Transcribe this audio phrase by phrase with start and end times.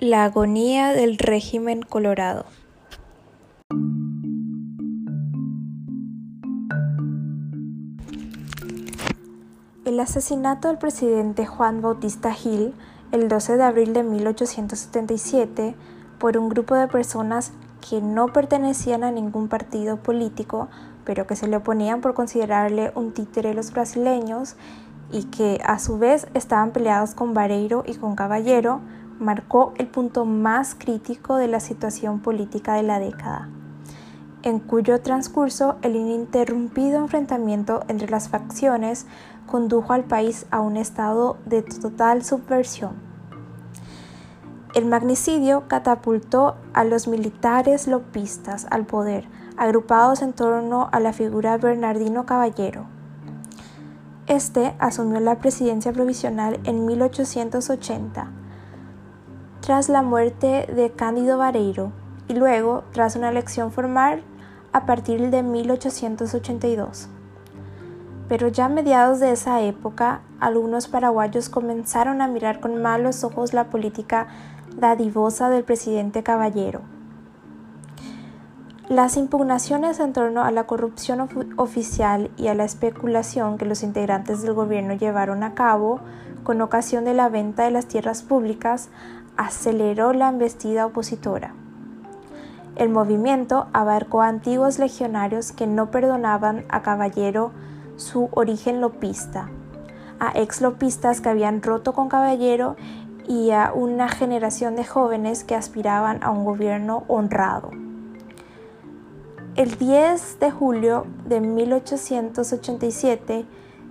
[0.00, 2.44] La agonía del régimen colorado.
[9.84, 12.74] El asesinato del presidente Juan Bautista Gil
[13.10, 15.74] el 12 de abril de 1877
[16.20, 17.50] por un grupo de personas
[17.88, 20.68] que no pertenecían a ningún partido político,
[21.04, 24.54] pero que se le oponían por considerarle un títere a los brasileños
[25.10, 28.80] y que a su vez estaban peleados con Vareiro y con Caballero,
[29.18, 33.48] marcó el punto más crítico de la situación política de la década,
[34.42, 39.06] en cuyo transcurso el ininterrumpido enfrentamiento entre las facciones
[39.46, 43.08] condujo al país a un estado de total subversión.
[44.74, 51.52] El magnicidio catapultó a los militares lopistas al poder, agrupados en torno a la figura
[51.52, 52.84] de Bernardino Caballero.
[54.26, 58.30] Este asumió la presidencia provisional en 1880
[59.60, 61.92] tras la muerte de Cándido Vareiro
[62.28, 64.22] y luego tras una elección formal
[64.72, 67.08] a partir de 1882.
[68.28, 73.54] Pero ya a mediados de esa época, algunos paraguayos comenzaron a mirar con malos ojos
[73.54, 74.28] la política
[74.76, 76.82] dadivosa del presidente Caballero.
[78.88, 84.40] Las impugnaciones en torno a la corrupción oficial y a la especulación que los integrantes
[84.40, 86.00] del gobierno llevaron a cabo
[86.42, 88.88] con ocasión de la venta de las tierras públicas
[89.38, 91.54] aceleró la embestida opositora.
[92.76, 97.52] El movimiento abarcó a antiguos legionarios que no perdonaban a Caballero
[97.96, 99.48] su origen lopista,
[100.20, 102.76] a ex-lopistas que habían roto con Caballero
[103.26, 107.70] y a una generación de jóvenes que aspiraban a un gobierno honrado.
[109.54, 113.44] El 10 de julio de 1887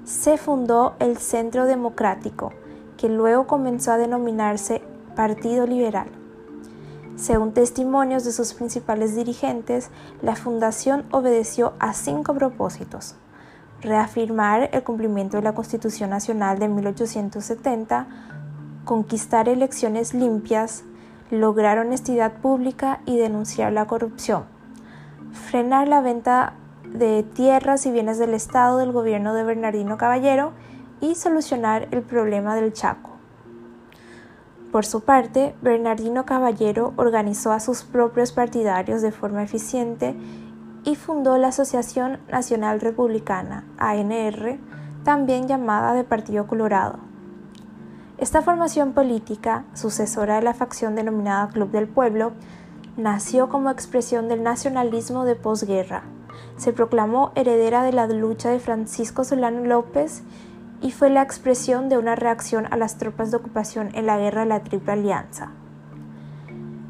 [0.05, 2.53] se fundó el Centro Democrático,
[2.95, 4.81] que luego comenzó a denominarse
[5.17, 6.09] Partido Liberal.
[7.15, 9.89] Según testimonios de sus principales dirigentes,
[10.21, 13.15] la fundación obedeció a cinco propósitos.
[13.81, 18.05] Reafirmar el cumplimiento de la Constitución Nacional de 1870,
[18.85, 20.83] conquistar elecciones limpias,
[21.31, 24.43] lograr honestidad pública y denunciar la corrupción.
[25.49, 30.51] Frenar la venta de tierras y bienes del Estado del gobierno de Bernardino Caballero
[31.01, 33.16] y solucionar el problema del Chaco.
[34.71, 40.15] Por su parte, Bernardino Caballero organizó a sus propios partidarios de forma eficiente
[40.83, 44.59] y fundó la Asociación Nacional Republicana, ANR,
[45.03, 46.99] también llamada de Partido Colorado.
[48.17, 52.33] Esta formación política, sucesora de la facción denominada Club del Pueblo,
[52.97, 56.03] nació como expresión del nacionalismo de posguerra.
[56.57, 60.23] Se proclamó heredera de la lucha de Francisco Solano López
[60.81, 64.41] y fue la expresión de una reacción a las tropas de ocupación en la guerra
[64.41, 65.51] de la Triple Alianza.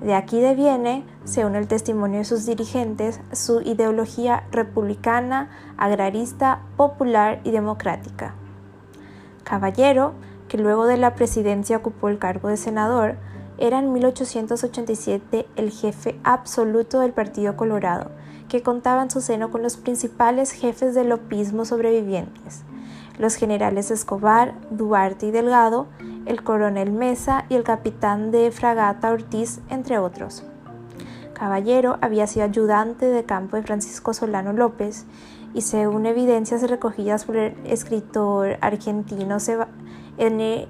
[0.02, 7.52] De aquí deviene, según el testimonio de sus dirigentes, su ideología republicana, agrarista, popular y
[7.52, 8.36] democrática.
[9.44, 10.14] Caballero,
[10.48, 13.16] que luego de la presidencia ocupó el cargo de senador,
[13.58, 18.12] era en 1887 el jefe absoluto del Partido Colorado,
[18.50, 22.64] que contaba en su seno con los principales jefes del lopismo sobrevivientes,
[23.18, 25.88] los generales Escobar, Duarte y Delgado,
[26.26, 30.44] el coronel Mesa y el capitán de fragata Ortiz, entre otros.
[31.34, 35.06] Caballero había sido ayudante de campo de Francisco Solano López
[35.54, 39.38] y según evidencias recogidas por el escritor argentino
[40.18, 40.68] N.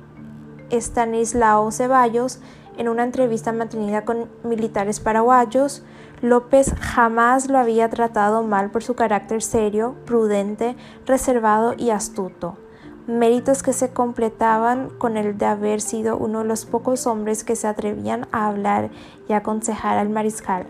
[0.70, 2.40] Stanislao Ceballos,
[2.78, 5.84] en una entrevista mantenida con militares paraguayos,
[6.22, 12.58] López jamás lo había tratado mal por su carácter serio, prudente, reservado y astuto,
[13.06, 17.56] méritos que se completaban con el de haber sido uno de los pocos hombres que
[17.56, 18.90] se atrevían a hablar
[19.30, 20.66] y aconsejar al mariscal.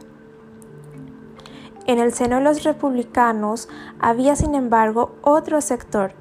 [1.85, 3.69] En el seno de los republicanos
[4.01, 6.11] había, sin embargo, otro sector,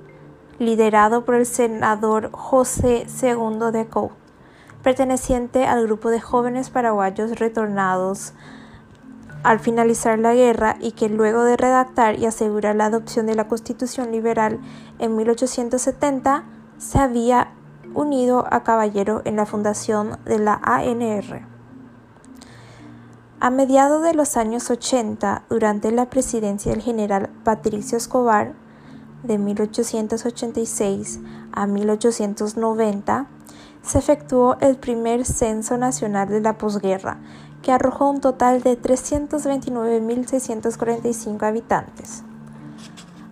[0.61, 4.15] liderado por el senador José II de Couto,
[4.85, 8.33] perteneciente al grupo de jóvenes paraguayos retornados
[9.43, 13.49] al finalizar la guerra y que luego de redactar y asegurar la adopción de la
[13.49, 14.61] Constitución liberal
[14.99, 16.45] en 1870
[16.79, 17.53] se había
[17.95, 21.47] unido a Caballero en la fundación de la ANR.
[23.39, 28.55] A mediados de los años 80, durante la presidencia del general Patricio Escobar,
[29.23, 31.21] de 1886
[31.53, 33.27] a 1890,
[33.83, 37.19] se efectuó el primer censo nacional de la posguerra,
[37.67, 42.23] que arrojó un total de 329.645 habitantes.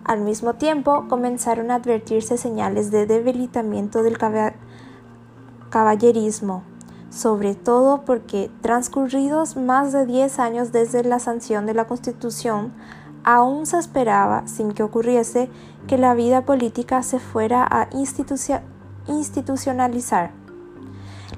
[0.03, 4.17] Al mismo tiempo, comenzaron a advertirse señales de debilitamiento del
[5.69, 6.63] caballerismo,
[7.09, 12.73] sobre todo porque transcurridos más de 10 años desde la sanción de la Constitución,
[13.23, 15.49] aún se esperaba, sin que ocurriese,
[15.87, 17.87] que la vida política se fuera a
[19.07, 20.31] institucionalizar.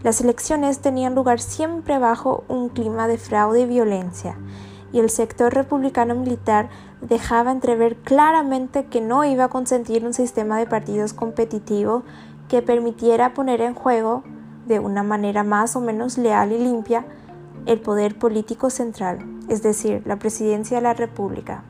[0.04, 4.38] Las elecciones tenían lugar siempre bajo un clima de fraude y violencia,
[4.94, 6.70] y el sector republicano militar
[7.02, 12.04] dejaba entrever claramente que no iba a consentir un sistema de partidos competitivo
[12.48, 14.24] que permitiera poner en juego,
[14.68, 17.06] de una manera más o menos leal y limpia,
[17.66, 21.64] el poder político central, es decir, la presidencia de la República.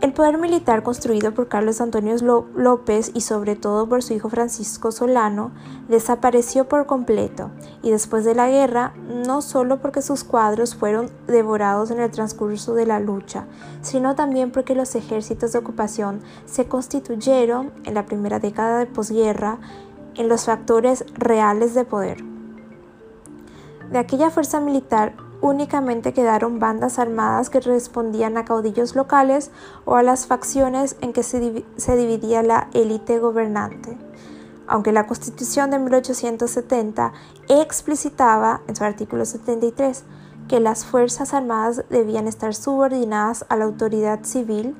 [0.00, 2.16] El poder militar construido por Carlos Antonio
[2.56, 5.50] López y sobre todo por su hijo Francisco Solano
[5.88, 7.50] desapareció por completo
[7.82, 8.94] y después de la guerra
[9.26, 13.44] no solo porque sus cuadros fueron devorados en el transcurso de la lucha,
[13.82, 19.58] sino también porque los ejércitos de ocupación se constituyeron en la primera década de posguerra
[20.14, 22.24] en los factores reales de poder.
[23.92, 29.50] De aquella fuerza militar únicamente quedaron bandas armadas que respondían a caudillos locales
[29.84, 31.40] o a las facciones en que se,
[31.96, 33.96] dividía la élite gobernante.
[34.66, 37.12] Aunque la Constitución de 1870
[37.48, 40.04] explicitaba en su artículo 73
[40.48, 44.76] que las Fuerzas Armadas debían estar subordinadas a la autoridad civil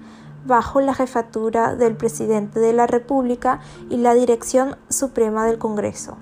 [0.46, 6.16] bajo la jefatura del presidente de la República y la dirección suprema del Congreso.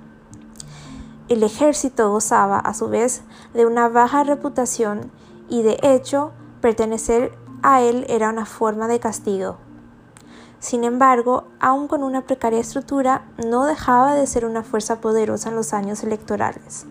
[1.29, 3.21] El ejército gozaba, a su vez,
[3.53, 5.13] de una baja reputación
[5.51, 6.33] y, de hecho,
[6.63, 7.33] pertenecer
[7.63, 9.59] a él era una forma de castigo.
[10.59, 15.57] Sin embargo, aun con una precaria estructura, no dejaba de ser una fuerza poderosa en
[15.57, 16.87] los años electorales.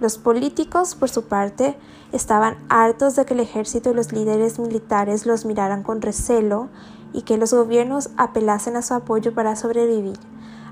[0.00, 1.76] Los políticos, por su parte,
[2.12, 6.68] estaban hartos de que el ejército y los líderes militares los miraran con recelo
[7.12, 10.18] y que los gobiernos apelasen a su apoyo para sobrevivir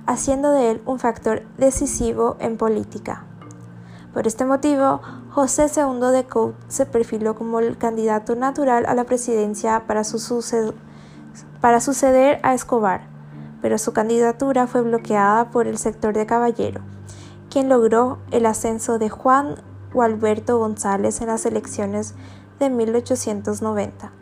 [0.06, 3.24] haciendo de él un factor decisivo en política.
[4.14, 9.04] Por este motivo, José II de Couto se perfiló como el candidato natural a la
[9.04, 10.02] presidencia para,
[11.60, 13.08] para suceder a Escobar,
[13.60, 16.80] pero su candidatura fue bloqueada por el sector de Caballero,
[17.50, 19.56] quien logró el ascenso de Juan
[19.92, 22.14] Gualberto González en las elecciones
[22.58, 24.12] de 1890.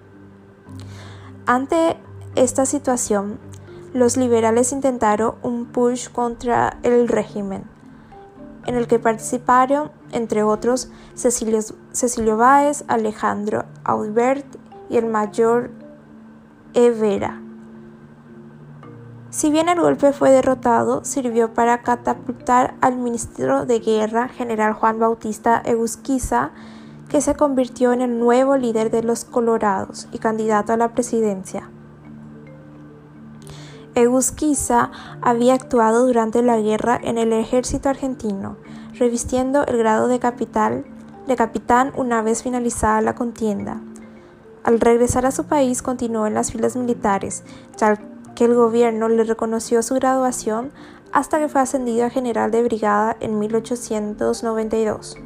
[1.46, 1.96] Ante
[2.36, 3.38] esta situación,
[3.94, 7.62] los liberales intentaron un push contra el régimen,
[8.66, 11.60] en el que participaron, entre otros, Cecilio,
[11.92, 14.44] Cecilio Báez, Alejandro Aubert
[14.90, 15.70] y el mayor
[16.74, 17.40] Evera.
[19.30, 24.98] Si bien el golpe fue derrotado, sirvió para catapultar al ministro de Guerra, general Juan
[24.98, 26.50] Bautista Egusquiza,
[27.08, 31.70] que se convirtió en el nuevo líder de los Colorados y candidato a la presidencia.
[33.94, 34.90] Egusquiza
[35.22, 38.56] había actuado durante la guerra en el ejército argentino,
[38.94, 40.18] revistiendo el grado de,
[41.26, 43.80] de capitán una vez finalizada la contienda.
[44.64, 47.44] Al regresar a su país continuó en las filas militares,
[47.76, 47.96] ya
[48.34, 50.72] que el gobierno le reconoció su graduación
[51.12, 55.16] hasta que fue ascendido a general de brigada en 1892.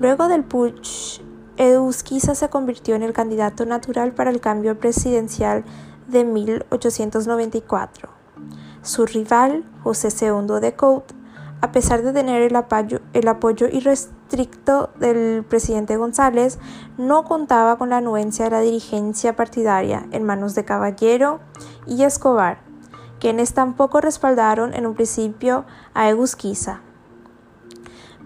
[0.00, 1.20] Luego del putsch,
[1.56, 5.64] Egusquiza se convirtió en el candidato natural para el cambio presidencial
[6.06, 8.08] de 1894.
[8.82, 11.14] Su rival, José II de Couto,
[11.60, 16.58] a pesar de tener el apoyo, el apoyo irrestricto del presidente González,
[16.98, 21.38] no contaba con la anuencia de la dirigencia partidaria en manos de Caballero
[21.86, 22.58] y Escobar,
[23.20, 26.80] quienes tampoco respaldaron en un principio a Egusquiza.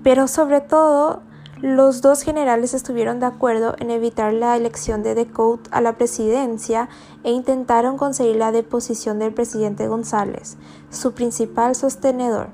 [0.02, 1.20] Pero sobre todo
[1.62, 6.90] los dos generales estuvieron de acuerdo en evitar la elección de Decote a la presidencia
[7.24, 10.58] e intentaron conseguir la deposición del presidente González,
[10.90, 12.50] su principal sostenedor.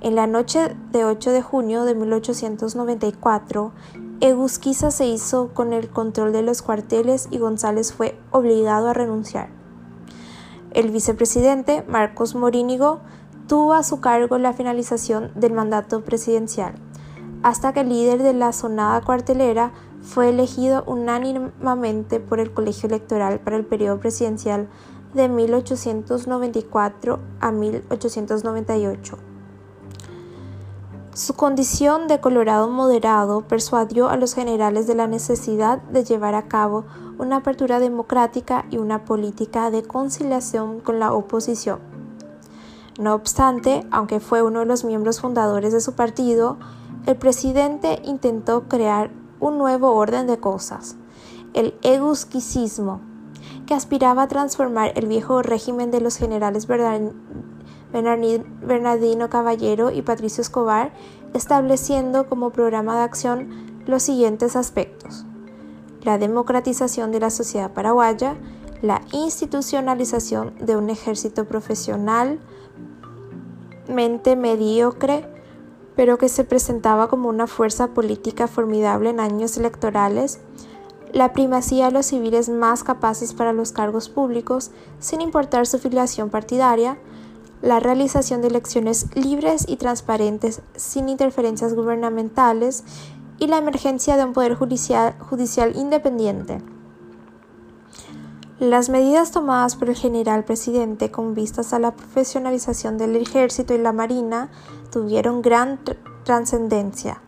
[0.00, 3.72] En la noche de 8 de junio de 1894,
[4.20, 9.50] Egusquiza se hizo con el control de los cuarteles y González fue obligado a renunciar.
[10.70, 13.00] El vicepresidente, Marcos Morínigo,
[13.48, 16.74] tuvo a su cargo la finalización del mandato presidencial
[17.44, 19.70] hasta que el líder de la sonada cuartelera
[20.00, 24.66] fue elegido unánimemente por el colegio electoral para el periodo presidencial
[25.12, 29.18] de 1894 a 1898.
[31.12, 36.48] Su condición de colorado moderado persuadió a los generales de la necesidad de llevar a
[36.48, 36.86] cabo
[37.18, 41.78] una apertura democrática y una política de conciliación con la oposición.
[42.98, 46.56] No obstante, aunque fue uno de los miembros fundadores de su partido,
[47.06, 50.96] el presidente intentó crear un nuevo orden de cosas,
[51.52, 53.00] el egusquicismo,
[53.66, 56.66] que aspiraba a transformar el viejo régimen de los generales
[57.92, 60.92] Bernardino Caballero y Patricio Escobar,
[61.34, 63.48] estableciendo como programa de acción
[63.86, 65.26] los siguientes aspectos.
[66.02, 68.36] La democratización de la sociedad paraguaya,
[68.82, 75.33] la institucionalización de un ejército profesionalmente mediocre,
[75.96, 80.40] pero que se presentaba como una fuerza política formidable en años electorales,
[81.12, 86.28] la primacía de los civiles más capaces para los cargos públicos, sin importar su filiación
[86.28, 86.98] partidaria,
[87.62, 92.84] la realización de elecciones libres y transparentes sin interferencias gubernamentales
[93.38, 96.60] y la emergencia de un poder judicial, judicial independiente.
[98.60, 103.78] Las medidas tomadas por el general presidente con vistas a la profesionalización del ejército y
[103.78, 104.50] la marina
[104.94, 105.80] tuvieron gran
[106.22, 107.20] trascendencia.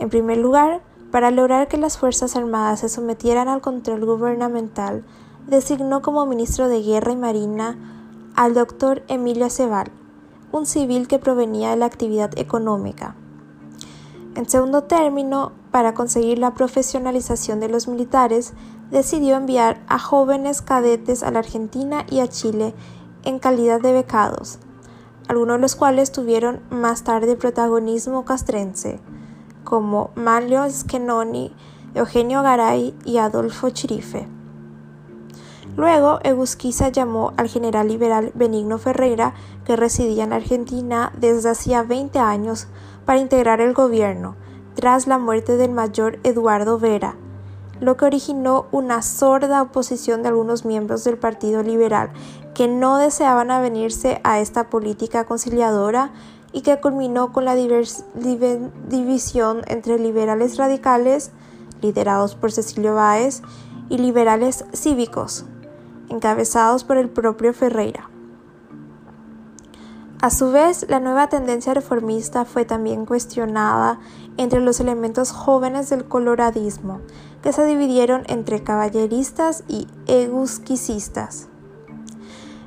[0.00, 5.04] En primer lugar, para lograr que las Fuerzas Armadas se sometieran al control gubernamental,
[5.46, 7.78] designó como ministro de Guerra y Marina
[8.34, 9.92] al doctor Emilio Ceval,
[10.50, 13.14] un civil que provenía de la actividad económica.
[14.34, 18.52] En segundo término, para conseguir la profesionalización de los militares,
[18.90, 22.74] decidió enviar a jóvenes cadetes a la Argentina y a Chile
[23.22, 24.58] en calidad de becados,
[25.28, 29.00] algunos de los cuales tuvieron más tarde protagonismo castrense,
[29.64, 31.54] como Manlio Schenoni,
[31.94, 34.28] Eugenio Garay y Adolfo Chirife.
[35.76, 42.18] Luego, Egusquiza llamó al general liberal Benigno Ferreira, que residía en Argentina desde hacía 20
[42.18, 42.68] años,
[43.04, 44.36] para integrar el gobierno,
[44.74, 47.16] tras la muerte del mayor Eduardo Vera,
[47.80, 52.10] lo que originó una sorda oposición de algunos miembros del Partido Liberal,
[52.56, 56.12] que no deseaban avenirse a esta política conciliadora
[56.52, 61.32] y que culminó con la división entre liberales radicales,
[61.82, 63.42] liderados por Cecilio Báez,
[63.90, 65.44] y liberales cívicos,
[66.08, 68.08] encabezados por el propio Ferreira.
[70.22, 74.00] A su vez, la nueva tendencia reformista fue también cuestionada
[74.38, 77.02] entre los elementos jóvenes del coloradismo,
[77.42, 81.48] que se dividieron entre caballeristas y egusquicistas.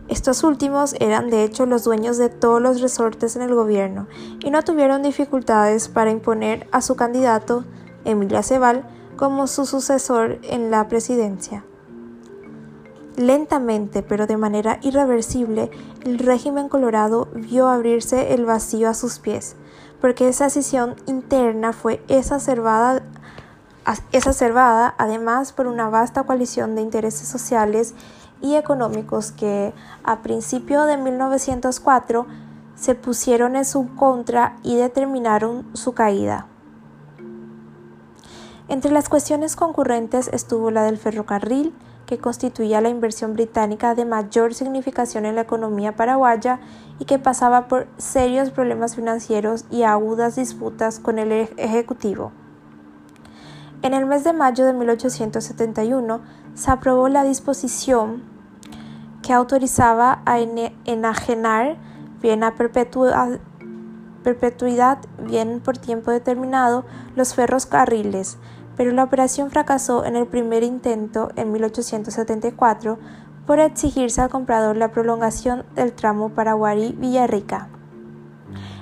[0.10, 4.08] Estos últimos eran de hecho los dueños de todos los resortes en el gobierno
[4.44, 7.63] y no tuvieron dificultades para imponer a su candidato,
[8.06, 11.63] Emilia Ceval, como su sucesor en la presidencia.
[13.18, 15.70] Lentamente, pero de manera irreversible,
[16.04, 19.58] el régimen colorado vio abrirse el vacío a sus pies,
[20.01, 23.04] porque esa escisión interna fue exacerbada,
[24.12, 27.94] exacerbada además por una vasta coalición de intereses sociales
[28.41, 32.25] y económicos que a principio de 1904
[32.75, 36.48] se pusieron en su contra y determinaron su caída.
[38.69, 41.74] Entre las cuestiones concurrentes estuvo la del ferrocarril,
[42.05, 46.60] que constituía la inversión británica de mayor significación en la economía paraguaya
[46.98, 52.31] y que pasaba por serios problemas financieros y agudas disputas con el Ejecutivo.
[53.84, 56.22] En el mes de mayo de 1871
[56.56, 58.24] se aprobó la disposición
[59.22, 61.77] que autorizaba a enajenar
[62.22, 63.39] bien a perpetuidad,
[65.24, 68.38] bien por tiempo determinado los ferrocarriles,
[68.75, 72.98] pero la operación fracasó en el primer intento en 1874
[73.46, 77.79] por exigirse al comprador la prolongación del tramo Paraguay-Villarrica.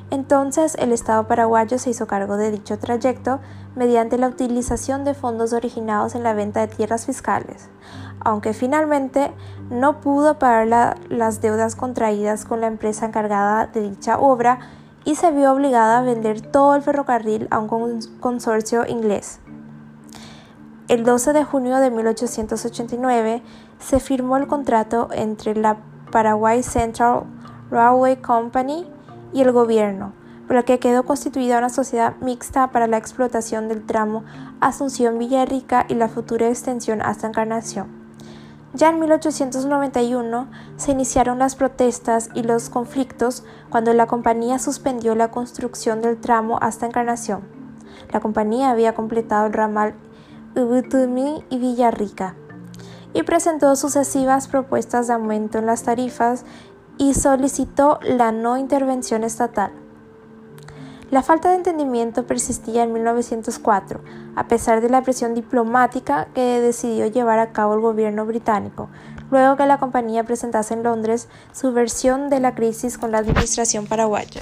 [0.10, 3.40] Entonces el Estado paraguayo se hizo cargo de dicho trayecto
[3.76, 7.70] mediante la utilización de fondos originados en la venta de tierras fiscales,
[8.22, 9.32] aunque finalmente
[9.70, 14.60] no pudo pagar las deudas contraídas con la empresa encargada de dicha obra
[15.04, 19.40] y se vio obligada a vender todo el ferrocarril a un consorcio inglés.
[20.88, 23.44] El 12 de junio de 1889
[23.78, 25.78] se firmó el contrato entre la
[26.12, 27.24] Paraguay Central
[27.70, 28.88] Railway Company
[29.38, 30.14] y el gobierno,
[30.48, 34.24] por el que quedó constituida una sociedad mixta para la explotación del tramo
[34.62, 37.86] Asunción-Villarrica y la futura extensión hasta Encarnación.
[38.74, 45.30] Ya en 1891 se iniciaron las protestas y los conflictos cuando la compañía suspendió la
[45.30, 47.42] construcción del tramo hasta Encarnación.
[48.12, 49.94] La compañía había completado el ramal
[50.56, 52.34] Ubutumi y Villarrica,
[53.14, 56.46] y presentó sucesivas propuestas de aumento en las tarifas
[56.98, 59.72] y solicitó la no intervención estatal.
[61.10, 64.02] La falta de entendimiento persistía en 1904,
[64.36, 68.90] a pesar de la presión diplomática que decidió llevar a cabo el gobierno británico,
[69.32, 73.88] luego que la compañía presentase en Londres su versión de la crisis con la administración
[73.88, 74.42] paraguaya.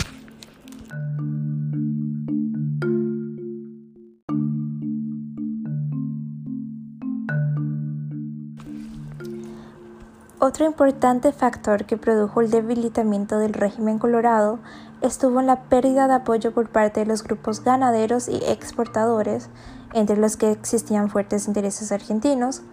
[10.37, 14.59] Otro importante factor que produjo el debilitamiento del régimen colorado
[15.01, 19.47] estuvo en la pérdida de apoyo por parte de los grupos ganaderos y exportadores,
[19.93, 22.63] entre los que existían fuertes intereses argentinos,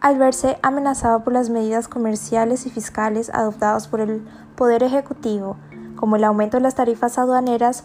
[0.00, 5.56] al verse amenazado por las medidas comerciales y fiscales adoptadas por el Poder Ejecutivo,
[5.96, 7.82] como el aumento de las tarifas aduaneras,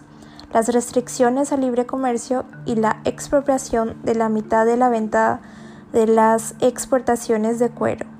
[0.54, 5.42] las restricciones al libre comercio y la expropiación de la mitad de la venta
[5.92, 8.17] de las exportaciones de cuero.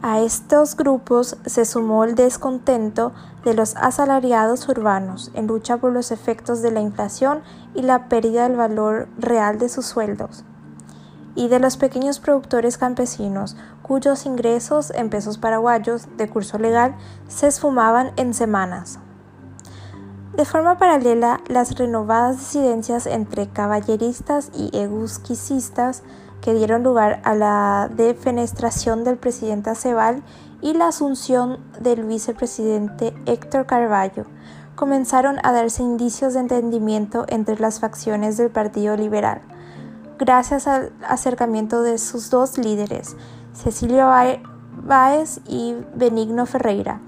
[0.00, 3.12] A estos grupos se sumó el descontento
[3.44, 7.40] de los asalariados urbanos en lucha por los efectos de la inflación
[7.74, 10.44] y la pérdida del valor real de sus sueldos,
[11.34, 16.94] y de los pequeños productores campesinos cuyos ingresos en pesos paraguayos de curso legal
[17.26, 19.00] se esfumaban en semanas.
[20.36, 26.04] De forma paralela, las renovadas disidencias entre caballeristas y egusquicistas
[26.40, 30.22] que dieron lugar a la defenestración del presidente Aceval
[30.60, 34.24] y la asunción del vicepresidente Héctor Carballo,
[34.74, 39.40] comenzaron a darse indicios de entendimiento entre las facciones del Partido Liberal,
[40.18, 43.16] gracias al acercamiento de sus dos líderes,
[43.54, 44.08] Cecilio
[44.84, 47.00] Báez y Benigno Ferreira,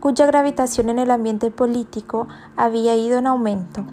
[0.00, 3.84] cuya gravitación en el ambiente político había ido en aumento,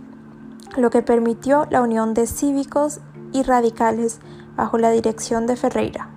[0.75, 3.00] lo que permitió la unión de cívicos
[3.31, 4.19] y radicales
[4.60, 6.10] bajo la dirección de Ferreira.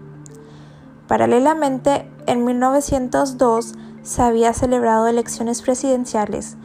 [1.07, 6.57] Paralelamente, en 1902 se había celebrado elecciones presidenciales,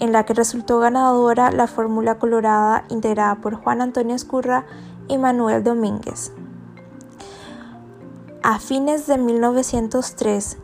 [0.00, 4.66] en la que resultó ganadora la fórmula colorada integrada por Juan Antonio Escurra
[5.06, 6.32] y Manuel Domínguez.
[8.42, 10.58] A fines de 1903,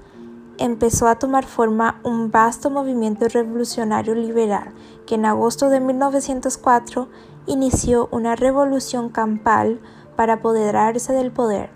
[0.58, 4.72] empezó a tomar forma un vasto movimiento revolucionario liberal
[5.06, 7.08] que en agosto de 1904
[7.46, 9.78] inició una revolución campal
[10.16, 11.70] para apoderarse del poder.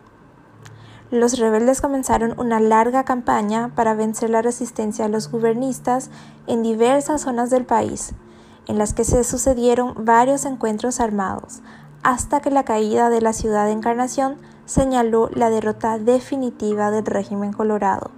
[1.10, 6.08] Los rebeldes comenzaron una larga campaña para vencer la resistencia de los gubernistas
[6.46, 8.12] en diversas zonas del país,
[8.66, 11.62] en las que se sucedieron varios encuentros armados,
[12.02, 17.52] hasta que la caída de la ciudad de Encarnación señaló la derrota definitiva del régimen
[17.52, 18.12] colorado.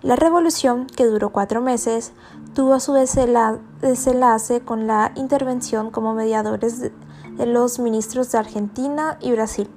[0.00, 2.12] La revolución, que duró cuatro meses,
[2.54, 6.90] tuvo su desenlace con la intervención como mediadores
[7.36, 9.68] de los ministros de Argentina y Brasil.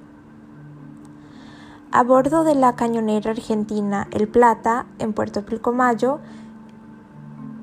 [1.90, 6.20] A bordo de la cañonera argentina El Plata, en Puerto Pilcomayo,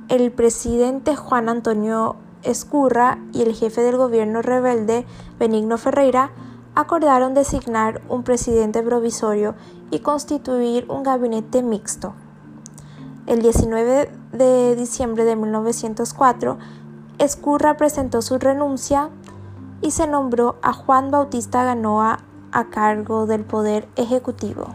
[0.09, 5.05] el presidente Juan Antonio Escurra y el jefe del gobierno rebelde
[5.39, 6.31] Benigno Ferreira
[6.75, 9.55] acordaron designar un presidente provisorio
[9.91, 12.13] y constituir un gabinete mixto.
[13.27, 16.57] El 19 de diciembre de 1904,
[17.17, 19.09] Escurra presentó su renuncia
[19.85, 22.17] y se nombró a Juan Bautista Ganoa
[22.51, 24.73] a cargo del Poder Ejecutivo.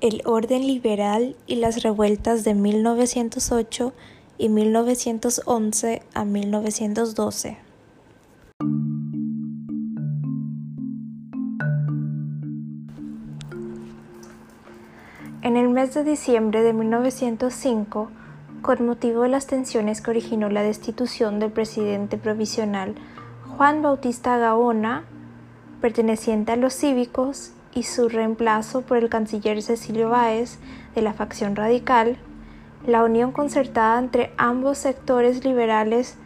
[0.00, 3.92] El orden liberal y las revueltas de 1908
[4.38, 7.71] y 1911 a 1912.
[15.42, 18.10] En el mes de diciembre de 1905,
[18.62, 22.94] con motivo de las tensiones que originó la destitución del presidente provisional
[23.56, 25.02] Juan Bautista Gaona,
[25.80, 30.58] perteneciente a los cívicos, y su reemplazo por el canciller Cecilio Báez
[30.94, 32.18] de la facción radical,
[32.86, 36.18] la unión concertada entre ambos sectores liberales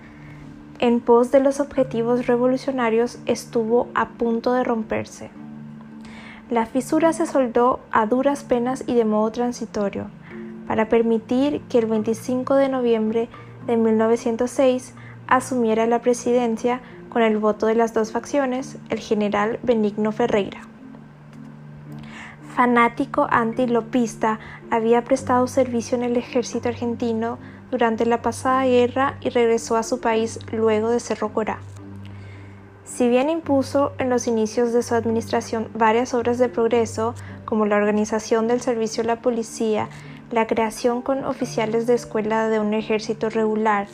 [0.78, 5.30] en pos de los objetivos revolucionarios estuvo a punto de romperse.
[6.50, 10.06] La fisura se soldó a duras penas y de modo transitorio,
[10.66, 13.28] para permitir que el 25 de noviembre
[13.66, 14.94] de 1906
[15.26, 20.60] asumiera la presidencia con el voto de las dos facciones el general Benigno Ferreira
[22.56, 27.38] fanático antilopista, había prestado servicio en el ejército argentino
[27.70, 31.58] durante la pasada guerra y regresó a su país luego de Cerro Corá.
[32.96, 37.76] Si bien impuso en los inicios de su administración varias obras de progreso, como la
[37.76, 39.90] organización del servicio de la policía,
[40.30, 43.86] la creación con oficiales de escuela de un ejército regular,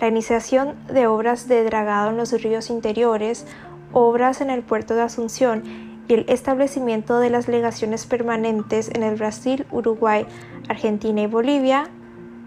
[0.00, 3.46] la iniciación de obras de dragado en los ríos interiores,
[3.92, 5.62] obras en el puerto de Asunción
[6.08, 10.26] y el establecimiento de las legaciones permanentes en el Brasil, Uruguay,
[10.68, 11.88] Argentina y Bolivia,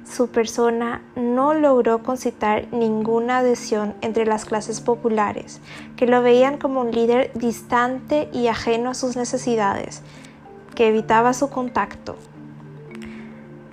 [0.05, 5.61] su persona no logró concitar ninguna adhesión entre las clases populares,
[5.95, 10.01] que lo veían como un líder distante y ajeno a sus necesidades,
[10.75, 12.15] que evitaba su contacto.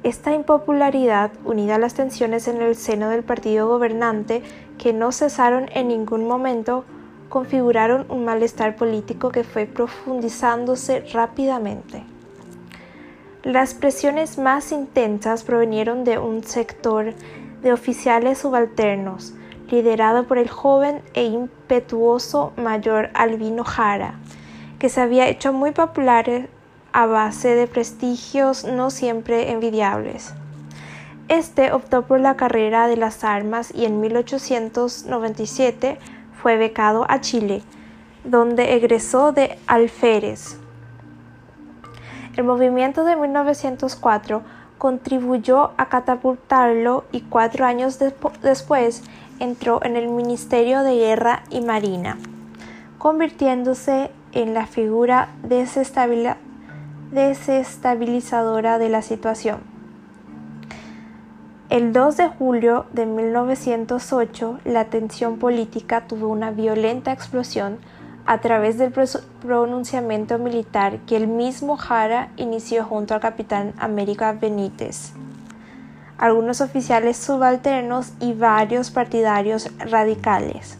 [0.02, 4.42] Esta impopularidad, unida a las tensiones en el seno del partido gobernante,
[4.78, 6.84] que no cesaron en ningún momento,
[7.28, 12.04] configuraron un malestar político que fue profundizándose rápidamente.
[13.48, 17.14] Las presiones más intensas provenieron de un sector
[17.62, 19.32] de oficiales subalternos,
[19.70, 24.16] liderado por el joven e impetuoso mayor Albino Jara,
[24.78, 26.50] que se había hecho muy popular
[26.92, 30.34] a base de prestigios no siempre envidiables.
[31.28, 35.96] Este optó por la carrera de las armas y en 1897
[36.42, 37.62] fue becado a Chile,
[38.24, 40.58] donde egresó de alférez.
[42.38, 44.42] El movimiento de 1904
[44.78, 49.02] contribuyó a catapultarlo y cuatro años después
[49.40, 52.16] entró en el Ministerio de Guerra y Marina,
[52.98, 55.30] convirtiéndose en la figura
[57.10, 59.58] desestabilizadora de la situación.
[61.70, 67.78] El 2 de julio de 1908, la tensión política tuvo una violenta explosión
[68.28, 68.92] a través del
[69.40, 75.14] pronunciamiento militar que el mismo Jara inició junto al capitán América Benítez,
[76.18, 80.76] algunos oficiales subalternos y varios partidarios radicales.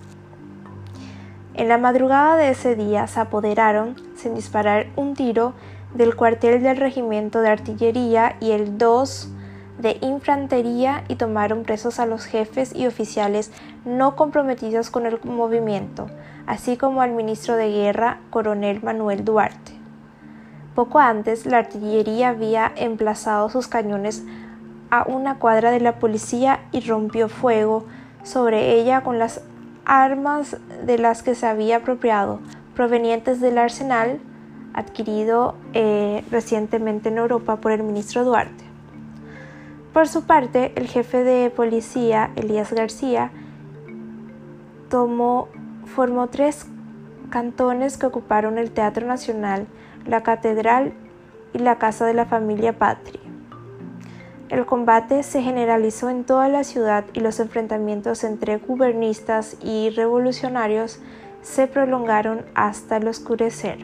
[1.55, 5.55] En la madrugada de ese día se apoderaron, sin disparar un tiro,
[5.95, 9.31] del cuartel del regimiento de artillería y el 2
[9.79, 13.53] de infantería y tomaron presos a los jefes y oficiales
[13.87, 16.09] no comprometidos con el movimiento,
[16.49, 19.73] así como al ministro de Guerra, coronel Manuel Duarte.
[20.75, 24.25] Poco antes, la artillería había emplazado sus cañones
[24.91, 27.85] a una cuadra de la policía y rompió fuego
[28.23, 29.43] sobre ella con las
[29.85, 30.57] armas
[30.87, 32.41] de las que se había apropiado,
[32.75, 34.19] provenientes del arsenal
[34.73, 38.65] adquirido eh, recientemente en Europa por el ministro Duarte.
[39.93, 43.33] Por su parte, el jefe de policía, Elías García,
[44.89, 45.49] tomó,
[45.89, 46.67] formó tres
[47.31, 49.67] cantones que ocuparon el Teatro Nacional,
[50.07, 50.93] la Catedral
[51.53, 53.21] y la Casa de la Familia Patria.
[54.49, 61.01] El combate se generalizó en toda la ciudad y los enfrentamientos entre gubernistas y revolucionarios
[61.43, 63.79] se prolongaron hasta el oscurecer.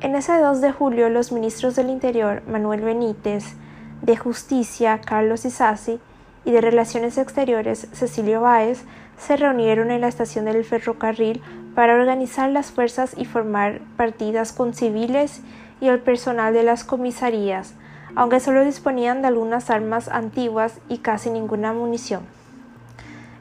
[0.00, 3.54] En ese 2 de julio los ministros del Interior, Manuel Benítez,
[4.02, 6.00] de Justicia, Carlos Isasi,
[6.46, 8.84] y de Relaciones Exteriores, Cecilio Báez,
[9.18, 11.42] se reunieron en la estación del ferrocarril
[11.74, 15.42] para organizar las fuerzas y formar partidas con civiles
[15.80, 17.74] y el personal de las comisarías,
[18.14, 22.22] aunque solo disponían de algunas armas antiguas y casi ninguna munición.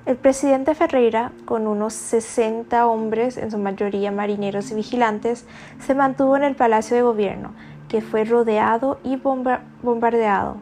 [0.06, 5.48] El presidente Ferreira, con unos 60 hombres, en su mayoría marineros y vigilantes,
[5.80, 7.54] se mantuvo en el Palacio de Gobierno,
[7.90, 10.58] que fue rodeado y bombardeado.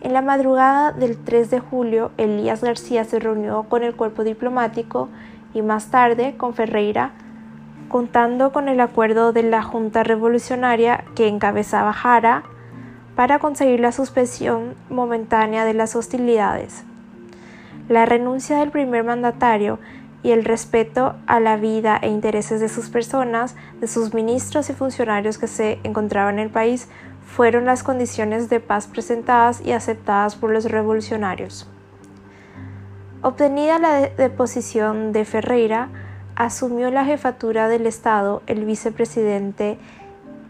[0.00, 5.08] En la madrugada del 3 de julio, Elías García se reunió con el cuerpo diplomático
[5.54, 7.12] y más tarde con Ferreira,
[7.88, 12.42] contando con el acuerdo de la Junta Revolucionaria que encabezaba Jara
[13.14, 16.84] para conseguir la suspensión momentánea de las hostilidades.
[17.88, 19.78] La renuncia del primer mandatario
[20.22, 24.74] y el respeto a la vida e intereses de sus personas, de sus ministros y
[24.74, 26.88] funcionarios que se encontraban en el país,
[27.36, 31.68] fueron las condiciones de paz presentadas y aceptadas por los revolucionarios.
[33.20, 35.90] Obtenida la deposición de Ferreira,
[36.34, 39.76] asumió la jefatura del Estado el vicepresidente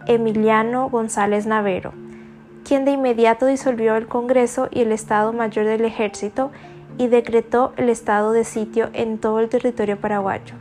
[0.06, 1.92] Emiliano González Navero,
[2.64, 6.52] quien de inmediato disolvió el Congreso y el Estado Mayor del Ejército
[6.98, 10.54] y decretó el estado de sitio en todo el territorio paraguayo.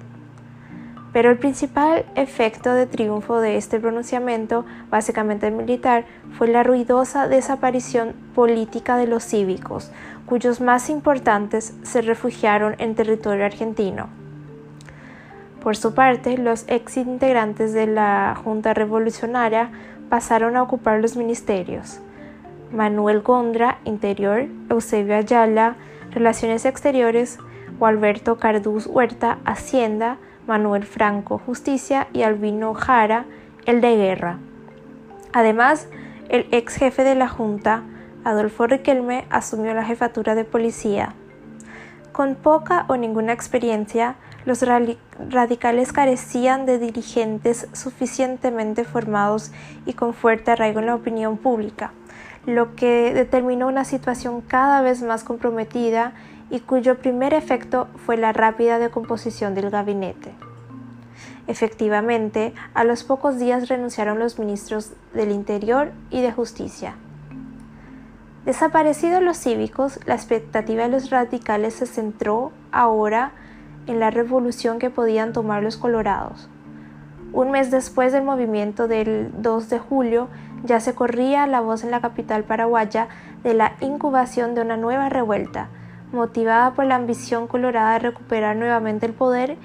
[1.15, 6.03] Pero el principal efecto de triunfo de este pronunciamiento, básicamente militar,
[6.37, 9.93] fue la ruidosa desaparición política de los cívicos,
[10.25, 14.09] cuyos más importantes se refugiaron en territorio argentino.
[15.63, 19.69] Por su parte, los ex integrantes de la Junta Revolucionaria
[20.09, 22.01] pasaron a ocupar los ministerios.
[22.73, 25.77] Manuel Gondra, Interior, Eusebio Ayala,
[26.11, 27.39] Relaciones Exteriores,
[27.79, 30.17] Gualberto Cardús Huerta, Hacienda,
[30.47, 33.25] Manuel Franco, Justicia y Albino Jara,
[33.65, 34.39] el de Guerra.
[35.33, 35.87] Además,
[36.29, 37.83] el ex jefe de la Junta,
[38.23, 41.13] Adolfo Riquelme, asumió la jefatura de policía.
[42.11, 44.63] Con poca o ninguna experiencia, los
[45.29, 49.51] radicales carecían de dirigentes suficientemente formados
[49.85, 51.91] y con fuerte arraigo en la opinión pública
[52.45, 56.13] lo que determinó una situación cada vez más comprometida
[56.55, 60.31] y cuyo primer efecto fue la rápida decomposición del gabinete.
[61.47, 66.95] Efectivamente, a los pocos días renunciaron los ministros del Interior y de Justicia.
[68.45, 73.33] Desaparecidos los cívicos, la expectativa de los radicales se centró ahora
[73.85, 76.47] en la revolución que podían tomar los colorados.
[77.33, 80.29] Un mes después del movimiento del 2 de julio,
[80.63, 83.09] ya se corría la voz en la capital paraguaya
[83.43, 85.67] de la incubación de una nueva revuelta,
[86.15, 89.57] motivada por la ambición colorada de recuperar nuevamente el poder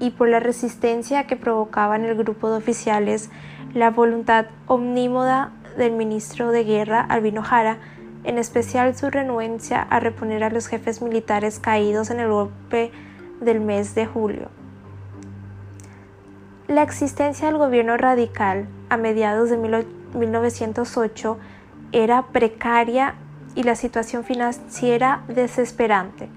[0.00, 3.30] y por la resistencia que provocaba en el grupo de oficiales
[3.74, 7.78] la voluntad omnímoda del ministro de Guerra, Albino Jara,
[8.24, 12.90] en especial su renuencia a reponer a los jefes militares caídos en el golpe
[13.40, 14.48] del mes de julio.
[16.66, 19.56] La existencia del gobierno radical a mediados de
[20.14, 21.38] 1908
[21.92, 23.14] era precaria
[23.54, 26.28] y la situación financiera desesperante,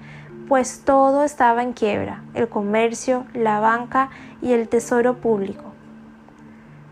[0.47, 4.09] pues todo estaba en quiebra, el comercio, la banca
[4.41, 5.63] y el tesoro público.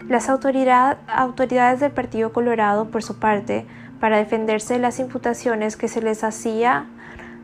[0.07, 3.65] Las autoridades del Partido Colorado, por su parte,
[3.99, 6.85] para defenderse de las imputaciones que se les hacía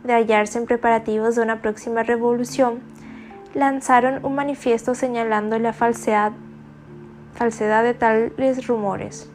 [0.03, 2.79] de hallarse en preparativos de una próxima revolución,
[3.53, 6.31] lanzaron un manifiesto señalando la falsedad,
[7.39, 9.29] de tales rumores.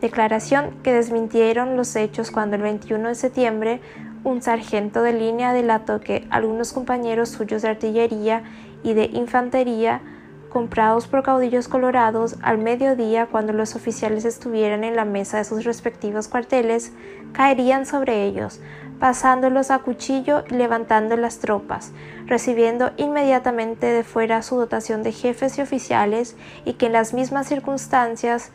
[0.00, 3.80] Declaración que desmintieron los hechos cuando el 21 de septiembre
[4.24, 8.42] un sargento de línea delató que algunos compañeros suyos de artillería
[8.82, 10.00] y de infantería
[10.48, 15.64] comprados por caudillos colorados al mediodía cuando los oficiales estuvieran en la mesa de sus
[15.64, 16.92] respectivos cuarteles,
[17.32, 18.60] caerían sobre ellos,
[18.98, 21.92] pasándolos a cuchillo y levantando las tropas,
[22.26, 27.46] recibiendo inmediatamente de fuera su dotación de jefes y oficiales y que en las mismas
[27.46, 28.50] circunstancias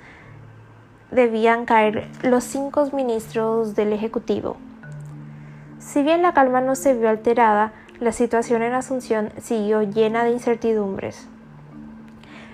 [1.14, 4.58] debían caer los cinco ministros del Ejecutivo.
[5.80, 10.32] Si bien la calma no se vio alterada, la situación en Asunción siguió llena de
[10.32, 11.28] incertidumbres.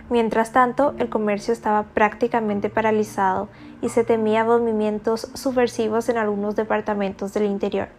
[0.09, 3.47] Mientras tanto, el comercio estaba prácticamente paralizado
[3.81, 7.89] y se temía movimientos subversivos en algunos departamentos del interior.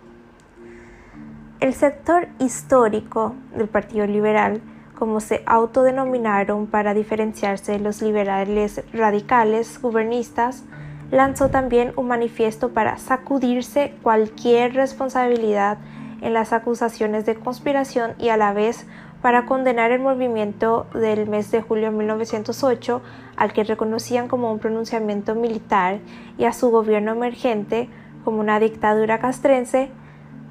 [1.61, 4.61] El sector histórico del Partido Liberal,
[5.01, 10.63] como se autodenominaron para diferenciarse de los liberales radicales gubernistas,
[11.11, 15.79] lanzó también un manifiesto para sacudirse cualquier responsabilidad
[16.21, 18.87] en las acusaciones de conspiración y a la vez
[19.23, 23.01] para condenar el movimiento del mes de julio de 1908,
[23.37, 26.01] al que reconocían como un pronunciamiento militar,
[26.37, 27.89] y a su gobierno emergente
[28.23, 29.89] como una dictadura castrense,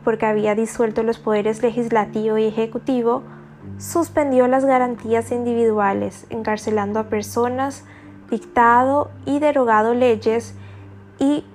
[0.04, 3.22] porque había disuelto los poderes legislativo y ejecutivo,
[3.78, 7.86] suspendió las garantías individuales, encarcelando a personas,
[8.30, 10.56] dictado y derogado leyes
[11.18, 11.46] y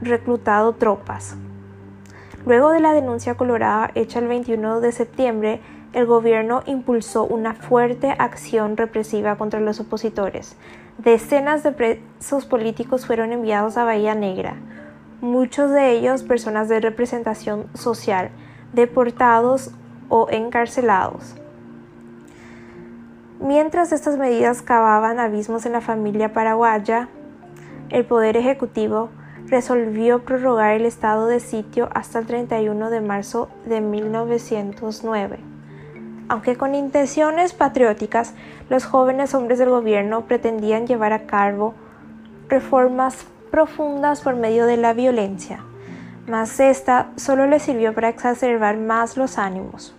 [0.00, 1.36] reclutado tropas.
[2.46, 5.60] Luego de la denuncia colorada hecha el 21 de septiembre,
[5.94, 10.56] el gobierno impulsó una fuerte acción represiva contra los opositores.
[10.98, 14.56] Decenas de presos políticos fueron enviados a Bahía Negra,
[15.20, 18.30] muchos de ellos personas de representación social,
[18.72, 19.70] deportados
[20.08, 21.34] o encarcelados.
[23.40, 27.08] Mientras estas medidas cavaban abismos en la familia paraguaya,
[27.90, 29.10] el Poder Ejecutivo
[29.46, 35.38] resolvió prorrogar el estado de sitio hasta el 31 de marzo de 1909.
[36.28, 38.34] Aunque con intenciones patrióticas,
[38.70, 41.74] los jóvenes hombres del gobierno pretendían llevar a cabo
[42.48, 45.60] reformas profundas por medio de la violencia,
[46.26, 49.94] mas esta solo les sirvió para exacerbar más los ánimos.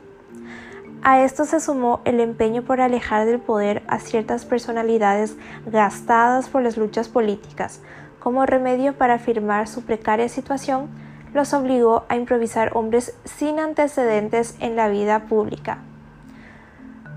[1.03, 6.63] A esto se sumó el empeño por alejar del poder a ciertas personalidades gastadas por
[6.63, 7.81] las luchas políticas.
[8.19, 10.89] Como remedio para afirmar su precaria situación,
[11.35, 15.77] los obligó a improvisar hombres sin antecedentes en la vida pública.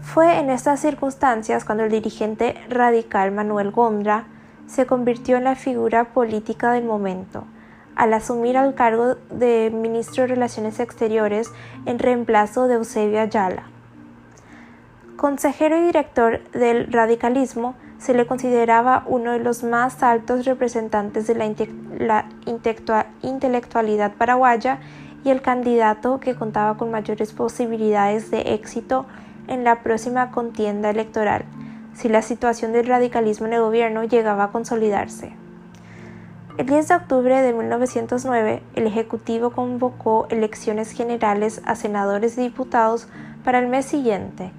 [0.02, 4.24] Fue en estas circunstancias cuando el dirigente radical Manuel Gondra
[4.66, 7.44] se convirtió en la figura política del momento,
[7.98, 11.50] al asumir el cargo de ministro de Relaciones Exteriores
[11.84, 13.64] en reemplazo de Eusebio Ayala.
[15.16, 21.34] Consejero y director del radicalismo, se le consideraba uno de los más altos representantes de
[21.34, 22.28] la,
[23.22, 24.78] intelectualidad paraguaya
[25.24, 29.06] y el candidato que contaba con mayores posibilidades de éxito
[29.48, 31.46] en la próxima contienda electoral,
[31.94, 35.47] si la situación del radicalismo en el gobierno llegaba a consolidarse.
[36.58, 43.06] El 10 de octubre de 1909, el Ejecutivo convocó elecciones generales a senadores y diputados
[43.44, 44.50] para el mes siguiente.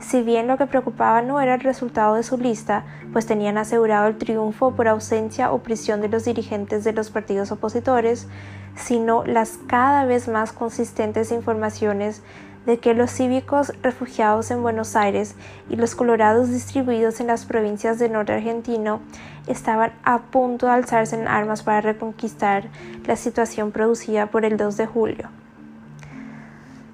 [0.00, 4.06] Si bien lo que preocupaba no era el resultado de su lista, pues tenían asegurado
[4.06, 8.28] el triunfo por ausencia o prisión de los dirigentes de los partidos opositores,
[8.74, 12.22] sino las cada vez más consistentes informaciones
[12.66, 15.34] de que los cívicos refugiados en Buenos Aires
[15.68, 19.00] y los colorados distribuidos en las provincias del norte argentino
[19.46, 22.68] estaban a punto de alzarse en armas para reconquistar
[23.04, 25.28] la situación producida por el 2 de julio.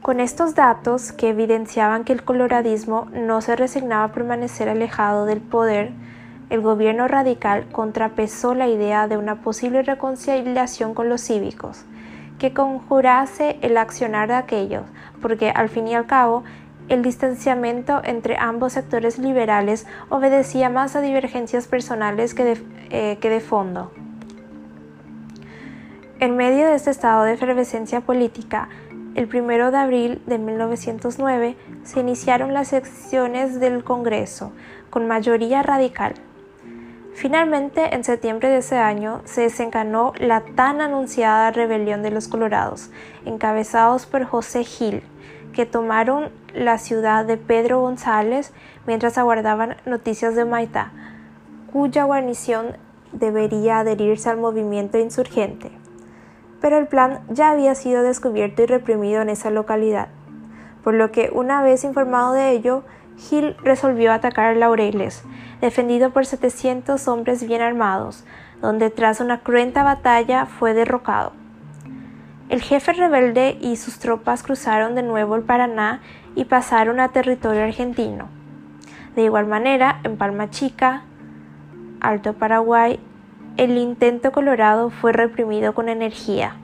[0.00, 5.40] Con estos datos que evidenciaban que el coloradismo no se resignaba a permanecer alejado del
[5.40, 5.92] poder,
[6.48, 11.84] el gobierno radical contrapesó la idea de una posible reconciliación con los cívicos,
[12.38, 14.84] que conjurase el accionar de aquellos,
[15.20, 16.44] porque al fin y al cabo
[16.88, 23.28] el distanciamiento entre ambos sectores liberales obedecía más a divergencias personales que de, eh, que
[23.28, 23.92] de fondo.
[26.20, 28.68] En medio de este estado de efervescencia política,
[29.14, 34.52] el 1 de abril de 1909 se iniciaron las sesiones del Congreso,
[34.90, 36.14] con mayoría radical.
[37.18, 42.90] Finalmente, en septiembre de ese año, se desencanó la tan anunciada rebelión de los Colorados,
[43.24, 45.02] encabezados por José Gil,
[45.52, 48.52] que tomaron la ciudad de Pedro González
[48.86, 50.92] mientras aguardaban noticias de Maitá,
[51.72, 52.76] cuya guarnición
[53.10, 55.72] debería adherirse al movimiento insurgente.
[56.60, 60.06] Pero el plan ya había sido descubierto y reprimido en esa localidad,
[60.84, 62.84] por lo que una vez informado de ello,
[63.18, 65.24] Gil resolvió atacar Laureles,
[65.60, 68.24] defendido por 700 hombres bien armados,
[68.62, 71.32] donde tras una cruenta batalla fue derrocado.
[72.48, 76.00] El jefe rebelde y sus tropas cruzaron de nuevo el Paraná
[76.34, 78.28] y pasaron a territorio argentino.
[79.16, 81.02] De igual manera, en Palma Chica,
[82.00, 83.00] Alto Paraguay,
[83.56, 86.54] el intento colorado fue reprimido con energía.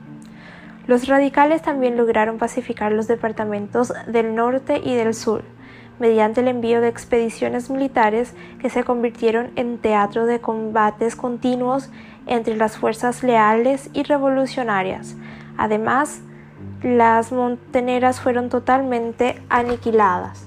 [0.86, 5.42] Los radicales también lograron pacificar los departamentos del norte y del sur,
[5.98, 11.90] mediante el envío de expediciones militares que se convirtieron en teatro de combates continuos
[12.26, 15.14] entre las fuerzas leales y revolucionarias.
[15.56, 16.20] Además,
[16.82, 20.46] las montaneras fueron totalmente aniquiladas.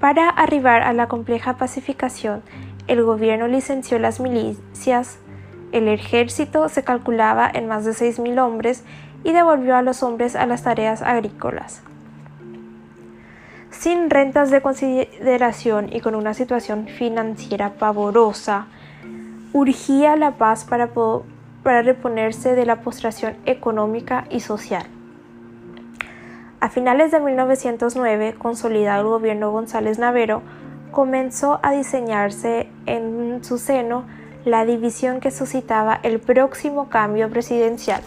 [0.00, 2.42] Para arribar a la compleja pacificación,
[2.88, 5.18] el gobierno licenció las milicias,
[5.70, 8.84] el ejército se calculaba en más de 6.000 hombres
[9.24, 11.82] y devolvió a los hombres a las tareas agrícolas
[13.82, 18.68] sin rentas de consideración y con una situación financiera pavorosa,
[19.52, 20.90] urgía la paz para,
[21.64, 24.84] para reponerse de la postración económica y social.
[26.60, 30.42] A finales de 1909, consolidado el gobierno González Navero,
[30.92, 34.04] comenzó a diseñarse en su seno
[34.44, 38.02] la división que suscitaba el próximo cambio presidencial.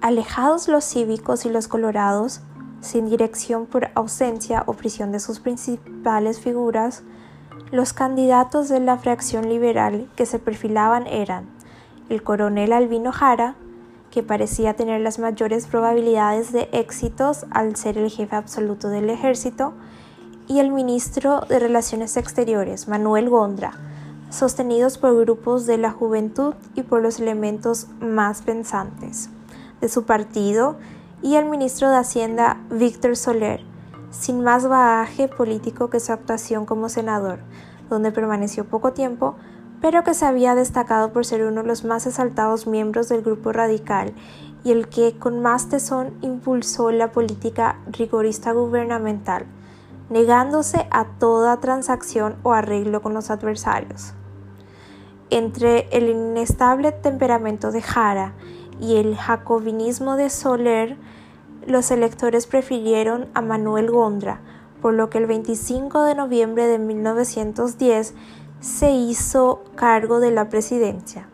[0.00, 2.40] Alejados los cívicos y los colorados,
[2.80, 7.02] sin dirección por ausencia o prisión de sus principales figuras,
[7.72, 11.46] los candidatos de la fracción liberal que se perfilaban eran
[12.10, 13.56] el coronel Albino Jara,
[14.12, 19.72] que parecía tener las mayores probabilidades de éxitos al ser el jefe absoluto del ejército,
[20.46, 23.72] y el ministro de Relaciones Exteriores, Manuel Gondra,
[24.30, 29.30] sostenidos por grupos de la juventud y por los elementos más pensantes
[29.80, 30.76] de su partido
[31.22, 33.64] y el ministro de Hacienda Víctor Soler,
[34.10, 37.40] sin más bagaje político que su actuación como senador,
[37.88, 39.36] donde permaneció poco tiempo,
[39.80, 43.52] pero que se había destacado por ser uno de los más exaltados miembros del grupo
[43.52, 44.12] radical
[44.64, 49.46] y el que con más tesón impulsó la política rigorista gubernamental,
[50.10, 54.14] negándose a toda transacción o arreglo con los adversarios.
[55.30, 58.34] Entre el inestable temperamento de Jara
[58.80, 60.96] y el jacobinismo de Soler,
[61.66, 64.40] los electores prefirieron a Manuel Gondra,
[64.80, 68.14] por lo que el 25 de noviembre de 1910
[68.60, 71.28] se hizo cargo de la presidencia.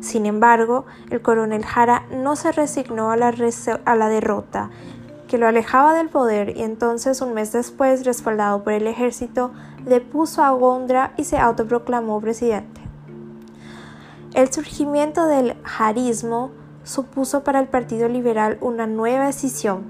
[0.00, 3.30] Sin embargo, el coronel Jara no se resignó a la,
[4.08, 4.70] derrota,
[5.28, 9.52] que lo alejaba del poder y entonces un mes después, respaldado por el ejército,
[9.84, 12.80] depuso a Gondra y se autoproclamó presidente.
[14.34, 16.50] El surgimiento del jarismo
[16.84, 19.84] supuso para el Partido Liberal una nueva decisión,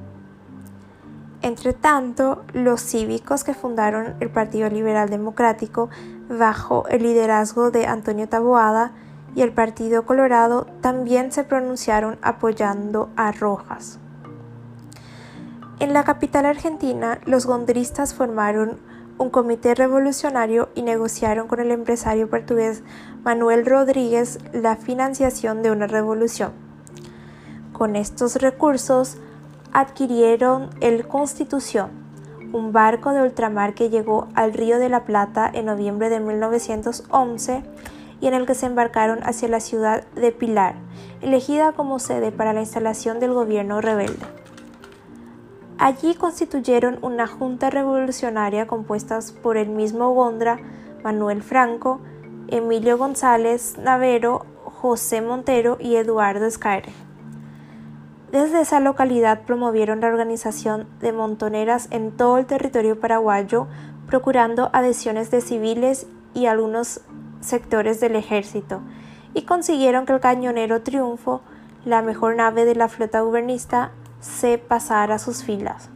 [1.42, 5.90] Entre tanto, los cívicos que fundaron el Partido Liberal Democrático
[6.30, 8.92] bajo el liderazgo de Antonio Taboada
[9.36, 14.00] y el Partido Colorado también se pronunciaron apoyando a Rojas.
[15.80, 18.80] En la capital argentina, los gondristas formaron
[19.18, 22.84] un comité revolucionario y negociaron con el empresario portugués
[23.24, 26.54] Manuel Rodríguez la financiación de una revolución.
[27.74, 29.18] Con estos recursos,
[29.74, 31.92] adquirieron el Constitución,
[32.54, 37.64] un barco de ultramar que llegó al Río de la Plata en noviembre de 1911
[38.22, 40.76] y en el que se embarcaron hacia la ciudad de Pilar,
[41.22, 44.26] elegida como sede para la instalación del gobierno rebelde.
[45.78, 50.60] Allí constituyeron una junta revolucionaria compuesta por el mismo Gondra,
[51.04, 52.00] Manuel Franco,
[52.48, 57.05] Emilio González Navero, José Montero y Eduardo Escaire.
[58.36, 63.68] Desde esa localidad promovieron la organización de montoneras en todo el territorio paraguayo,
[64.08, 67.00] procurando adhesiones de civiles y algunos
[67.40, 68.82] sectores del ejército,
[69.34, 71.44] y consiguieron que el cañonero Triunfo,
[71.86, 75.90] la mejor nave de la flota gubernista, se pasara a sus filas.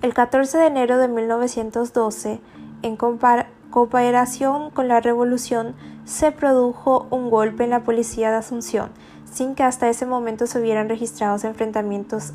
[0.00, 2.40] El 14 de enero de 1912,
[2.80, 5.74] en cooperación con la revolución,
[6.06, 8.90] se produjo un golpe en la policía de Asunción,
[9.30, 12.32] sin que hasta ese momento se hubieran registrado enfrentamientos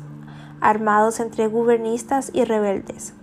[0.60, 3.14] armados entre gubernistas y rebeldes.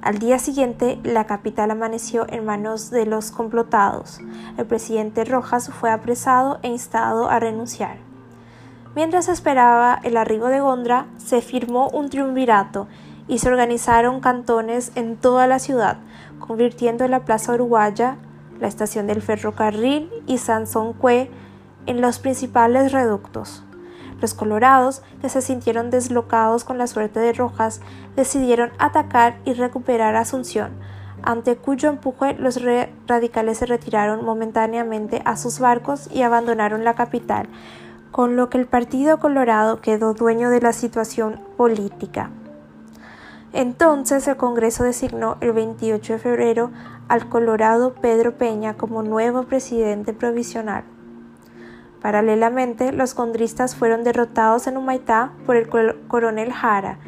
[0.00, 4.20] Al día siguiente, la capital amaneció en manos de los complotados.
[4.56, 7.98] El presidente Rojas fue apresado e instado a renunciar.
[8.94, 12.88] Mientras esperaba el arribo de Gondra, se firmó un triunvirato
[13.26, 15.98] y se organizaron cantones en toda la ciudad,
[16.38, 18.16] convirtiendo la Plaza Uruguaya,
[18.60, 21.30] la estación del ferrocarril y Sansonque
[21.88, 23.64] en los principales reductos.
[24.20, 27.80] Los colorados, que se sintieron deslocados con la suerte de Rojas,
[28.14, 30.72] decidieron atacar y recuperar Asunción,
[31.22, 32.60] ante cuyo empuje los
[33.06, 37.48] radicales se retiraron momentáneamente a sus barcos y abandonaron la capital,
[38.10, 42.30] con lo que el Partido Colorado quedó dueño de la situación política.
[43.54, 46.70] Entonces el Congreso designó el 28 de febrero
[47.08, 50.84] al Colorado Pedro Peña como nuevo presidente provisional.
[52.02, 56.98] Paralelamente, los condristas fueron derrotados en Humaitá por el coronel Jara,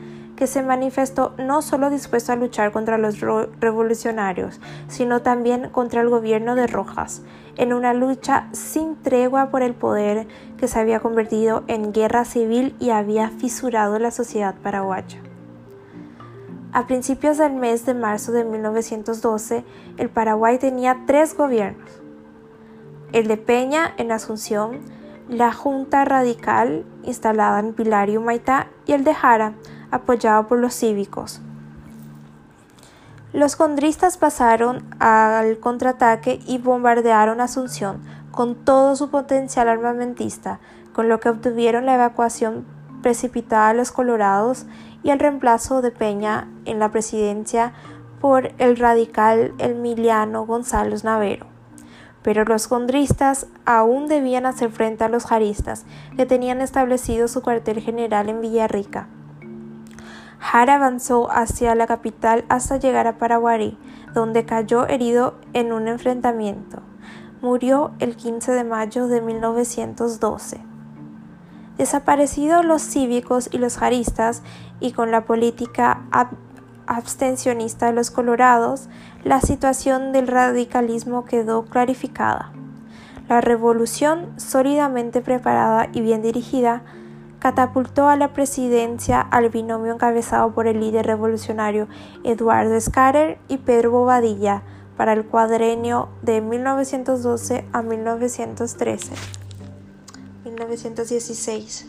[0.41, 6.09] que se manifestó no solo dispuesto a luchar contra los revolucionarios, sino también contra el
[6.09, 7.23] gobierno de Rojas,
[7.59, 10.27] en una lucha sin tregua por el poder
[10.57, 15.21] que se había convertido en guerra civil y había fisurado la sociedad paraguaya.
[16.73, 19.65] A principios del mes de marzo de 1912,
[19.99, 22.00] el Paraguay tenía tres gobiernos,
[23.13, 24.81] el de Peña en Asunción,
[25.29, 29.55] la Junta Radical instalada en Pilar y Humaitá y el de Jara,
[29.91, 31.41] apoyado por los cívicos.
[33.33, 40.61] Los condristas pasaron al contraataque y bombardearon Asunción con todo su potencial armamentista,
[40.93, 42.65] con lo que obtuvieron la evacuación
[43.03, 44.67] precipitada de los colorados
[45.03, 47.73] y el reemplazo de Peña en la presidencia
[48.21, 51.50] por el radical Emiliano González Navero
[52.23, 55.85] pero los gondristas aún debían hacer frente a los jaristas,
[56.17, 59.09] que tenían establecido su cuartel general en Villarrica.
[60.39, 63.77] Jara avanzó hacia la capital hasta llegar a Paraguarí,
[64.15, 66.83] donde cayó herido en un enfrentamiento.
[67.43, 70.61] Murió el 15 de mayo de 1912.
[71.77, 74.43] Desaparecidos los cívicos y los jaristas,
[74.81, 76.03] y con la política
[76.87, 78.89] abstencionista de los colorados,
[79.25, 82.53] la situación del radicalismo quedó clarificada.
[83.29, 86.83] La revolución, sólidamente preparada y bien dirigida,
[87.39, 91.89] catapultó a la presidencia al binomio encabezado por el líder revolucionario
[92.25, 94.63] Eduardo Scarer y Pedro Bobadilla
[94.97, 99.13] para el cuadrenio de 1912 a 1913.
[100.45, 101.87] 1916.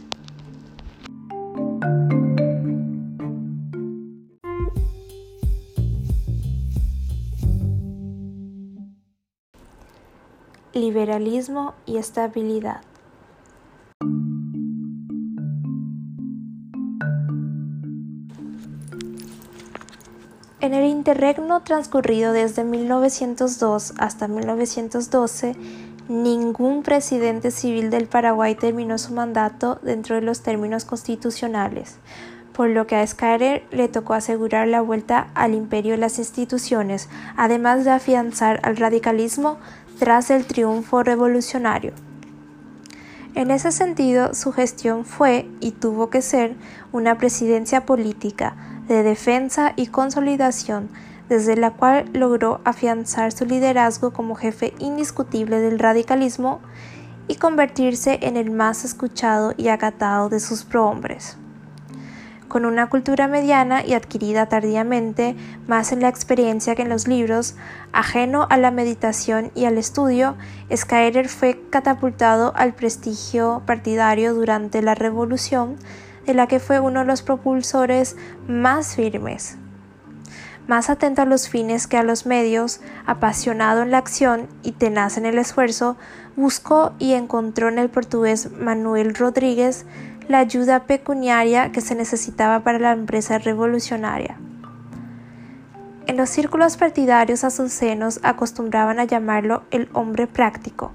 [10.74, 12.80] Liberalismo y estabilidad.
[20.62, 25.58] En el interregno transcurrido desde 1902 hasta 1912,
[26.08, 31.98] ningún presidente civil del Paraguay terminó su mandato dentro de los términos constitucionales,
[32.54, 37.10] por lo que a Scarer le tocó asegurar la vuelta al imperio de las instituciones,
[37.36, 39.58] además de afianzar al radicalismo
[40.02, 41.94] tras el triunfo revolucionario.
[43.36, 46.56] En ese sentido, su gestión fue y tuvo que ser
[46.92, 48.56] una presidencia política,
[48.88, 50.90] de defensa y consolidación,
[51.30, 56.62] desde la cual logró afianzar su liderazgo como jefe indiscutible del radicalismo
[57.28, 61.38] y convertirse en el más escuchado y acatado de sus prohombres.
[62.52, 65.38] Con una cultura mediana y adquirida tardíamente,
[65.68, 67.56] más en la experiencia que en los libros,
[67.94, 70.36] ajeno a la meditación y al estudio,
[70.76, 75.78] Scaerer fue catapultado al prestigio partidario durante la Revolución,
[76.26, 78.18] de la que fue uno de los propulsores
[78.50, 79.56] más firmes.
[80.68, 85.18] Más atento a los fines que a los medios, apasionado en la acción y tenaz
[85.18, 85.96] en el esfuerzo,
[86.36, 89.86] buscó y encontró en el portugués Manuel Rodríguez
[90.28, 94.38] la ayuda pecuniaria que se necesitaba para la empresa revolucionaria.
[96.08, 100.92] En los círculos partidarios azucenos acostumbraban a llamarlo el hombre práctico,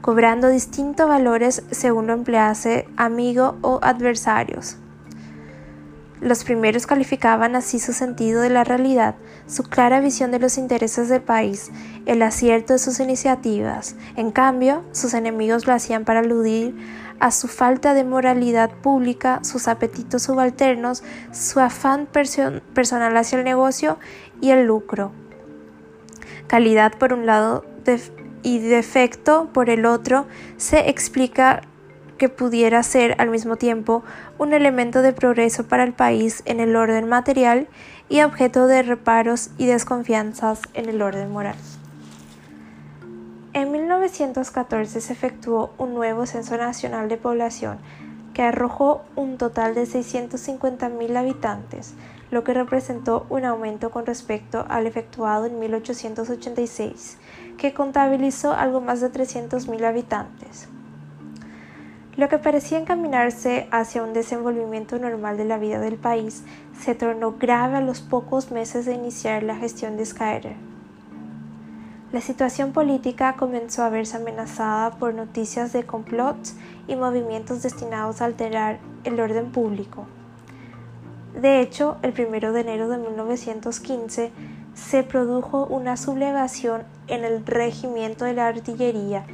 [0.00, 4.76] cobrando distintos valores según lo emplease amigo o adversarios.
[6.20, 9.14] Los primeros calificaban así su sentido de la realidad,
[9.46, 11.70] su clara visión de los intereses del país,
[12.04, 13.96] el acierto de sus iniciativas.
[14.16, 16.76] En cambio, sus enemigos lo hacían para aludir
[17.20, 23.98] a su falta de moralidad pública, sus apetitos subalternos, su afán personal hacia el negocio
[24.40, 25.12] y el lucro.
[26.46, 27.64] Calidad por un lado
[28.42, 31.62] y defecto por el otro se explica
[32.18, 34.02] que pudiera ser al mismo tiempo
[34.38, 37.68] un elemento de progreso para el país en el orden material
[38.08, 41.56] y objeto de reparos y desconfianzas en el orden moral.
[43.52, 47.78] En 1914 se efectuó un nuevo censo nacional de población
[48.32, 51.94] que arrojó un total de 650.000 habitantes,
[52.30, 57.18] lo que representó un aumento con respecto al efectuado en 1886,
[57.58, 60.68] que contabilizó algo más de 300.000 habitantes.
[62.16, 66.44] Lo que parecía encaminarse hacia un desenvolvimiento normal de la vida del país
[66.78, 70.69] se tornó grave a los pocos meses de iniciar la gestión de Skyler.
[72.12, 76.56] La situación política comenzó a verse amenazada por noticias de complots
[76.88, 80.06] y movimientos destinados a alterar el orden público.
[81.40, 84.32] De hecho, el 1 de enero de 1915
[84.74, 89.24] se produjo una sublevación en el regimiento de la artillería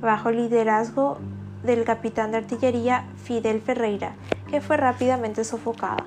[0.00, 1.18] bajo el liderazgo
[1.62, 4.16] del capitán de artillería Fidel Ferreira,
[4.50, 6.04] que fue rápidamente sofocada.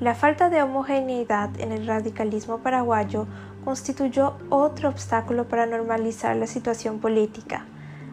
[0.00, 3.26] La falta de homogeneidad en el radicalismo paraguayo
[3.64, 7.64] constituyó otro obstáculo para normalizar la situación política,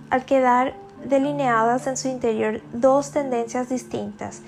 [0.10, 0.74] al quedar
[1.06, 4.42] delineadas en su interior dos tendencias distintas,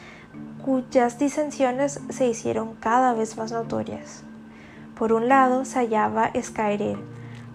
[0.64, 4.24] cuyas disensiones se hicieron cada vez más notorias.
[4.97, 6.97] Por un lado se hallaba Escairel,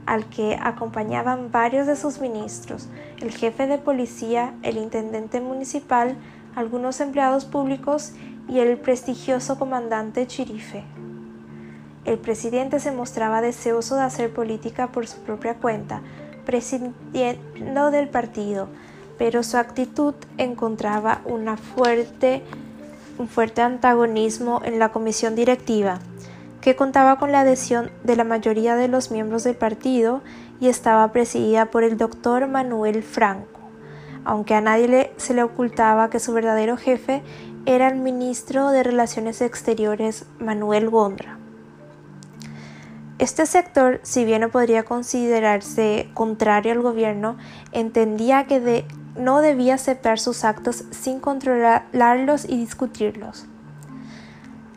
[0.06, 2.88] al que acompañaban varios de sus ministros,
[3.20, 6.16] el jefe de policía, el intendente municipal,
[6.54, 8.12] algunos empleados públicos
[8.48, 10.84] y el prestigioso comandante Chirife.
[12.04, 16.02] El presidente se mostraba deseoso de hacer política por su propia cuenta,
[16.44, 18.68] presidiendo del partido,
[19.16, 22.42] pero su actitud encontraba un fuerte
[23.62, 26.00] antagonismo en la comisión directiva,
[26.60, 30.20] que contaba con la adhesión de la mayoría de los miembros del partido
[30.60, 33.60] y estaba presidida por el doctor Manuel Franco,
[34.24, 37.22] aunque a nadie se le ocultaba que su verdadero jefe
[37.64, 41.38] era el ministro de Relaciones Exteriores Manuel Gondra.
[43.18, 47.36] Este sector, si bien no podría considerarse contrario al gobierno,
[47.70, 48.84] entendía que
[49.16, 53.46] no debía aceptar sus actos sin controlarlos y discutirlos.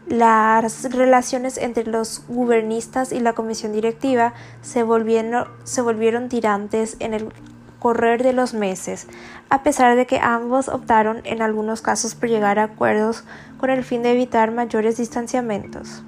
[0.08, 7.14] las relaciones entre los gubernistas y la comisión directiva se volvieron, se volvieron tirantes en
[7.14, 7.34] el
[7.80, 9.08] correr de los meses,
[9.50, 13.26] a pesar de que ambos optaron en algunos casos por llegar a acuerdos
[13.58, 16.04] con el fin de evitar mayores distanciamientos.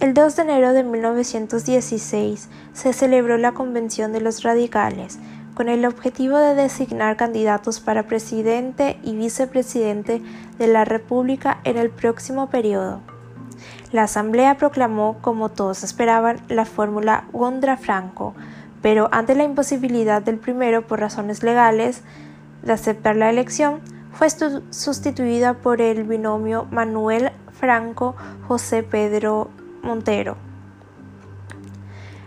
[0.00, 5.18] El 2 de enero de 1916 se celebró la Convención de los Radicales,
[5.54, 10.22] con el objetivo de designar candidatos para presidente y vicepresidente
[10.56, 13.00] de la República en el próximo periodo.
[13.90, 18.34] La Asamblea proclamó, como todos esperaban, la fórmula Gondra-Franco,
[18.80, 22.02] pero ante la imposibilidad del primero por razones legales
[22.62, 23.80] de aceptar la elección,
[24.12, 29.50] fue sustituida por el binomio Manuel Franco-José Pedro
[29.82, 30.36] Montero.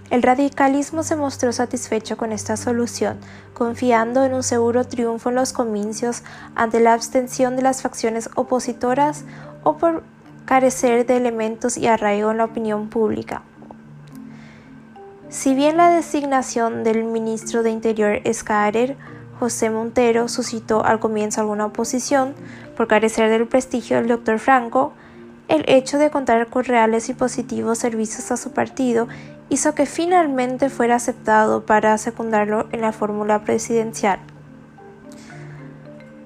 [0.09, 3.17] El radicalismo se mostró satisfecho con esta solución,
[3.53, 6.23] confiando en un seguro triunfo en los comicios
[6.53, 9.23] ante la abstención de las facciones opositoras
[9.63, 10.03] o por
[10.43, 13.43] carecer de elementos y arraigo en la opinión pública.
[15.29, 18.97] Si bien la designación del ministro de Interior Escarer,
[19.39, 22.35] José Montero, suscitó al comienzo alguna oposición
[22.75, 24.91] por carecer del prestigio del doctor Franco,
[25.51, 29.09] el hecho de contar con reales y positivos servicios a su partido
[29.49, 34.19] hizo que finalmente fuera aceptado para secundarlo en la fórmula presidencial.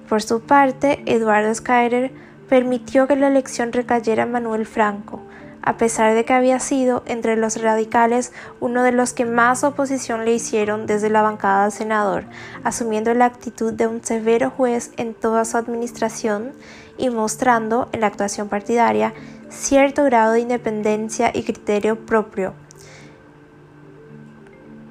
[0.08, 2.12] Por su parte, Eduardo Schreier
[2.48, 5.20] permitió que la elección recayera en Manuel Franco,
[5.60, 10.24] a pesar de que había sido entre los radicales uno de los que más oposición
[10.24, 12.26] le hicieron desde la bancada del senador,
[12.62, 16.52] asumiendo la actitud de un severo juez en toda su administración
[16.98, 19.14] y mostrando en la actuación partidaria
[19.48, 22.54] cierto grado de independencia y criterio propio,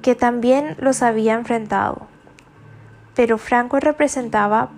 [0.02, 2.06] que también los había enfrentado.
[3.14, 4.70] Pero Franco representaba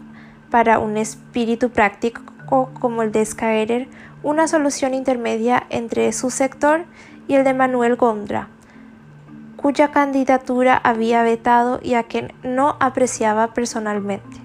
[0.51, 2.23] para un espíritu práctico
[2.81, 3.89] como el de Scaerer
[4.23, 6.85] una solución intermedia entre su sector
[7.29, 8.49] y el de Manuel Gondra,
[9.57, 14.39] cuya candidatura había vetado y a quien no apreciaba personalmente.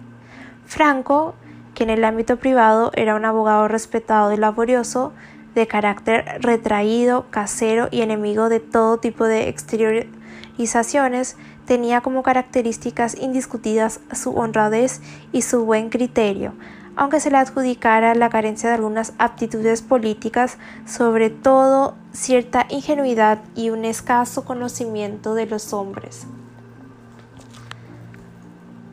[0.66, 1.36] Franco,
[1.74, 5.14] que en el ámbito privado era un abogado respetado y laborioso,
[5.56, 14.00] de carácter retraído, casero y enemigo de todo tipo de exteriorizaciones, tenía como características indiscutidas
[14.12, 15.02] su honradez
[15.32, 16.54] y su buen criterio,
[16.96, 23.70] aunque se le adjudicara la carencia de algunas aptitudes políticas, sobre todo cierta ingenuidad y
[23.70, 26.28] un escaso conocimiento de los hombres.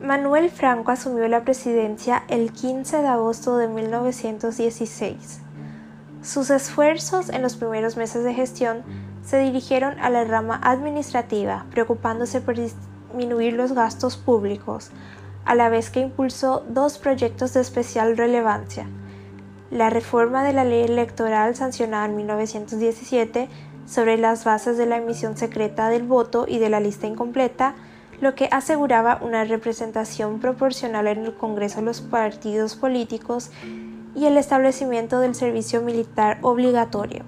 [0.01, 5.41] Manuel Franco asumió la presidencia el 15 de agosto de 1916.
[6.23, 8.81] Sus esfuerzos en los primeros meses de gestión
[9.23, 14.89] se dirigieron a la rama administrativa, preocupándose por disminuir los gastos públicos,
[15.45, 18.87] a la vez que impulsó dos proyectos de especial relevancia.
[19.69, 23.49] La reforma de la ley electoral sancionada en 1917
[23.85, 27.75] sobre las bases de la emisión secreta del voto y de la lista incompleta,
[28.21, 33.49] lo que aseguraba una representación proporcional en el Congreso de los partidos políticos
[34.15, 37.25] y el establecimiento del servicio militar obligatorio.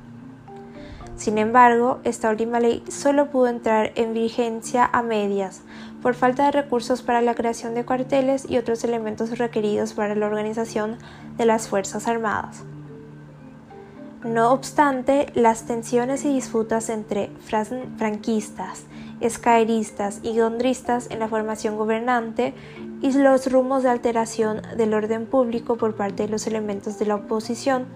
[1.15, 5.61] Sin embargo, esta última ley solo pudo entrar en vigencia a medias,
[6.01, 10.25] por falta de recursos para la creación de cuarteles y otros elementos requeridos para la
[10.25, 10.97] organización
[11.37, 12.63] de las Fuerzas Armadas.
[14.25, 17.29] No obstante, las tensiones y disputas entre
[17.97, 18.85] franquistas,
[19.26, 22.53] escaeristas y gondristas en la formación gobernante
[23.01, 27.15] y los rumos de alteración del orden público por parte de los elementos de la
[27.15, 27.88] oposición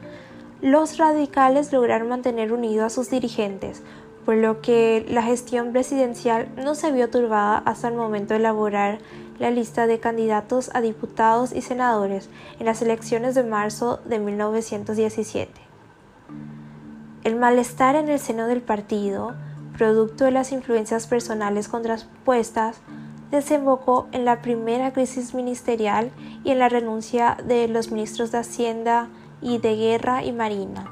[0.61, 3.83] los radicales lograron mantener unidos a sus dirigentes,
[4.25, 8.97] por lo que la gestión presidencial no se vio turbada hasta el momento de elaborar
[9.37, 15.51] la lista de candidatos a diputados y senadores en las elecciones de marzo de 1917.
[17.23, 19.35] El malestar en el seno del partido,
[19.77, 22.81] producto de las influencias personales contrapuestas,
[23.31, 26.11] desembocó en la primera crisis ministerial
[26.43, 29.09] y en la renuncia de los ministros de Hacienda,
[29.41, 30.89] y de guerra y marina.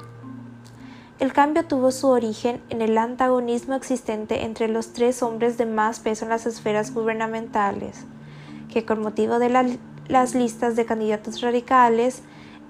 [1.18, 6.00] El cambio tuvo su origen en el antagonismo existente entre los tres hombres de más
[6.00, 8.04] peso en las esferas gubernamentales,
[8.70, 9.78] que con motivo de
[10.08, 12.22] las listas de candidatos radicales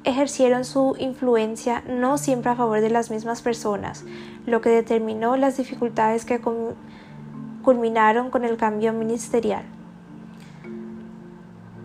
[0.04, 4.04] ejercieron su influencia no siempre a favor de las mismas personas,
[4.46, 6.40] lo que determinó las dificultades que
[7.62, 9.64] culminaron con el cambio ministerial.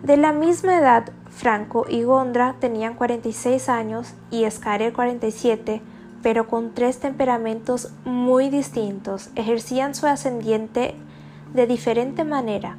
[0.02, 5.80] De la misma edad Franco y Gondra tenían 46 años y Scarer 47,
[6.22, 10.94] pero con tres temperamentos muy distintos, ejercían su ascendiente
[11.54, 12.76] de diferente manera.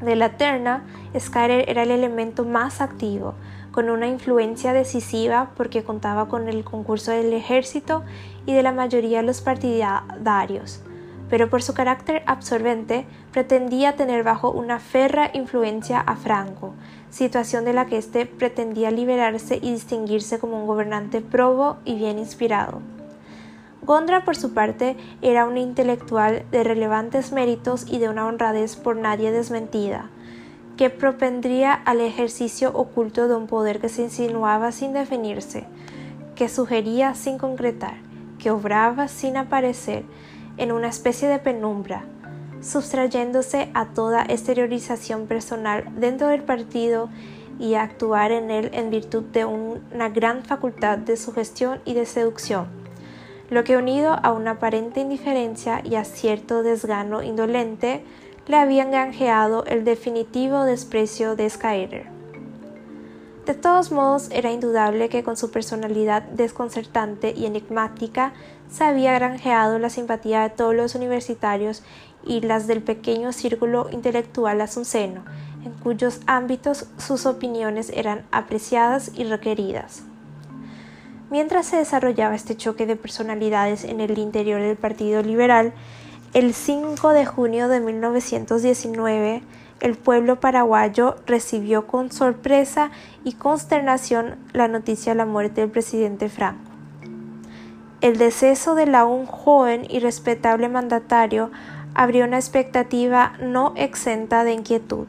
[0.00, 0.84] De la terna,
[1.18, 3.34] Skyler era el elemento más activo,
[3.72, 8.04] con una influencia decisiva porque contaba con el concurso del ejército
[8.46, 10.80] y de la mayoría de los partidarios,
[11.30, 16.74] pero por su carácter absorbente pretendía tener bajo una ferra influencia a Franco,
[17.10, 22.18] situación de la que éste pretendía liberarse y distinguirse como un gobernante probo y bien
[22.18, 22.80] inspirado.
[23.82, 28.96] Gondra, por su parte, era un intelectual de relevantes méritos y de una honradez por
[28.96, 30.08] nadie desmentida,
[30.78, 35.66] que propendría al ejercicio oculto de un poder que se insinuaba sin definirse,
[36.34, 37.94] que sugería sin concretar,
[38.44, 40.04] que obraba sin aparecer
[40.58, 42.04] en una especie de penumbra,
[42.60, 47.08] sustrayéndose a toda exteriorización personal dentro del partido
[47.58, 52.04] y a actuar en él en virtud de una gran facultad de sugestión y de
[52.04, 52.66] seducción,
[53.48, 58.04] lo que unido a una aparente indiferencia y a cierto desgano indolente,
[58.46, 62.13] le habían granjeado el definitivo desprecio de Skyler.
[63.46, 68.32] De todos modos, era indudable que con su personalidad desconcertante y enigmática
[68.70, 71.82] se había granjeado la simpatía de todos los universitarios
[72.24, 75.24] y las del pequeño círculo intelectual asunceno,
[75.62, 80.04] en cuyos ámbitos sus opiniones eran apreciadas y requeridas.
[81.30, 85.74] Mientras se desarrollaba este choque de personalidades en el interior del Partido Liberal,
[86.32, 89.42] el 5 de junio de 1919,
[89.84, 92.90] el pueblo paraguayo recibió con sorpresa
[93.22, 96.70] y consternación la noticia de la muerte del presidente Franco.
[98.00, 101.50] El deceso del aún joven y respetable mandatario
[101.94, 105.06] abrió una expectativa no exenta de inquietud.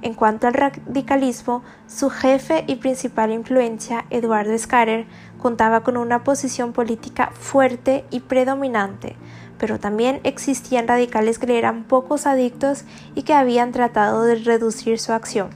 [0.00, 5.04] En cuanto al radicalismo, su jefe y principal influencia, Eduardo Scarer,
[5.36, 9.16] contaba con una posición política fuerte y predominante,
[9.58, 12.84] pero también existían radicales que eran pocos adictos
[13.14, 15.50] y que habían tratado de reducir su acción.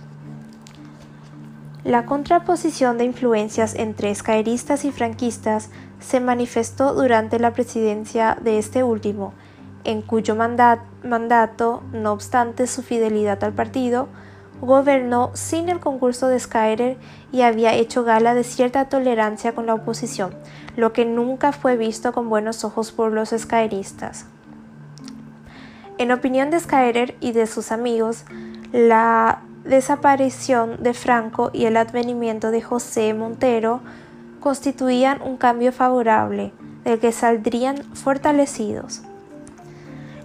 [1.84, 5.70] La contraposición de influencias entre escaeristas y franquistas
[6.00, 9.32] se manifestó durante la presidencia de este último,
[9.84, 14.08] en cuyo mandato, no obstante su fidelidad al partido,
[14.60, 16.96] gobernó sin el concurso de Skyler
[17.32, 20.34] y había hecho gala de cierta tolerancia con la oposición,
[20.76, 24.26] lo que nunca fue visto con buenos ojos por los Skyristas.
[25.98, 28.24] En opinión de Skyler y de sus amigos,
[28.72, 33.80] la desaparición de Franco y el advenimiento de José Montero
[34.40, 36.52] constituían un cambio favorable,
[36.84, 39.02] del que saldrían fortalecidos.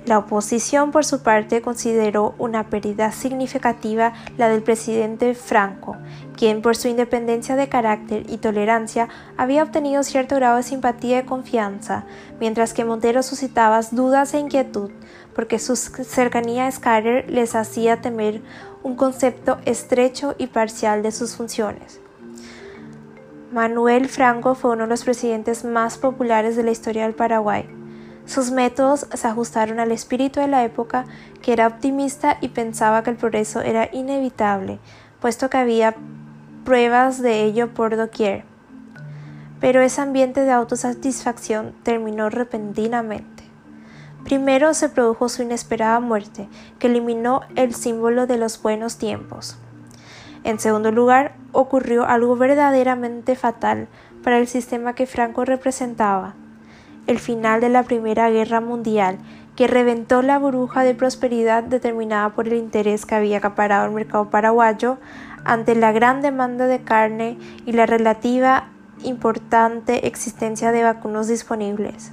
[0.06, 5.96] La oposición, por su parte, consideró una pérdida significativa la del presidente Franco,
[6.36, 11.24] quien por su independencia de carácter y tolerancia había obtenido cierto grado de simpatía y
[11.24, 12.04] confianza,
[12.38, 14.92] mientras que Montero suscitaba dudas e inquietud,
[15.34, 18.42] porque su cercanía a Skyler les hacía temer
[18.84, 22.02] un concepto estrecho y parcial de sus funciones.
[23.54, 27.83] Manuel Franco fue uno de los presidentes más populares de la historia del Paraguay.
[28.26, 31.06] Sus métodos se ajustaron al espíritu de la época,
[31.42, 34.80] que era optimista y pensaba que el progreso era inevitable,
[35.20, 35.96] puesto que había
[36.64, 38.46] pruebas de ello por doquier.
[39.60, 43.44] Pero ese ambiente de autosatisfacción terminó repentinamente.
[44.24, 46.48] Primero se produjo su inesperada muerte,
[46.80, 49.58] que eliminó el símbolo de los buenos tiempos.
[50.46, 53.90] En segundo lugar, ocurrió algo verdaderamente fatal
[54.24, 56.36] para el sistema que Franco representaba,
[57.08, 59.18] el final de la Primera Guerra Mundial,
[59.56, 64.30] que reventó la burbuja de prosperidad determinada por el interés que había acaparado el mercado
[64.30, 64.98] paraguayo
[65.46, 68.70] ante la gran demanda de carne y la relativa
[69.04, 72.12] importante existencia de vacunos disponibles.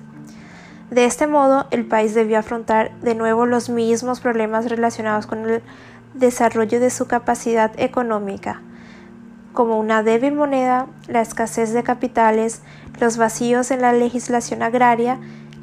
[0.90, 5.62] De este modo, el país debió afrontar de nuevo los mismos problemas relacionados con el
[6.14, 8.60] desarrollo de su capacidad económica,
[9.52, 12.62] como una débil moneda, la escasez de capitales,
[13.00, 15.18] los vacíos en la legislación agraria,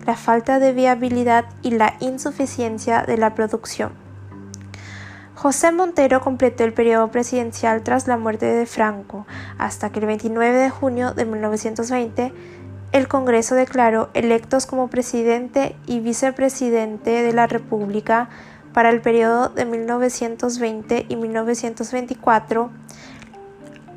[0.05, 3.91] la falta de viabilidad y la insuficiencia de la producción.
[5.35, 9.27] José Montero completó el periodo presidencial tras la muerte de Franco,
[9.59, 12.33] hasta que el 29 de junio de 1920
[12.91, 18.29] el Congreso declaró electos como presidente y vicepresidente de la República
[18.73, 22.71] para el periodo de 1920 y 1924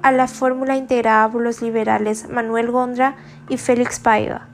[0.03, 3.17] a la fórmula integrada por los liberales Manuel Gondra
[3.49, 4.47] y Félix Paiva.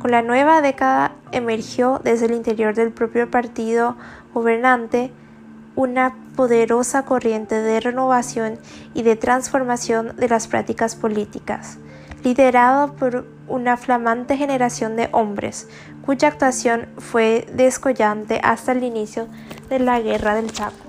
[0.00, 3.96] Con la nueva década emergió desde el interior del propio partido
[4.32, 5.10] gobernante
[5.74, 8.58] una poderosa corriente de renovación
[8.94, 11.78] y de transformación de las prácticas políticas,
[12.22, 15.68] liderada por una flamante generación de hombres,
[16.04, 19.28] cuya actuación fue descollante hasta el inicio
[19.68, 20.87] de la Guerra del Chaco.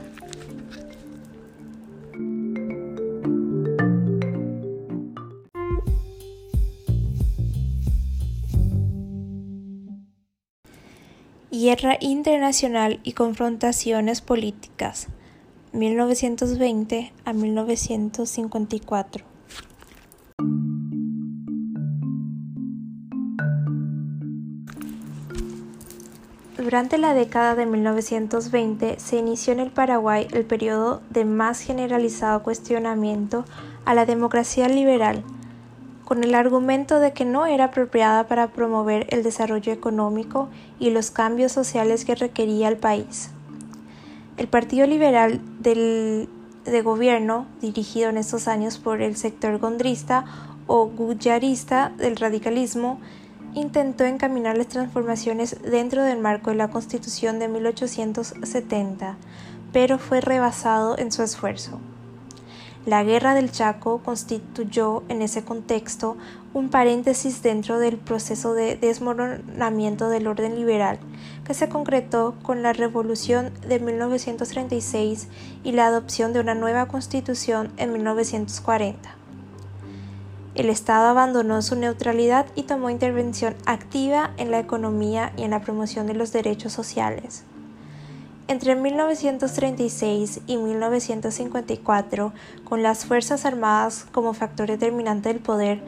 [11.51, 15.07] Guerra internacional y confrontaciones políticas,
[15.73, 19.25] 1920 a 1954.
[26.55, 32.43] Durante la década de 1920 se inició en el Paraguay el periodo de más generalizado
[32.43, 33.43] cuestionamiento
[33.85, 35.23] a la democracia liberal,
[36.09, 40.49] con el argumento de que no era apropiada para promover el desarrollo económico
[40.79, 43.29] y los cambios sociales que requería el país.
[44.37, 50.25] El Partido Liberal de gobierno, dirigido en estos años por el sector gondrista
[50.65, 52.99] o guyarista del radicalismo,
[53.53, 59.15] intentó encaminar las transformaciones dentro del marco de la Constitución de 1870,
[59.71, 61.79] pero fue rebasado en su esfuerzo.
[62.89, 66.17] La Guerra del Chaco constituyó en ese contexto
[66.55, 70.97] un paréntesis dentro del proceso de desmoronamiento del orden liberal,
[71.45, 75.27] que se concretó con la Revolución de 1936
[75.63, 79.15] y la adopción de una nueva constitución en 1940.
[80.55, 85.61] El Estado abandonó su neutralidad y tomó intervención activa en la economía y en la
[85.61, 87.43] promoción de los derechos sociales.
[88.49, 92.33] Entre 1936 y 1954,
[92.63, 95.83] con las Fuerzas Armadas como factor determinante del poder,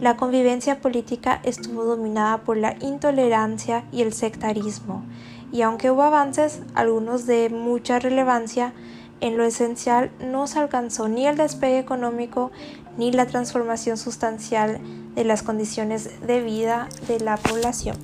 [0.00, 5.04] la convivencia política estuvo dominada por la intolerancia y el sectarismo,
[5.52, 8.72] y aunque hubo avances, algunos de mucha relevancia,
[9.20, 12.50] en lo esencial no se alcanzó ni el despegue económico
[12.96, 14.80] ni la transformación sustancial
[15.14, 17.98] de las condiciones de vida de la población.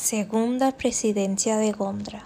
[0.00, 2.24] Segunda presidencia de Gondra.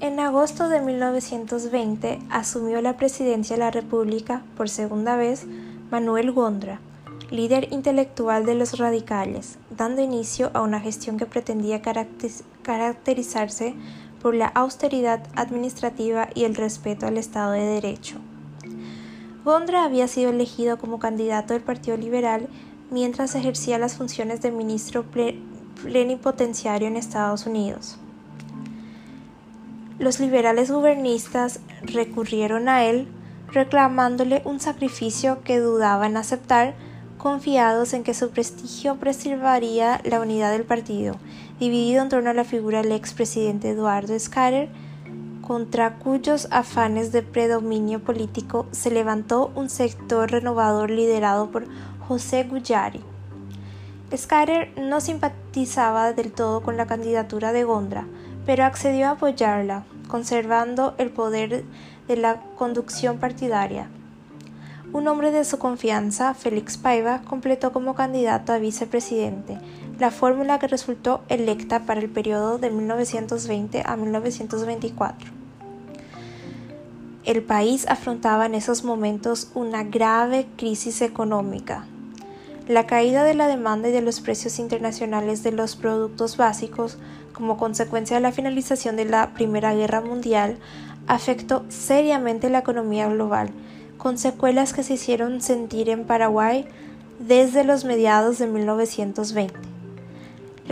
[0.00, 5.44] En agosto de 1920 asumió la presidencia de la República por segunda vez
[5.90, 6.80] Manuel Gondra,
[7.30, 11.82] líder intelectual de los radicales, dando inicio a una gestión que pretendía
[12.62, 13.74] caracterizarse
[14.22, 18.18] por la austeridad administrativa y el respeto al Estado de Derecho.
[19.44, 22.48] Gondra había sido elegido como candidato del Partido Liberal
[22.90, 25.04] mientras ejercía las funciones de ministro
[25.82, 27.98] plenipotenciario en Estados Unidos.
[29.98, 33.08] Los liberales gubernistas recurrieron a él
[33.48, 36.74] reclamándole un sacrificio que dudaban aceptar,
[37.18, 41.16] confiados en que su prestigio preservaría la unidad del partido,
[41.60, 44.70] dividido en torno a la figura del expresidente Eduardo Scatter,
[45.52, 51.66] contra cuyos afanes de predominio político se levantó un sector renovador liderado por
[52.08, 53.02] José Guyari.
[54.16, 58.06] Scatter no simpatizaba del todo con la candidatura de Gondra,
[58.46, 61.64] pero accedió a apoyarla, conservando el poder
[62.08, 63.90] de la conducción partidaria.
[64.94, 69.58] Un hombre de su confianza, Félix Paiva, completó como candidato a vicepresidente,
[69.98, 75.41] la fórmula que resultó electa para el periodo de 1920 a 1924.
[77.24, 81.86] El país afrontaba en esos momentos una grave crisis económica.
[82.66, 86.98] La caída de la demanda y de los precios internacionales de los productos básicos
[87.32, 90.58] como consecuencia de la finalización de la Primera Guerra Mundial
[91.06, 93.50] afectó seriamente la economía global,
[93.98, 96.66] con secuelas que se hicieron sentir en Paraguay
[97.20, 99.71] desde los mediados de 1920.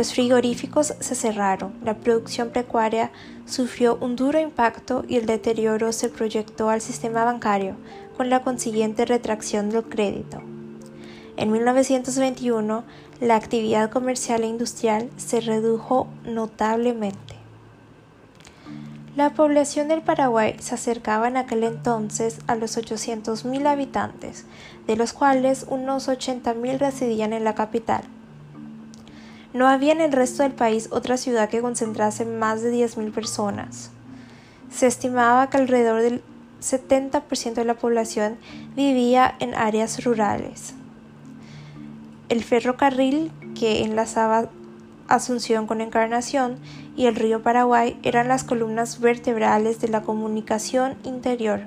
[0.01, 3.11] Los frigoríficos se cerraron, la producción pecuaria
[3.44, 7.76] sufrió un duro impacto y el deterioro se proyectó al sistema bancario,
[8.16, 10.40] con la consiguiente retracción del crédito.
[11.36, 12.82] En 1921,
[13.20, 17.34] la actividad comercial e industrial se redujo notablemente.
[19.16, 24.46] La población del Paraguay se acercaba en aquel entonces a los 800.000 habitantes,
[24.86, 28.05] de los cuales unos 80.000 residían en la capital.
[29.53, 33.90] No había en el resto del país otra ciudad que concentrase más de 10.000 personas.
[34.70, 36.22] Se estimaba que alrededor del
[36.61, 38.36] 70% de la población
[38.76, 40.74] vivía en áreas rurales.
[42.28, 44.51] El ferrocarril que enlazaba
[45.09, 46.59] Asunción con Encarnación
[46.96, 51.62] y el río Paraguay eran las columnas vertebrales de la comunicación interior.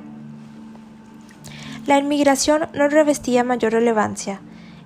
[1.86, 4.39] La inmigración no revestía mayor relevancia.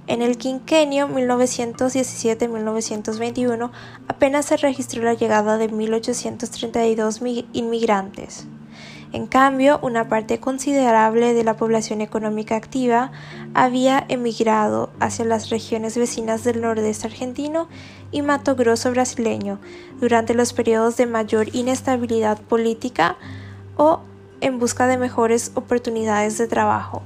[0.08, 3.72] En el quinquenio 1917-1921
[4.08, 8.48] apenas se registró la llegada de 1.832 inmigrantes.
[9.14, 13.12] En cambio, una parte considerable de la población económica activa
[13.54, 17.68] había emigrado hacia las regiones vecinas del nordeste argentino
[18.12, 19.60] y Mato Grosso brasileño
[20.00, 23.18] durante los periodos de mayor inestabilidad política
[23.78, 24.02] o
[24.42, 27.02] en busca de mejores oportunidades de trabajo.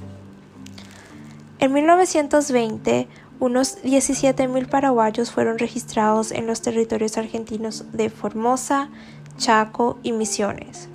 [1.61, 3.07] En 1920,
[3.39, 8.89] unos 17.000 paraguayos fueron registrados en los territorios argentinos de Formosa,
[9.37, 10.89] Chaco y Misiones.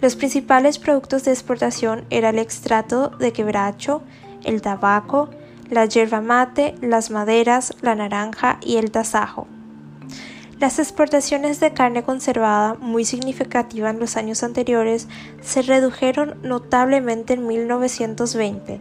[0.00, 4.00] Los principales productos de exportación eran el extracto de quebracho,
[4.42, 5.28] el tabaco,
[5.68, 9.46] la yerba mate, las maderas, la naranja y el tasajo.
[10.60, 15.08] Las exportaciones de carne conservada, muy significativa en los años anteriores,
[15.42, 18.80] se redujeron notablemente en 1920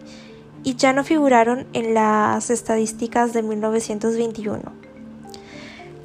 [0.64, 4.62] y ya no figuraron en las estadísticas de 1921.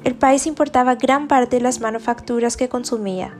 [0.03, 3.37] El país importaba gran parte de las manufacturas que consumía,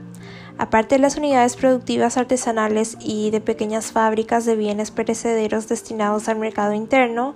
[0.60, 6.38] Aparte de las unidades productivas artesanales y de pequeñas fábricas de bienes perecederos destinados al
[6.38, 7.34] mercado interno,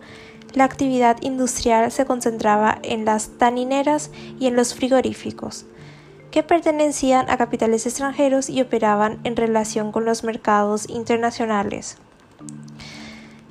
[0.55, 5.67] la actividad industrial se concentraba en las tanineras y en los frigoríficos,
[6.31, 11.99] que pertenecían a capitales extranjeros y operaban en relación con los mercados internacionales.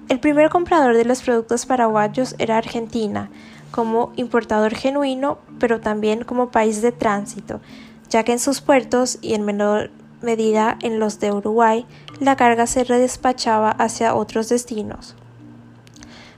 [0.10, 3.30] El primer comprador de los productos paraguayos era Argentina,
[3.72, 7.62] como importador genuino, pero también como país de tránsito,
[8.10, 9.92] ya que en sus puertos y en menor
[10.22, 11.86] medida en los de Uruguay,
[12.20, 15.16] la carga se redespachaba hacia otros destinos.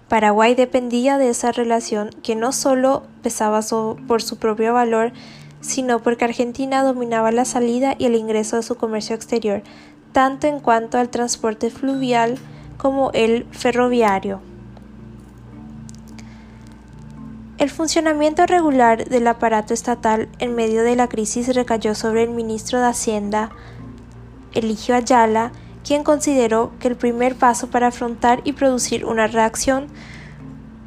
[0.08, 3.62] Paraguay dependía de esa relación que no solo pesaba
[4.08, 5.12] por su propio valor,
[5.62, 9.64] sino porque Argentina dominaba la salida y el ingreso de su comercio exterior,
[10.12, 12.38] tanto en cuanto al transporte fluvial
[12.78, 14.42] como el ferroviario.
[17.58, 22.80] El funcionamiento regular del aparato estatal en medio de la crisis recayó sobre el ministro
[22.80, 23.50] de Hacienda,
[24.54, 25.52] Eligio Ayala,
[25.86, 29.88] quien consideró que el primer paso para afrontar y producir una reacción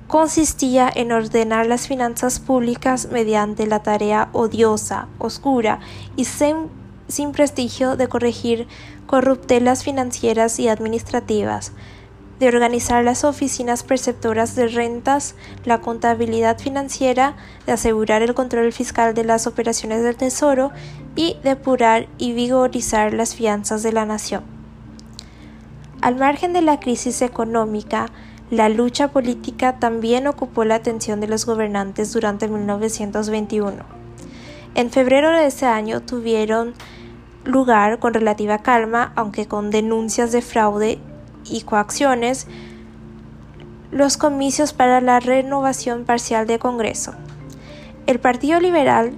[0.09, 5.79] consistía en ordenar las finanzas públicas mediante la tarea odiosa, oscura
[6.17, 8.67] y sin, prestigio de corregir
[9.07, 11.73] corruptelas financieras y administrativas,
[12.41, 15.35] de organizar las oficinas perceptoras de rentas,
[15.65, 17.37] la contabilidad financiera,
[17.67, 20.73] de asegurar el control fiscal de las operaciones del Tesoro
[21.15, 24.58] y depurar y vigorizar las fianzas de la nación.
[26.01, 28.07] Al margen de la crisis económica,
[28.51, 33.83] la lucha política también ocupó la atención de los gobernantes durante 1921.
[34.77, 36.75] En febrero de ese año tuvieron
[37.45, 40.99] lugar con relativa calma, aunque con denuncias de fraude
[41.45, 42.47] y coacciones
[43.91, 47.15] los comicios para la renovación parcial de Congreso.
[48.07, 49.13] El Partido Liberal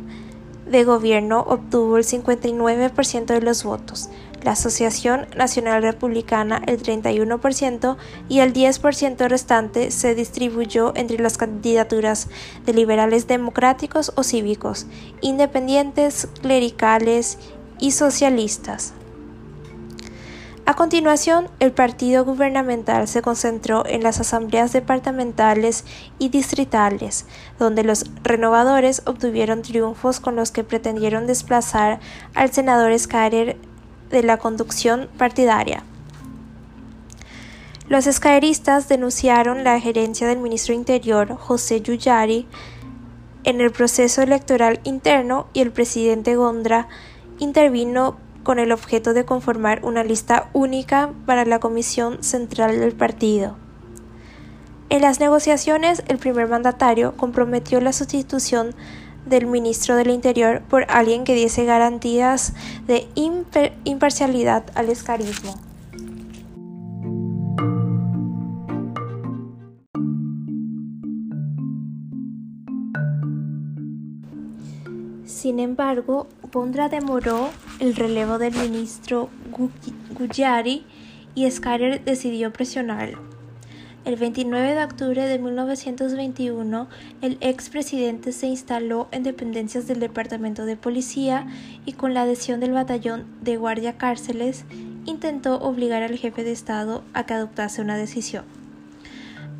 [0.67, 4.09] de Gobierno obtuvo el 59% de los votos,
[4.43, 7.97] la Asociación Nacional Republicana el 31%
[8.29, 12.29] y el 10% restante se distribuyó entre las candidaturas
[12.67, 14.87] de liberales democráticos o cívicos,
[15.21, 17.39] independientes, clericales
[17.79, 18.95] y socialistas.
[20.71, 25.85] A continuación, el partido gubernamental se concentró en las asambleas departamentales
[26.21, 27.27] y distritales,
[27.59, 31.99] donde los renovadores obtuvieron triunfos con los que pretendieron desplazar
[32.35, 33.57] al senador Scarer
[34.11, 35.85] de la conducción partidaria.
[37.89, 42.47] Los escaeristas denunciaron la gerencia del ministro Interior, José Yuyari,
[43.45, 46.89] en el proceso electoral interno y el presidente Gondra
[47.39, 53.57] intervino con el objeto de conformar una lista única para la Comisión Central del partido.
[54.89, 58.75] En las negociaciones, el primer mandatario comprometió la sustitución
[59.31, 62.53] del ministro del Interior por alguien que diese garantías
[62.87, 63.09] de
[63.85, 65.59] imparcialidad al escarismo.
[75.25, 79.31] Sin embargo, Pondra demoró el relevo del ministro
[80.11, 80.85] Guyari
[81.35, 83.30] y Skyler decidió presionarlo.
[84.07, 86.89] El 29 de octubre de 1921,
[87.21, 91.47] el expresidente se instaló en dependencias del Departamento de Policía
[91.85, 94.65] y con la adhesión del batallón de guardia cárceles
[95.05, 98.45] intentó obligar al jefe de Estado a que adoptase una decisión.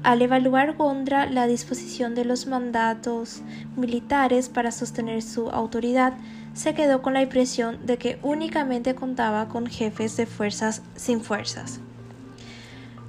[0.03, 3.43] Al evaluar Gondra la disposición de los mandatos
[3.77, 6.15] militares para sostener su autoridad,
[6.55, 11.81] se quedó con la impresión de que únicamente contaba con jefes de fuerzas sin fuerzas.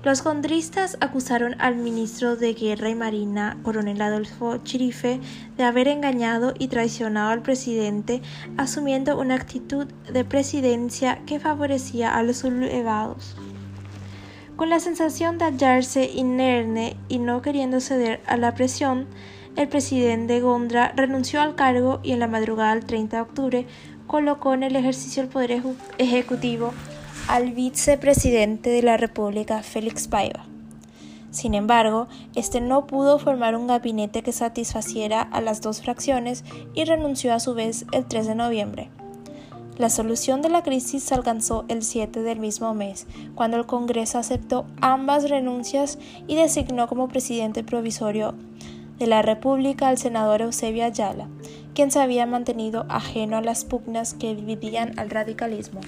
[0.03, 5.19] Los gondristas acusaron al ministro de Guerra y Marina, coronel Adolfo Chirife,
[5.57, 8.23] de haber engañado y traicionado al presidente,
[8.57, 13.35] asumiendo una actitud de presidencia que favorecía a los sublevados.
[14.55, 19.05] Con la sensación de hallarse inerne y no queriendo ceder a la presión,
[19.55, 23.67] el presidente Gondra renunció al cargo y en la madrugada del 30 de octubre
[24.07, 25.61] colocó en el ejercicio del poder
[25.99, 26.73] ejecutivo
[27.31, 30.43] al vicepresidente de la República, Félix Paiva.
[31.29, 36.83] Sin embargo, este no pudo formar un gabinete que satisfaciera a las dos fracciones y
[36.83, 38.89] renunció a su vez el 3 de noviembre.
[39.77, 44.17] La solución de la crisis se alcanzó el 7 del mismo mes, cuando el Congreso
[44.17, 48.35] aceptó ambas renuncias y designó como presidente provisorio
[48.99, 51.29] de la República al senador Eusebio Ayala,
[51.75, 55.79] quien se había mantenido ajeno a las pugnas que dividían al radicalismo.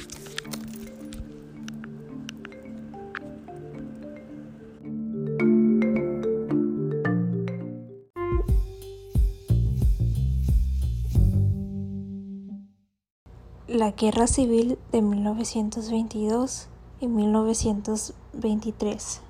[13.84, 16.70] La Guerra Civil de 1922
[17.02, 19.22] y 1923.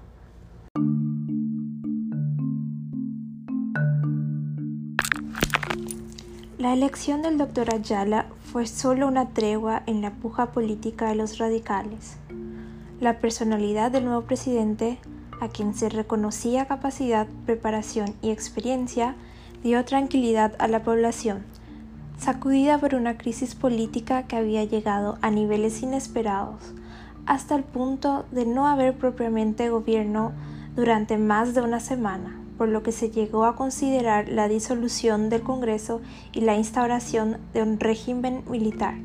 [6.59, 11.39] La elección del doctor Ayala fue solo una tregua en la puja política de los
[11.39, 12.17] radicales.
[12.99, 14.99] La personalidad del nuevo presidente,
[15.41, 19.15] a quien se reconocía capacidad, preparación y experiencia,
[19.63, 21.43] dio tranquilidad a la población
[22.17, 26.73] sacudida por una crisis política que había llegado a niveles inesperados,
[27.25, 30.31] hasta el punto de no haber propiamente gobierno
[30.75, 35.41] durante más de una semana, por lo que se llegó a considerar la disolución del
[35.41, 36.01] Congreso
[36.31, 38.95] y la instauración de un régimen militar.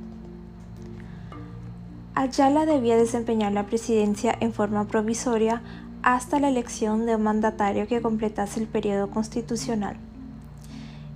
[2.15, 5.63] Ayala debía desempeñar la presidencia en forma provisoria
[6.03, 9.97] hasta la elección de un mandatario que completase el periodo constitucional.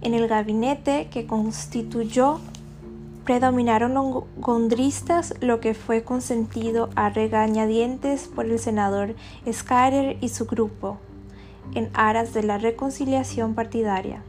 [0.02, 2.40] En el gabinete que constituyó
[3.24, 9.14] predominaron los gondristas, lo que fue consentido a regañadientes por el senador
[9.50, 10.98] Skyler y su grupo,
[11.74, 14.22] en aras de la reconciliación partidaria.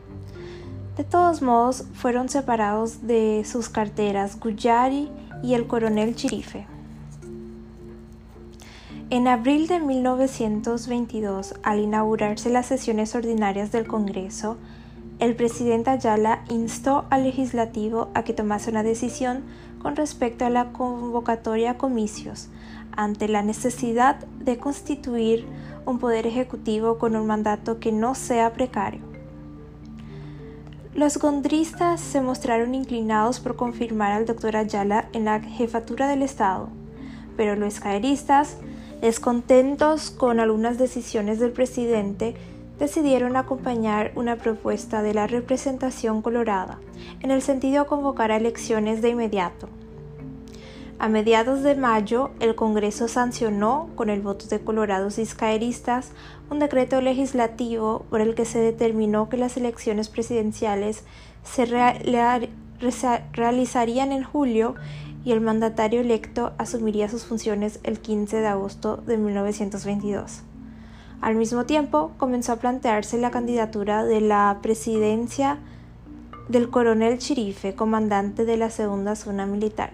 [0.95, 5.09] De todos modos, fueron separados de sus carteras Guyari
[5.41, 6.67] y el coronel Chirife.
[9.09, 14.57] En abril de 1922, al inaugurarse las sesiones ordinarias del Congreso,
[15.19, 19.43] el presidente Ayala instó al legislativo a que tomase una decisión
[19.81, 22.49] con respecto a la convocatoria a comicios,
[22.95, 25.45] ante la necesidad de constituir
[25.85, 29.01] un poder ejecutivo con un mandato que no sea precario.
[30.95, 36.69] Los gondristas se mostraron inclinados por confirmar al doctor Ayala en la jefatura del Estado,
[37.35, 38.57] pero los caeristas,
[39.01, 42.35] descontentos con algunas decisiones del presidente,
[42.83, 46.81] decidieron acompañar una propuesta de la representación colorada,
[47.21, 49.69] en el sentido de convocar a elecciones de inmediato.
[50.99, 56.11] A mediados de mayo, el Congreso sancionó, con el voto de colorados y iscaeristas,
[56.49, 61.05] un decreto legislativo por el que se determinó que las elecciones presidenciales
[61.45, 61.65] se
[63.31, 64.75] realizarían en julio
[65.23, 70.43] y el mandatario electo asumiría sus funciones el 15 de agosto de 1922.
[71.23, 75.57] Al mismo tiempo, comenzó a plantearse la candidatura de la presidencia
[76.49, 79.91] del coronel Chirife, comandante de la segunda zona militar.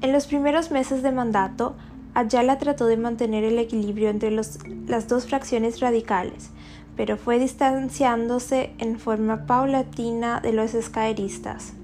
[0.00, 1.76] En los primeros meses de mandato,
[2.14, 6.48] Ayala trató de mantener el equilibrio entre las dos fracciones radicales,
[6.96, 11.74] pero fue distanciándose en forma paulatina de los escaeristas.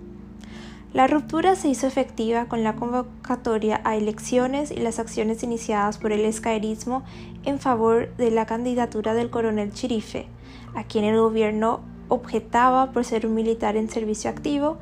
[0.95, 6.13] La ruptura se hizo efectiva con la convocatoria a elecciones y las acciones iniciadas por
[6.13, 7.03] el escaerismo
[7.45, 10.27] en favor de la candidatura del coronel Chirife,
[10.75, 14.79] a quien el gobierno objetaba por ser un militar en servicio activo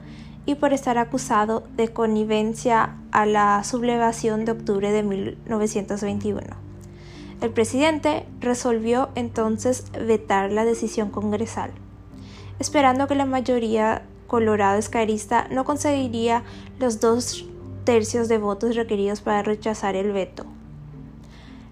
[0.46, 6.40] y por estar acusado de connivencia a la sublevación de octubre de 1921.
[7.40, 11.70] El presidente resolvió entonces vetar la decisión congresal,
[12.58, 16.44] esperando que la mayoría Colorado Escarista no conseguiría
[16.78, 17.46] los dos
[17.84, 20.44] tercios de votos requeridos para rechazar el veto.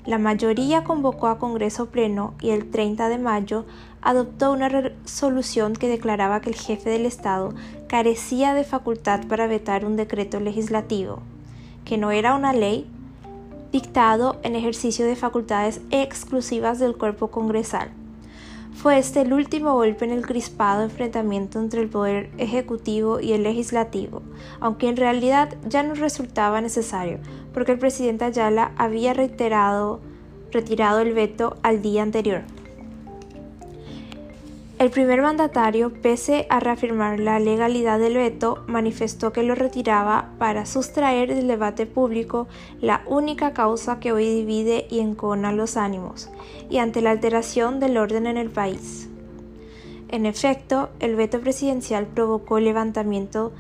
[0.09, 3.67] La mayoría convocó a Congreso Pleno y el 30 de mayo
[4.01, 7.53] adoptó una resolución que declaraba que el jefe del Estado
[7.89, 11.21] carecía de facultad para vetar un decreto legislativo,
[11.85, 12.87] que no era una ley,
[13.71, 17.91] dictado en ejercicio de facultades exclusivas del cuerpo congresal.
[18.73, 23.43] Fue este el último golpe en el crispado enfrentamiento entre el poder ejecutivo y el
[23.43, 24.23] legislativo,
[24.61, 27.19] aunque en realidad ya no resultaba necesario,
[27.59, 29.99] porque el presidente Ayala había retirado
[30.53, 32.43] el veto al día anterior.
[34.79, 40.67] El primer mandatario, pese a reafirmar la legalidad del veto, manifestó que lo retiraba para
[40.67, 42.47] sustraer del debate público
[42.81, 46.31] la única causa que hoy divide y encona los ánimos,
[46.71, 49.09] y ante la alteración del orden en el país.
[50.11, 53.53] En efecto, el veto presidencial provocó el levantamiento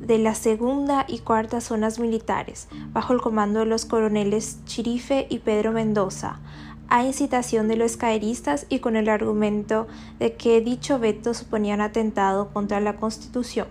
[0.00, 5.40] de la segunda y cuarta zonas militares, bajo el comando de los coroneles Chirife y
[5.40, 6.40] Pedro Mendoza,
[6.88, 9.86] a incitación de los caeristas y con el argumento
[10.18, 13.66] de que dicho veto suponía un atentado contra la Constitución.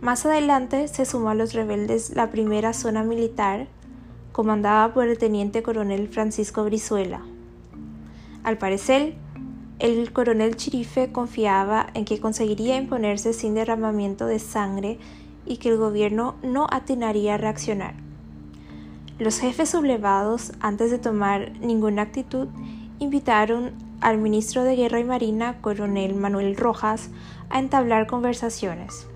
[0.00, 3.66] Más adelante se sumó a los rebeldes la primera zona militar,
[4.32, 7.22] comandada por el teniente coronel Francisco Brizuela.
[8.44, 9.16] Al parecer,
[9.78, 14.98] el coronel Chirife confiaba en que conseguiría imponerse sin derramamiento de sangre
[15.44, 17.94] y que el gobierno no atinaría a reaccionar.
[19.18, 22.48] Los jefes sublevados, antes de tomar ninguna actitud,
[22.98, 27.10] invitaron al ministro de Guerra y Marina, coronel Manuel Rojas,
[27.48, 29.06] a entablar conversaciones.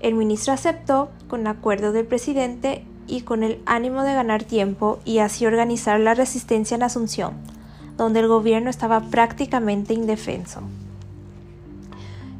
[0.00, 5.18] El ministro aceptó con acuerdo del presidente y con el ánimo de ganar tiempo y
[5.18, 7.34] así organizar la resistencia en Asunción,
[8.00, 10.62] donde el gobierno estaba prácticamente indefenso.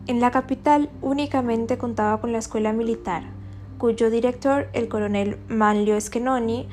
[0.07, 3.25] En la capital únicamente contaba con la escuela militar,
[3.77, 6.67] cuyo director, el coronel Manlio Schenoni,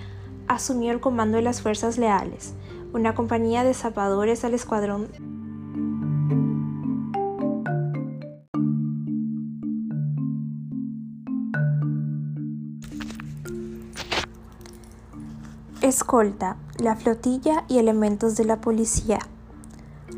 [0.47, 2.53] asumió el comando de las Fuerzas Leales,
[2.93, 5.09] una compañía de zapadores al escuadrón
[15.81, 19.19] escolta, la flotilla y elementos de la policía.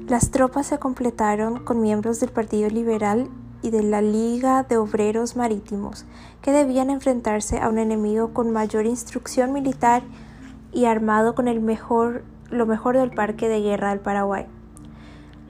[0.08, 3.30] Las tropas se completaron con miembros del Partido Liberal
[3.62, 6.06] y de la Liga de Obreros Marítimos,
[6.42, 10.04] que debían enfrentarse a un enemigo con mayor instrucción militar
[10.72, 14.46] y armado con el mejor, lo mejor del parque de guerra del Paraguay.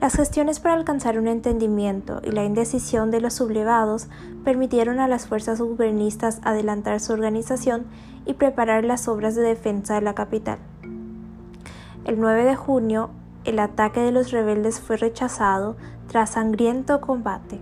[0.00, 4.08] Las gestiones para alcanzar un entendimiento y la indecisión de los sublevados
[4.44, 7.84] permitieron a las fuerzas gubernistas adelantar su organización
[8.26, 10.58] y preparar las obras de defensa de la capital.
[12.04, 13.10] El 9 de junio,
[13.44, 15.76] el ataque de los rebeldes fue rechazado
[16.08, 17.60] tras sangriento combate.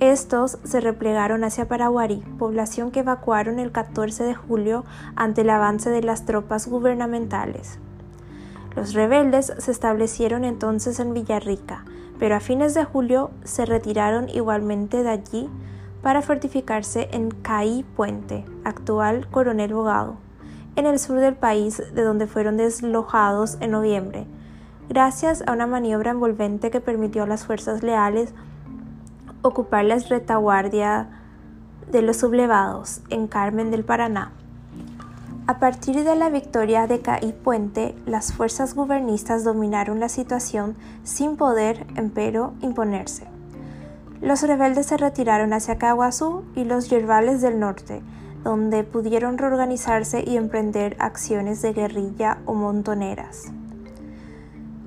[0.00, 4.84] Estos se replegaron hacia Paraguarí, población que evacuaron el 14 de julio
[5.14, 7.78] ante el avance de las tropas gubernamentales.
[8.74, 11.84] Los rebeldes se establecieron entonces en Villarrica,
[12.18, 15.50] pero a fines de julio se retiraron igualmente de allí
[16.02, 20.16] para fortificarse en Caí Puente, actual Coronel Bogado,
[20.76, 24.26] en el sur del país de donde fueron deslojados en noviembre,
[24.88, 28.32] gracias a una maniobra envolvente que permitió a las fuerzas leales
[29.42, 31.08] ocupar la retaguardia
[31.90, 34.32] de los sublevados en Carmen del Paraná.
[35.46, 41.36] A partir de la victoria de Caí Puente, las fuerzas gubernistas dominaron la situación sin
[41.36, 43.29] poder, empero, imponerse.
[44.20, 48.02] Los rebeldes se retiraron hacia Caguazú y los yerbales del norte,
[48.44, 53.50] donde pudieron reorganizarse y emprender acciones de guerrilla o montoneras.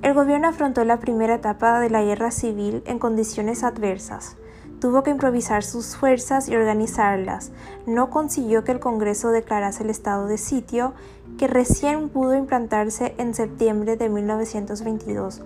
[0.02, 4.36] El gobierno afrontó la primera etapa de la guerra civil en condiciones adversas,
[4.84, 7.52] tuvo que improvisar sus fuerzas y organizarlas.
[7.86, 10.92] No consiguió que el Congreso declarase el estado de sitio,
[11.38, 15.40] que recién pudo implantarse en septiembre de 1922.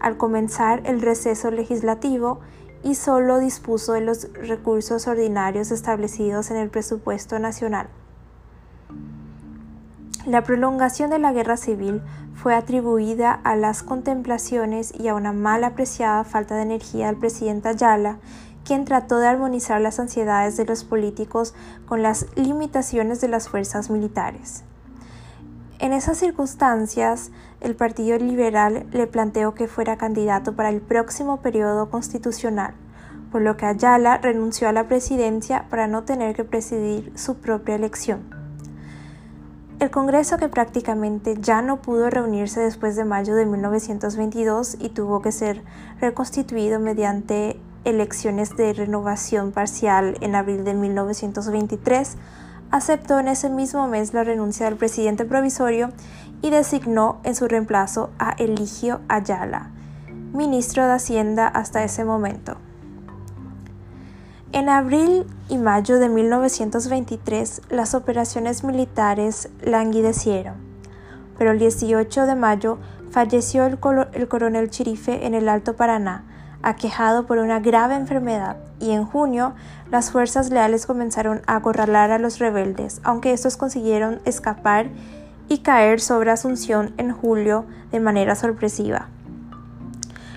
[0.00, 2.40] Al comenzar el receso legislativo,
[2.82, 7.88] y solo dispuso de los recursos ordinarios establecidos en el presupuesto nacional.
[10.26, 12.00] La prolongación de la guerra civil
[12.34, 17.68] fue atribuida a las contemplaciones y a una mal apreciada falta de energía del presidente
[17.68, 18.18] Ayala,
[18.64, 21.54] quien trató de armonizar las ansiedades de los políticos
[21.86, 24.62] con las limitaciones de las fuerzas militares.
[25.80, 27.32] En esas circunstancias,
[27.62, 32.74] el Partido Liberal le planteó que fuera candidato para el próximo periodo constitucional,
[33.30, 37.76] por lo que Ayala renunció a la presidencia para no tener que presidir su propia
[37.76, 38.20] elección.
[39.78, 45.22] El Congreso, que prácticamente ya no pudo reunirse después de mayo de 1922 y tuvo
[45.22, 45.64] que ser
[46.00, 52.16] reconstituido mediante elecciones de renovación parcial en abril de 1923,
[52.70, 55.90] aceptó en ese mismo mes la renuncia del presidente provisorio
[56.42, 59.70] y designó en su reemplazo a Eligio Ayala,
[60.32, 62.56] ministro de Hacienda hasta ese momento.
[64.52, 70.56] En abril y mayo de 1923 las operaciones militares languidecieron,
[71.38, 72.78] pero el 18 de mayo
[73.10, 73.78] falleció el,
[74.12, 76.24] el coronel Chirife en el Alto Paraná,
[76.62, 79.54] aquejado por una grave enfermedad, y en junio
[79.90, 84.90] las fuerzas leales comenzaron a acorralar a los rebeldes, aunque estos consiguieron escapar
[85.52, 89.08] y caer sobre Asunción en julio de manera sorpresiva.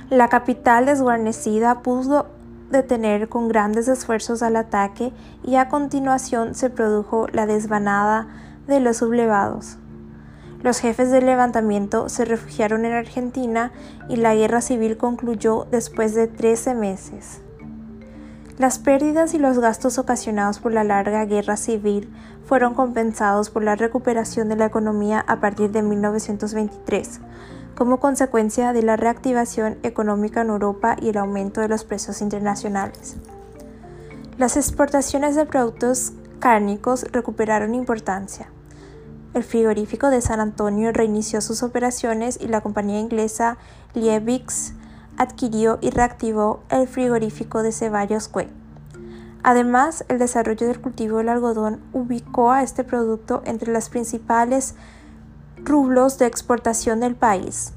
[0.10, 2.28] La capital desguarnecida pudo
[2.70, 8.28] detener con grandes esfuerzos al ataque y a continuación se produjo la desvanada
[8.68, 9.78] de los sublevados.
[10.62, 13.72] Los jefes del levantamiento se refugiaron en Argentina
[14.10, 17.40] y la guerra civil concluyó después de 13 meses.
[18.58, 22.10] Las pérdidas y los gastos ocasionados por la larga guerra civil
[22.46, 27.20] fueron compensados por la recuperación de la economía a partir de 1923,
[27.76, 33.18] como consecuencia de la reactivación económica en Europa y el aumento de los precios internacionales.
[34.38, 38.50] Las exportaciones de productos cárnicos recuperaron importancia
[39.36, 43.58] el frigorífico de San Antonio reinició sus operaciones y la compañía inglesa
[43.94, 44.72] Liebix
[45.18, 48.48] adquirió y reactivó el frigorífico de Ceballos Cue.
[49.48, 54.74] Además, el desarrollo del cultivo del algodón ubicó a este producto entre los principales
[55.64, 57.72] rublos de exportación del país,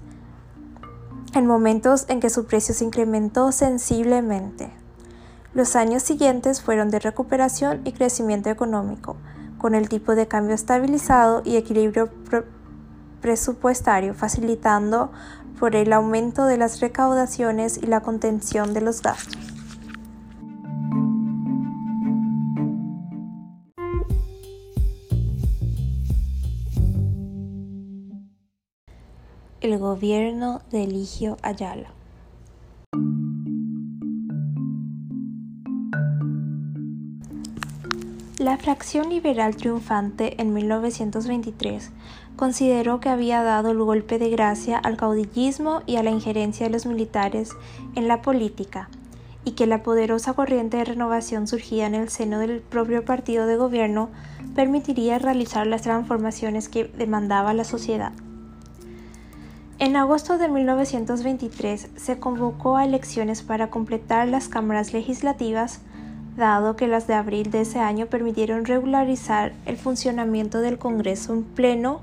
[1.34, 4.70] en momentos en que su precio se incrementó sensiblemente.
[5.52, 9.16] Los años siguientes fueron de recuperación y crecimiento económico,
[9.58, 12.08] con el tipo de cambio estabilizado y equilibrio
[13.20, 15.12] presupuestario, facilitando
[15.60, 19.57] por el aumento de las recaudaciones y la contención de los gastos.
[29.60, 31.89] El gobierno de Eligio Ayala.
[38.39, 41.90] La fracción liberal triunfante en 1923
[42.36, 46.72] consideró que había dado el golpe de gracia al caudillismo y a la injerencia de
[46.72, 47.51] los militares
[47.97, 48.89] en la política,
[49.44, 53.56] y que la poderosa corriente de renovación surgida en el seno del propio partido de
[53.56, 54.09] gobierno
[54.55, 58.12] permitiría realizar las transformaciones que demandaba la sociedad.
[59.80, 65.80] En agosto de 1923 se convocó a elecciones para completar las cámaras legislativas
[66.36, 71.44] dado que las de abril de ese año permitieron regularizar el funcionamiento del Congreso en
[71.44, 72.00] pleno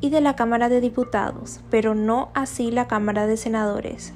[0.00, 4.14] y de la Cámara de Diputados, pero no así la Cámara de Senadores.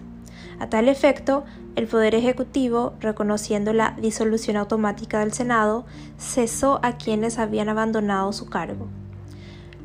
[0.58, 1.44] A tal efecto,
[1.76, 5.84] el Poder Ejecutivo, reconociendo la disolución automática del Senado,
[6.18, 8.88] cesó a quienes habían abandonado su cargo.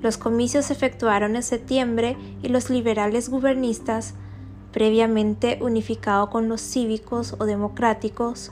[0.01, 4.13] Los comicios se efectuaron en septiembre y los liberales gubernistas,
[4.71, 8.51] previamente unificados con los cívicos o democráticos,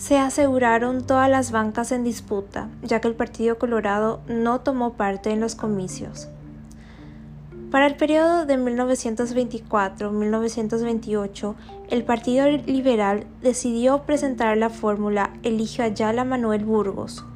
[0.00, 5.30] se aseguraron todas las bancas en disputa, ya que el Partido Colorado no tomó parte
[5.30, 6.28] en los comicios.
[7.70, 11.54] Para el periodo de 1924-1928,
[11.90, 17.26] el Partido Liberal decidió presentar la fórmula Eligio Ayala Manuel Burgos,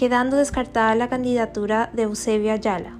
[0.00, 2.96] quedando descartada la candidatura de Eusebio Ayala.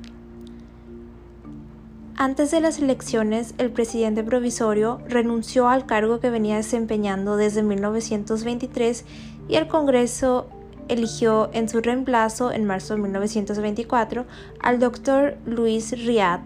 [2.15, 9.07] Antes de las elecciones, el presidente provisorio renunció al cargo que venía desempeñando desde 1923
[9.49, 10.51] y el Congreso
[10.89, 14.27] eligió en su reemplazo en marzo de 1924
[14.61, 16.41] al doctor Luis Riad,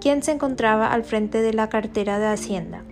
[0.00, 2.82] quien se encontraba al frente de la cartera de Hacienda.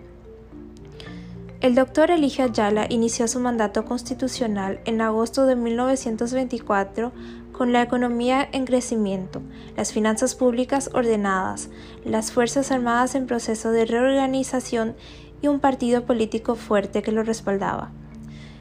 [1.64, 7.10] El doctor Eligio Ayala inició su mandato constitucional en agosto de 1924
[7.52, 9.40] con la economía en crecimiento,
[9.74, 11.70] las finanzas públicas ordenadas,
[12.04, 14.94] las Fuerzas Armadas en proceso de reorganización
[15.40, 17.92] y un partido político fuerte que lo respaldaba.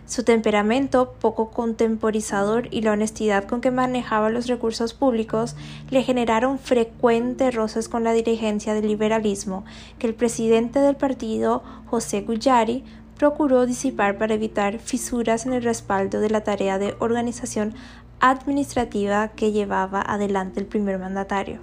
[0.05, 5.55] Su temperamento poco contemporizador y la honestidad con que manejaba los recursos públicos
[5.89, 9.63] le generaron frecuentes roces con la dirigencia del liberalismo
[9.99, 12.83] que el presidente del partido, José Guyari,
[13.17, 17.73] procuró disipar para evitar fisuras en el respaldo de la tarea de organización
[18.19, 21.59] administrativa que llevaba adelante el primer mandatario.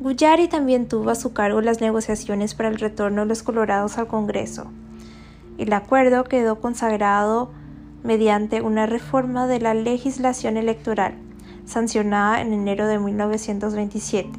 [0.00, 4.08] Guyari también tuvo a su cargo las negociaciones para el retorno de los colorados al
[4.08, 4.70] Congreso.
[5.58, 7.50] El acuerdo quedó consagrado
[8.02, 11.14] mediante una reforma de la legislación electoral,
[11.64, 14.30] sancionada en enero de 1927.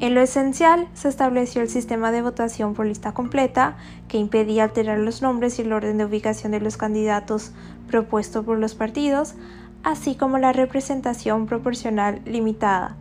[0.00, 3.76] En lo esencial, se estableció el sistema de votación por lista completa,
[4.06, 7.50] que impedía alterar los nombres y el orden de ubicación de los candidatos
[7.88, 9.34] propuesto por los partidos,
[9.82, 12.96] así como la representación proporcional limitada,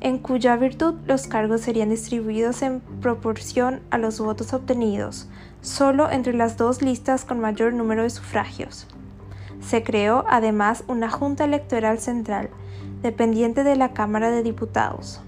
[0.00, 5.28] en cuya virtud los cargos serían distribuidos en proporción a los votos obtenidos,
[5.60, 8.86] solo entre las dos listas con mayor número de sufragios.
[9.60, 12.50] Se creó además una Junta Electoral Central,
[13.02, 15.20] dependiente de la Cámara de Diputados.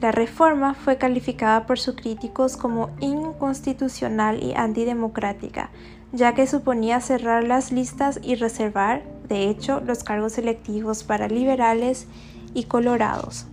[0.00, 5.70] La reforma fue calificada por sus críticos como inconstitucional y antidemocrática,
[6.12, 12.06] ya que suponía cerrar las listas y reservar, de hecho, los cargos electivos para liberales
[12.54, 13.46] y colorados.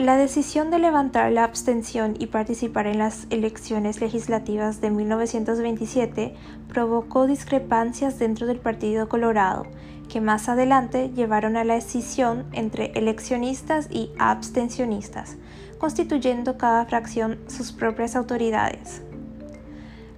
[0.00, 6.34] La decisión de levantar la abstención y participar en las elecciones legislativas de 1927
[6.68, 9.66] provocó discrepancias dentro del Partido Colorado,
[10.08, 15.36] que más adelante llevaron a la escisión entre eleccionistas y abstencionistas,
[15.76, 19.02] constituyendo cada fracción sus propias autoridades.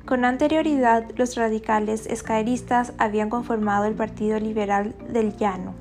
[0.06, 5.74] Con anterioridad, los radicales escaeristas habían conformado el Partido Liberal del Llano.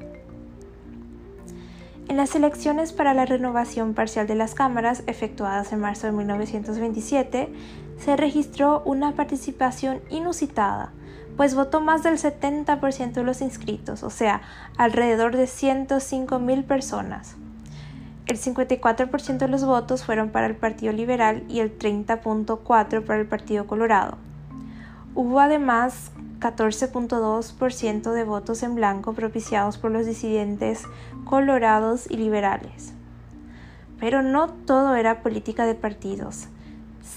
[2.10, 7.54] En las elecciones para la renovación parcial de las cámaras, efectuadas en marzo de 1927,
[7.98, 10.92] se registró una participación inusitada,
[11.38, 14.42] pues votó más del 70% de los inscritos, o sea,
[14.78, 17.38] alrededor de 105.000 personas.
[18.28, 23.28] El 54% de los votos fueron para el Partido Liberal y el 30.4% para el
[23.28, 24.18] Partido Colorado.
[25.16, 26.12] Hubo además
[26.42, 30.84] 14.2% de votos en blanco propiciados por los disidentes
[31.24, 32.94] colorados y liberales.
[34.00, 36.50] Pero no todo era política de partidos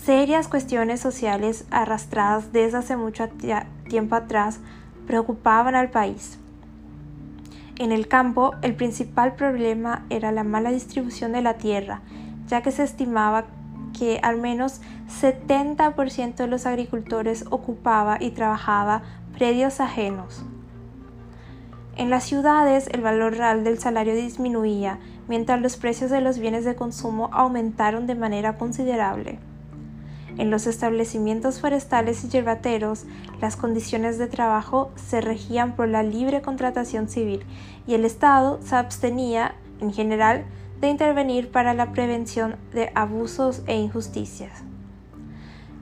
[0.05, 3.29] serias cuestiones sociales arrastradas desde hace mucho
[3.89, 4.61] tiempo atrás
[5.07, 6.39] preocupaban al país.
[7.79, 12.03] En el campo, el principal problema era la mala distribución de la tierra,
[12.49, 13.47] ya que se estimaba
[13.99, 19.03] que al menos 70% de los agricultores ocupaba y trabajaba
[19.33, 20.45] predios ajenos.
[21.97, 24.99] En las ciudades el valor real del salario disminuía,
[25.29, 29.39] mientras los precios de los bienes de consumo aumentaron de manera considerable.
[30.37, 33.05] En los establecimientos forestales y yerbateros,
[33.41, 37.45] las condiciones de trabajo se regían por la libre contratación civil
[37.87, 40.45] y el Estado se abstenía, en general,
[40.85, 44.62] de intervenir para la prevención de abusos e injusticias.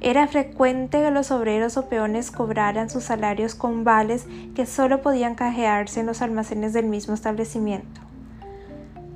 [0.01, 5.35] Era frecuente que los obreros o peones cobraran sus salarios con vales que solo podían
[5.35, 8.01] cajearse en los almacenes del mismo establecimiento.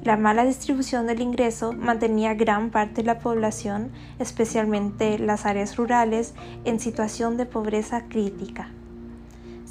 [0.02, 6.34] La mala distribución del ingreso mantenía gran parte de la población, especialmente las áreas rurales,
[6.64, 8.70] en situación de pobreza crítica.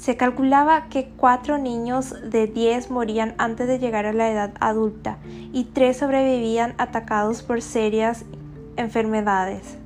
[0.06, 5.18] Se calculaba que cuatro niños de 10 morían antes de llegar a la edad adulta
[5.52, 8.24] y tres sobrevivían atacados por serias
[8.76, 9.78] enfermedades.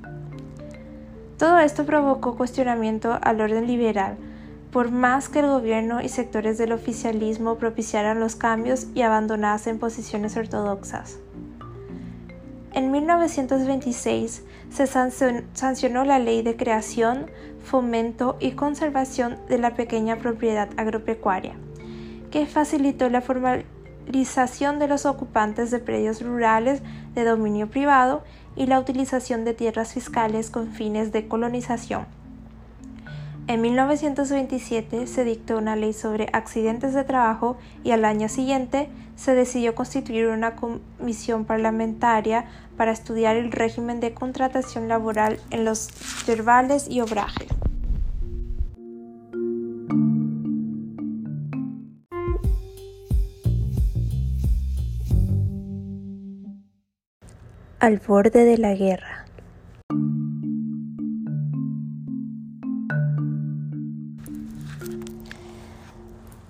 [1.39, 4.19] Todo esto provocó cuestionamiento al orden liberal,
[4.71, 10.37] por más que el gobierno y sectores del oficialismo propiciaran los cambios y abandonasen posiciones
[10.37, 11.19] ortodoxas.
[12.75, 17.31] En 1926 se sancionó la Ley de Creación,
[17.65, 21.55] Fomento y Conservación de la Pequeña Propiedad Agropecuaria,
[22.31, 26.83] que facilitó la formalización de los ocupantes de predios rurales
[27.15, 28.23] de dominio privado
[28.57, 32.20] y la utilización de tierras fiscales con fines de colonización.
[33.51, 39.35] En 1927 se dictó una ley sobre accidentes de trabajo y al año siguiente se
[39.35, 42.45] decidió constituir una comisión parlamentaria
[42.77, 45.89] para estudiar el régimen de contratación laboral en los
[46.27, 47.49] yerbales y obrajes.
[57.81, 59.20] Al borde de la guerra.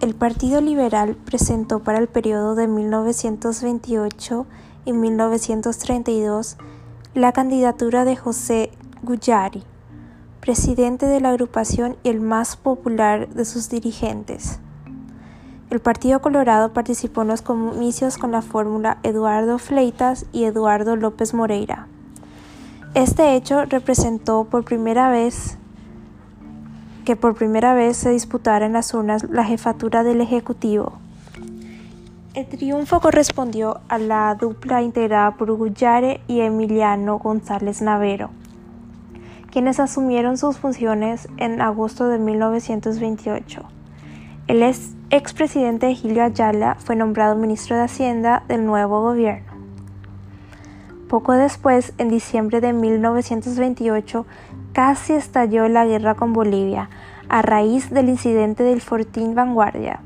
[0.01, 4.47] El Partido Liberal presentó para el periodo de 1928
[4.87, 6.57] y 1932
[7.15, 8.71] la candidatura de José
[9.03, 9.63] Guyari,
[10.41, 14.59] presidente de la agrupación y el más popular de sus dirigentes.
[15.69, 21.35] El Partido Colorado participó en los comicios con la fórmula Eduardo Fleitas y Eduardo López
[21.35, 21.89] Moreira.
[22.95, 25.59] Este hecho representó por primera vez
[27.05, 30.95] que por primera vez se disputara en las urnas la jefatura del Ejecutivo.
[32.33, 38.31] El triunfo correspondió a la dupla integrada por Guyare y Emiliano González Navero,
[39.51, 43.63] quienes asumieron sus funciones en agosto de 1928.
[44.47, 44.63] El
[45.11, 49.51] expresidente Gilio Ayala fue nombrado ministro de Hacienda del nuevo gobierno.
[51.09, 54.27] Poco después, en diciembre de 1928,
[54.73, 56.89] casi estalló la guerra con Bolivia
[57.29, 60.01] a raíz del incidente del Fortín Vanguardia.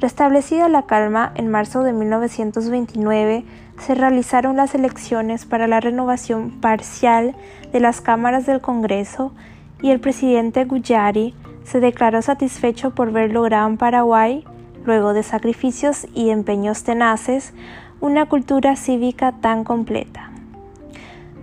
[0.00, 3.44] Restablecida la calma, en marzo de 1929
[3.78, 7.36] se realizaron las elecciones para la renovación parcial
[7.72, 9.32] de las cámaras del Congreso
[9.82, 14.44] y el presidente Guyari se declaró satisfecho por ver logrado en Paraguay
[14.84, 17.52] luego de sacrificios y empeños tenaces,
[18.00, 20.29] una cultura cívica tan completa.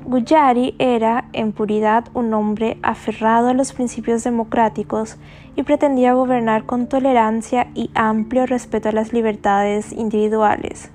[0.08, 5.18] Guyari era, en puridad, un hombre aferrado a los principios democráticos
[5.58, 10.92] y pretendía gobernar con tolerancia y amplio respeto a las libertades individuales.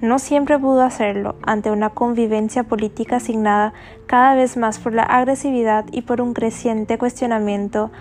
[0.00, 3.72] No siempre pudo hacerlo ante una convivencia política asignada
[4.06, 7.92] cada vez más por la agresividad y por un creciente cuestionamiento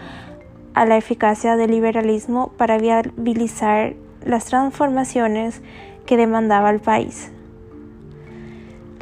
[0.73, 3.93] a la eficacia del liberalismo para viabilizar
[4.25, 5.61] las transformaciones
[6.07, 7.31] que demandaba el país.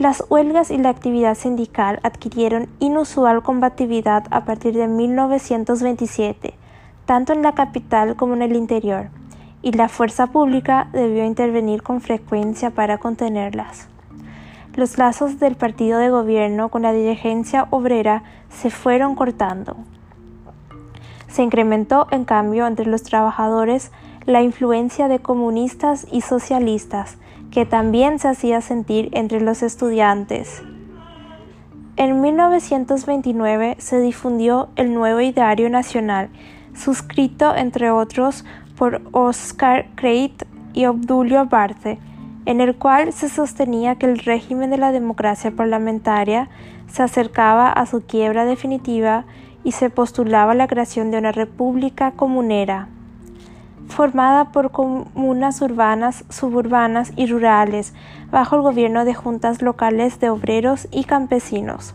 [0.02, 6.56] Las huelgas y la actividad sindical adquirieron inusual combatividad a partir de 1927,
[7.06, 9.10] tanto en la capital como en el interior,
[9.62, 13.90] y la fuerza pública debió intervenir con frecuencia para contenerlas.
[14.74, 19.76] Los lazos del partido de gobierno con la dirigencia obrera se fueron cortando.
[21.28, 23.92] Se incrementó, en cambio, entre los trabajadores
[24.26, 27.20] la influencia de comunistas y socialistas,
[27.52, 30.64] que también se hacía sentir entre los estudiantes.
[31.98, 36.30] En 1929 se difundió el nuevo ideario nacional,
[36.74, 38.46] suscrito entre otros
[38.78, 42.00] por Oscar Creit y Obdulio Barthe,
[42.46, 46.50] en el cual se sostenía que el régimen de la democracia parlamentaria
[46.88, 49.26] se acercaba a su quiebra definitiva
[49.64, 52.88] y se postulaba la creación de una república comunera
[53.92, 57.94] formada por comunas urbanas, suburbanas y rurales,
[58.32, 61.94] bajo el gobierno de juntas locales de obreros y campesinos.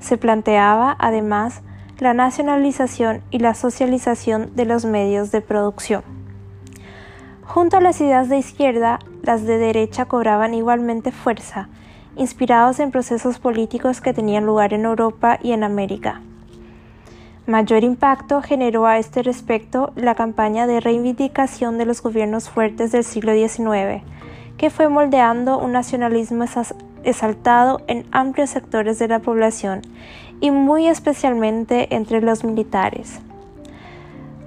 [0.00, 1.62] Se planteaba, además,
[1.98, 6.02] la nacionalización y la socialización de los medios de producción.
[7.44, 11.68] Junto a las ideas de izquierda, las de derecha cobraban igualmente fuerza,
[12.16, 16.20] inspirados en procesos políticos que tenían lugar en Europa y en América.
[17.46, 23.04] Mayor impacto generó a este respecto la campaña de reivindicación de los gobiernos fuertes del
[23.04, 24.02] siglo XIX,
[24.56, 26.44] que fue moldeando un nacionalismo
[27.04, 29.82] exaltado en amplios sectores de la población
[30.40, 33.20] y muy especialmente entre los militares.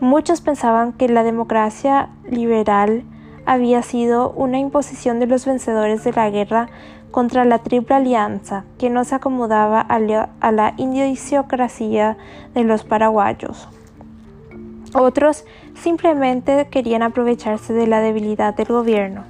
[0.02, 3.04] Muchos pensaban que la democracia liberal
[3.46, 6.68] había sido una imposición de los vencedores de la guerra
[7.12, 10.52] contra la Triple Alianza, que no se acomodaba a la, a
[12.54, 13.68] de los paraguayos.
[14.94, 15.46] Otros
[15.76, 19.24] simplemente querían aprovecharse de la debilidad del gobierno.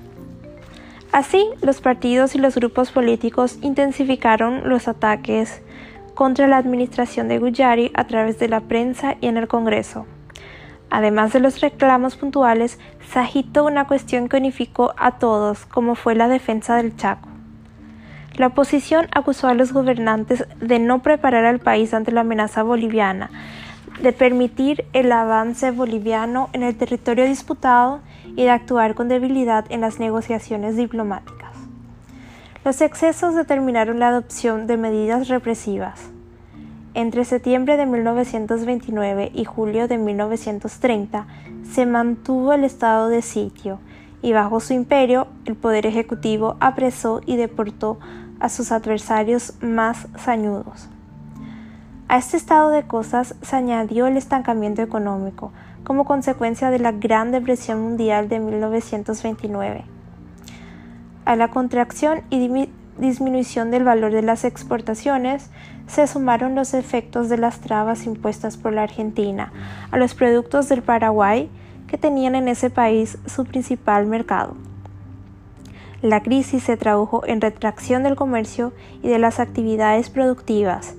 [1.12, 5.62] Así, los partidos y los grupos políticos intensificaron los ataques
[6.14, 10.06] contra la administración de Guyari a través de la prensa y en el Congreso.
[10.92, 12.80] Además de los reclamos puntuales,
[13.12, 17.30] se agitó una cuestión que unificó a todos, como fue la defensa del Chaco.
[18.40, 23.30] La oposición acusó a los gobernantes de no preparar al país ante la amenaza boliviana,
[24.02, 28.00] de permitir el avance boliviano en el territorio disputado
[28.38, 31.52] y de actuar con debilidad en las negociaciones diplomáticas.
[32.64, 36.10] Los excesos determinaron la adopción de medidas represivas.
[36.94, 41.28] Entre septiembre de 1929 y julio de 1930
[41.70, 43.82] se mantuvo el estado de sitio
[44.22, 48.00] y bajo su imperio el Poder Ejecutivo apresó y deportó
[48.40, 50.90] a sus adversarios más sañudos.
[52.08, 55.52] A este estado de cosas se añadió el estancamiento económico
[55.84, 59.86] como consecuencia de la Gran Depresión Mundial de 1929.
[61.26, 62.68] A la contracción y
[62.98, 65.52] disminución del valor de las exportaciones
[65.88, 69.52] se sumaron los efectos de las trabas impuestas por la Argentina
[69.92, 71.50] a los productos del Paraguay
[71.88, 74.56] que tenían en ese país su principal mercado.
[76.02, 78.72] La crisis se tradujo en retracción del comercio
[79.04, 80.96] y de las actividades productivas,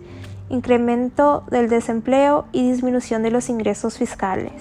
[0.51, 4.53] incremento del desempleo y disminución de los ingresos fiscales.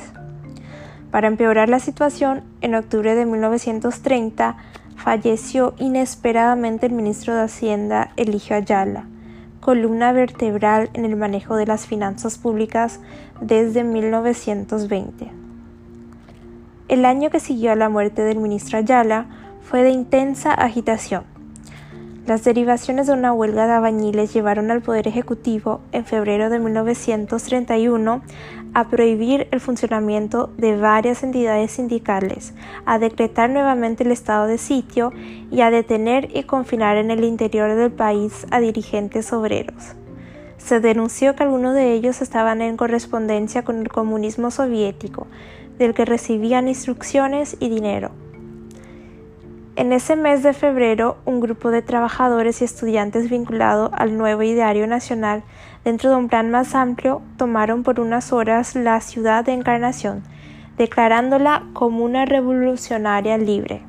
[1.11, 4.55] Para empeorar la situación, en octubre de 1930
[4.95, 9.07] falleció inesperadamente el ministro de Hacienda Eligio Ayala,
[9.59, 13.01] columna vertebral en el manejo de las finanzas públicas
[13.41, 15.31] desde 1920.
[16.87, 19.25] El año que siguió a la muerte del ministro Ayala
[19.69, 21.25] fue de intensa agitación.
[22.25, 28.23] Las derivaciones de una huelga de albañiles llevaron al Poder Ejecutivo en febrero de 1931
[28.73, 32.55] a prohibir el funcionamiento de varias entidades sindicales,
[32.87, 35.13] a decretar nuevamente el estado de sitio
[35.51, 39.93] y a detener y confinar en el interior del país a dirigentes obreros.
[40.57, 45.27] Se denunció que algunos de ellos estaban en correspondencia con el comunismo soviético,
[45.77, 48.11] del que recibían instrucciones y dinero.
[49.75, 54.87] En ese mes de febrero, un grupo de trabajadores y estudiantes vinculado al nuevo ideario
[54.87, 55.43] nacional,
[55.85, 60.23] dentro de un plan más amplio, tomaron por unas horas la ciudad de Encarnación,
[60.77, 63.83] declarándola como una revolucionaria libre.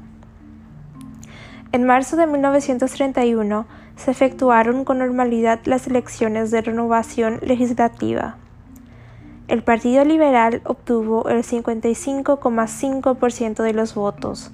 [1.73, 3.67] En marzo de 1931
[3.97, 8.39] se efectuaron con normalidad las elecciones de renovación legislativa.
[9.47, 14.51] El Partido Liberal obtuvo el 55,5% de los votos,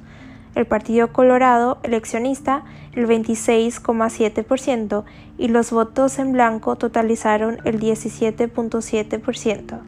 [0.56, 2.64] el Partido Colorado eleccionista
[2.94, 5.04] el 26,7%
[5.38, 9.80] y los votos en blanco totalizaron el 17,7%.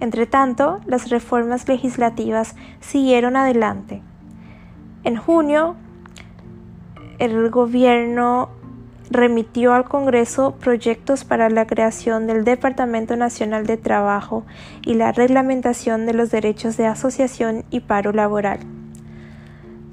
[0.00, 4.00] Entretanto, las reformas legislativas siguieron adelante.
[5.02, 5.74] En junio,
[7.18, 8.50] el gobierno
[9.10, 14.44] remitió al Congreso proyectos para la creación del Departamento Nacional de Trabajo
[14.82, 18.60] y la reglamentación de los derechos de asociación y paro laboral.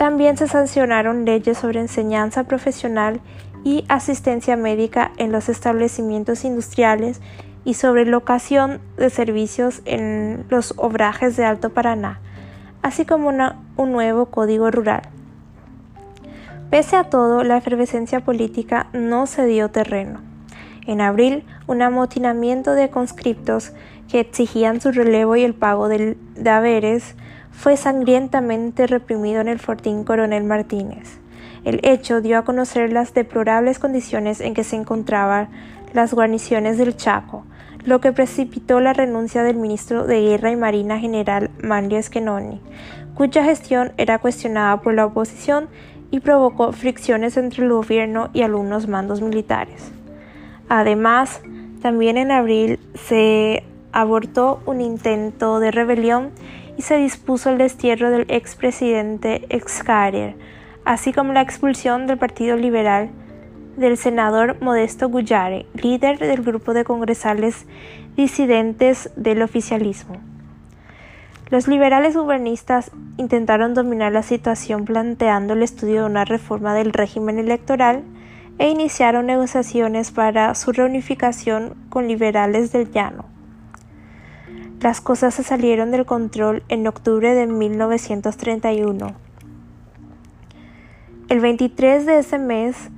[0.01, 3.21] También se sancionaron leyes sobre enseñanza profesional
[3.63, 7.21] y asistencia médica en los establecimientos industriales
[7.65, 12.19] y sobre locación de servicios en los obrajes de Alto Paraná,
[12.81, 15.03] así como un nuevo código rural.
[16.71, 20.19] Pese a todo, la efervescencia política no se dio terreno.
[20.87, 23.71] En abril, un amotinamiento de conscriptos
[24.09, 26.17] que exigían su relevo y el pago de
[26.49, 27.15] haberes
[27.51, 31.19] fue sangrientamente reprimido en el Fortín Coronel Martínez.
[31.63, 35.49] El hecho dio a conocer las deplorables condiciones en que se encontraban
[35.93, 37.45] las guarniciones del Chaco,
[37.85, 42.61] lo que precipitó la renuncia del ministro de Guerra y Marina general Manlio Esquenoni,
[43.13, 45.67] cuya gestión era cuestionada por la oposición
[46.09, 49.91] y provocó fricciones entre el gobierno y algunos mandos militares.
[50.69, 51.41] Además,
[51.81, 56.31] también en abril se abortó un intento de rebelión
[56.77, 60.35] y se dispuso el destierro del expresidente Excarer,
[60.85, 63.09] así como la expulsión del Partido Liberal
[63.77, 67.65] del senador Modesto Guyare, líder del grupo de congresales
[68.15, 70.17] disidentes del oficialismo.
[71.49, 77.39] Los liberales gubernistas intentaron dominar la situación planteando el estudio de una reforma del régimen
[77.39, 78.03] electoral
[78.57, 83.30] e iniciaron negociaciones para su reunificación con liberales del llano.
[84.81, 89.13] Las cosas se salieron del control en octubre de 1931.
[91.29, 92.89] El 23 de ese mes,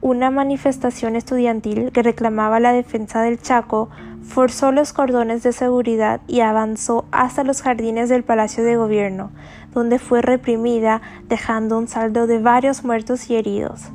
[0.00, 3.90] una manifestación estudiantil que reclamaba la defensa del Chaco
[4.22, 9.32] forzó los cordones de seguridad y avanzó hasta los jardines del Palacio de Gobierno,
[9.74, 13.90] donde fue reprimida, dejando un saldo de varios muertos y heridos.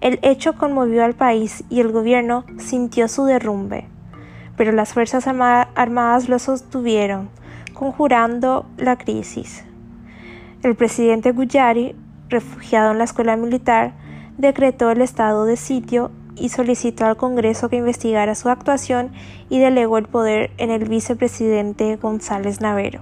[0.00, 3.88] El hecho conmovió al país y el gobierno sintió su derrumbe,
[4.60, 7.30] pero las Fuerzas Armadas lo sostuvieron,
[7.72, 9.64] conjurando la crisis.
[10.62, 11.96] El presidente Guyari,
[12.28, 13.94] refugiado en la escuela militar,
[14.36, 19.12] decretó el estado de sitio y solicitó al Congreso que investigara su actuación
[19.48, 23.00] y delegó el poder en el vicepresidente González Navero.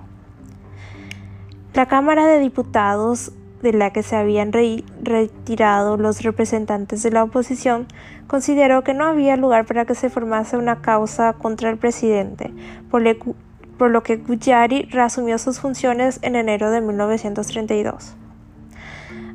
[1.75, 3.33] La Cámara de Diputados,
[3.63, 7.89] de la que se habían retirado los representantes de la oposición,
[8.29, 12.53] consideró que no había lugar para que se formase una causa contra el presidente,
[12.91, 13.03] por,
[13.91, 18.15] lo que Guyari reasumió sus funciones en enero de 1932.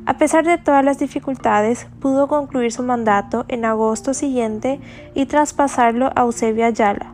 [0.05, 4.79] A pesar de todas las dificultades, pudo concluir su mandato en agosto siguiente
[5.13, 7.13] y traspasarlo a Eusebio Ayala,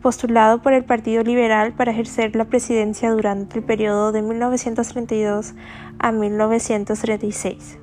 [0.00, 5.54] postulado por el Partido Liberal para ejercer la presidencia durante el periodo de 1932
[5.98, 7.79] a 1936.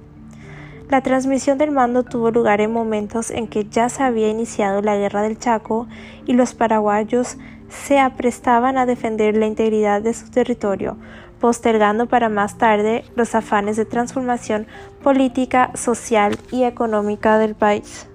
[0.90, 4.96] La transmisión del mando tuvo lugar en momentos en que ya se había iniciado la
[4.96, 5.86] guerra del Chaco
[6.26, 7.38] y los paraguayos
[7.68, 10.96] se aprestaban a defender la integridad de su territorio,
[11.42, 14.66] postergando para más tarde los afanes de transformación
[15.04, 18.08] política, social y económica del país.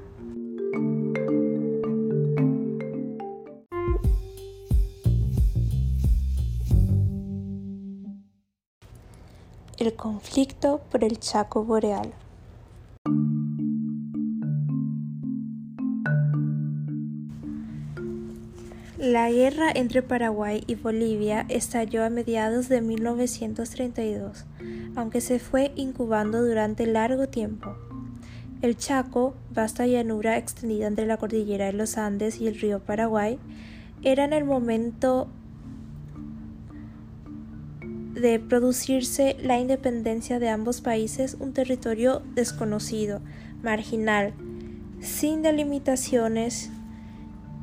[9.76, 12.14] El conflicto por el Chaco Boreal.
[19.02, 24.44] La guerra entre Paraguay y Bolivia estalló a mediados de 1932,
[24.94, 27.74] aunque se fue incubando durante largo tiempo.
[28.60, 33.40] El Chaco, vasta llanura extendida entre la cordillera de los Andes y el río Paraguay,
[34.04, 35.26] era en el momento
[38.12, 43.20] de producirse la independencia de ambos países un territorio desconocido,
[43.62, 44.34] marginal,
[45.00, 46.70] sin delimitaciones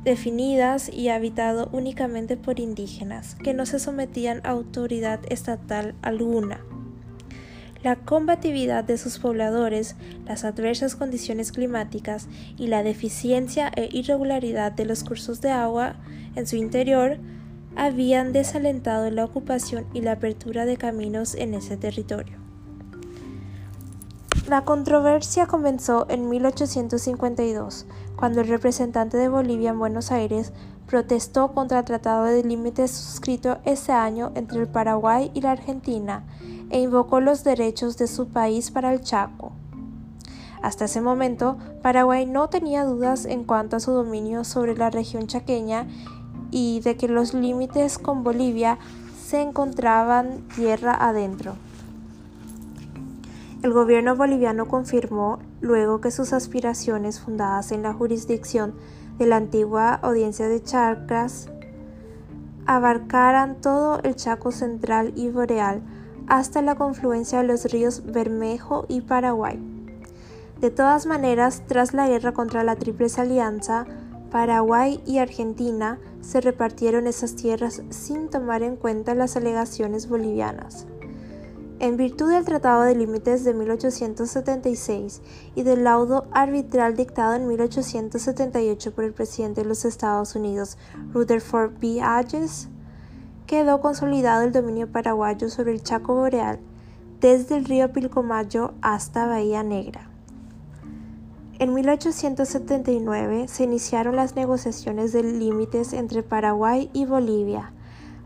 [0.04, 6.60] definidas y habitado únicamente por indígenas, que no se sometían a autoridad estatal alguna.
[7.82, 9.96] La combatividad de sus pobladores,
[10.26, 12.28] las adversas condiciones climáticas
[12.58, 15.96] y la deficiencia e irregularidad de los cursos de agua
[16.34, 17.18] en su interior
[17.76, 22.38] habían desalentado la ocupación y la apertura de caminos en ese territorio.
[24.48, 27.86] La controversia comenzó en 1852,
[28.16, 30.52] cuando el representante de Bolivia en Buenos Aires
[30.86, 36.24] protestó contra el Tratado de Límites suscrito ese año entre el Paraguay y la Argentina
[36.70, 39.52] e invocó los derechos de su país para el Chaco.
[40.62, 45.26] Hasta ese momento, Paraguay no tenía dudas en cuanto a su dominio sobre la región
[45.26, 45.86] chaqueña
[46.50, 48.78] y de que los límites con Bolivia
[49.24, 51.54] se encontraban tierra adentro.
[53.62, 58.74] El gobierno boliviano confirmó luego que sus aspiraciones fundadas en la jurisdicción
[59.18, 61.50] de la antigua audiencia de Charcas
[62.66, 65.82] abarcaran todo el Chaco central y boreal
[66.26, 69.58] hasta la confluencia de los ríos Bermejo y Paraguay.
[70.60, 73.86] De todas maneras, tras la guerra contra la Tríplice Alianza,
[74.30, 80.86] Paraguay y Argentina se repartieron esas tierras sin tomar en cuenta las alegaciones bolivianas.
[81.78, 85.22] En virtud del Tratado de Límites de 1876
[85.54, 90.76] y del laudo arbitral dictado en 1878 por el presidente de los Estados Unidos,
[91.14, 92.02] Rutherford B.
[92.02, 92.68] Hayes,
[93.46, 96.60] quedó consolidado el dominio paraguayo sobre el Chaco Boreal,
[97.18, 100.09] desde el río Pilcomayo hasta Bahía Negra.
[101.60, 107.74] En 1879 se iniciaron las negociaciones de límites entre Paraguay y Bolivia,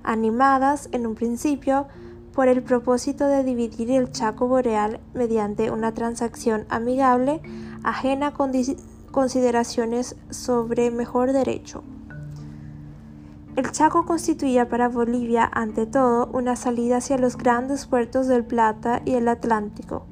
[0.05, 1.89] animadas en un principio
[2.33, 7.43] por el propósito de dividir el Chaco Boreal mediante una transacción amigable
[7.83, 8.35] ajena a
[9.11, 11.83] consideraciones sobre mejor derecho.
[13.57, 19.03] El Chaco constituía para Bolivia, ante todo, una salida hacia los grandes puertos del Plata
[19.05, 20.07] y el Atlántico,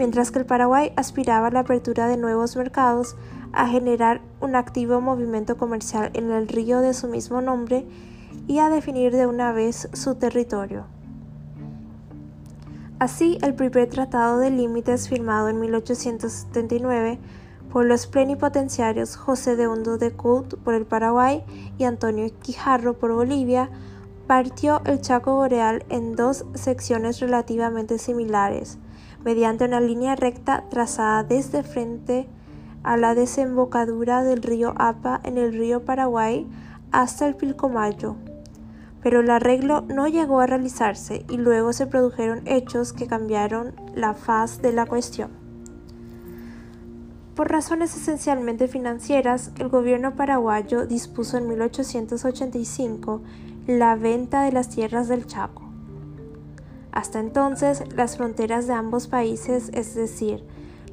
[0.00, 3.16] mientras que el Paraguay aspiraba a la apertura de nuevos mercados,
[3.52, 7.84] a generar un activo movimiento comercial en el río de su mismo nombre
[8.48, 10.86] y a definir de una vez su territorio.
[12.98, 17.18] Así, el primer tratado de límites firmado en 1879
[17.70, 21.44] por los plenipotenciarios José de Hondo de Cult por el Paraguay
[21.76, 23.68] y Antonio Quijarro por Bolivia
[24.26, 28.78] partió el Chaco Boreal en dos secciones relativamente similares,
[29.24, 32.28] mediante una línea recta trazada desde frente
[32.82, 36.46] a la desembocadura del río Apa en el río Paraguay
[36.92, 38.16] hasta el Pilcomayo.
[39.02, 44.14] Pero el arreglo no llegó a realizarse y luego se produjeron hechos que cambiaron la
[44.14, 45.30] faz de la cuestión.
[47.34, 53.22] Por razones esencialmente financieras, el gobierno paraguayo dispuso en 1885
[53.66, 55.69] la venta de las tierras del Chaco.
[56.92, 60.44] Hasta entonces, las fronteras de ambos países, es decir,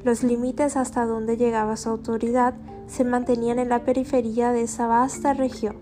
[0.04, 2.54] los límites hasta donde llegaba su autoridad,
[2.86, 5.76] se mantenían en la periferia de esa vasta región.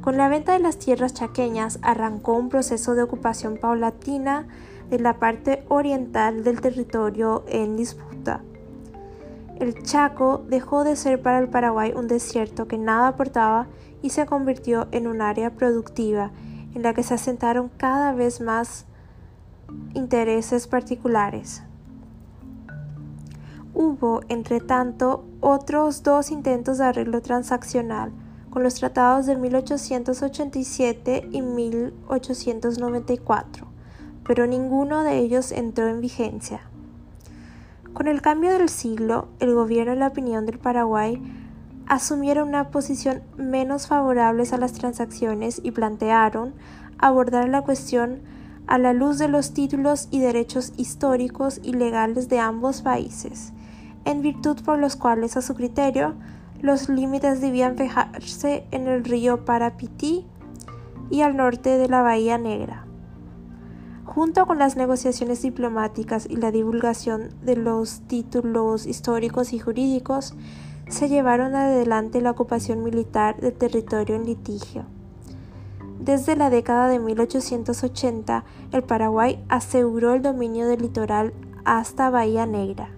[0.00, 4.46] Con la venta de las tierras chaqueñas arrancó un proceso de ocupación paulatina
[4.90, 8.42] de la parte oriental del territorio en disputa.
[9.58, 13.68] El Chaco dejó de ser para el Paraguay un desierto que nada aportaba
[14.02, 16.32] y se convirtió en un área productiva
[16.74, 18.84] en la que se asentaron cada vez más
[19.94, 21.62] intereses particulares.
[23.74, 28.12] Hubo, entre tanto, otros dos intentos de arreglo transaccional
[28.50, 33.66] con los tratados de 1887 y 1894,
[34.24, 36.60] pero ninguno de ellos entró en vigencia.
[37.92, 41.20] Con el cambio del siglo, el gobierno y la opinión del Paraguay
[41.86, 46.54] asumieron una posición menos favorable a las transacciones y plantearon
[46.98, 48.22] abordar la cuestión
[48.66, 53.52] a la luz de los títulos y derechos históricos y legales de ambos países,
[54.04, 56.14] en virtud por los cuales, a su criterio,
[56.60, 60.26] los límites debían fijarse en el río Parapití
[61.10, 62.86] y al norte de la Bahía Negra.
[64.04, 70.34] Junto con las negociaciones diplomáticas y la divulgación de los títulos históricos y jurídicos,
[70.88, 74.84] se llevaron adelante la ocupación militar del territorio en litigio.
[76.04, 81.32] Desde la década de 1880, el Paraguay aseguró el dominio del litoral
[81.64, 82.90] hasta Bahía Negra.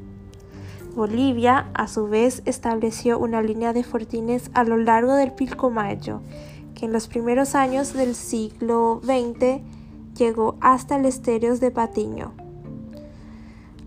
[0.96, 6.20] Bolivia, a su vez, estableció una línea de fortines a lo largo del Pilcomayo,
[6.74, 9.60] que en los primeros años del siglo XX
[10.16, 12.45] llegó hasta el estéreo de Patiño.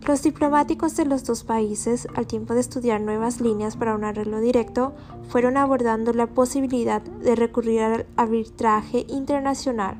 [0.07, 4.39] Los diplomáticos de los dos países, al tiempo de estudiar nuevas líneas para un arreglo
[4.39, 4.93] directo,
[5.27, 9.97] fueron abordando la posibilidad de recurrir al arbitraje internacional,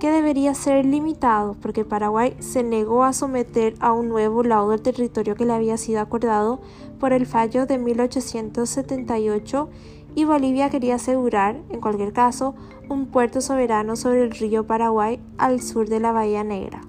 [0.00, 4.82] que debería ser limitado porque Paraguay se negó a someter a un nuevo laudo el
[4.82, 6.60] territorio que le había sido acordado
[6.98, 9.68] por el fallo de 1878
[10.16, 12.54] y Bolivia quería asegurar, en cualquier caso,
[12.88, 16.80] un puerto soberano sobre el río Paraguay al sur de la Bahía Negra.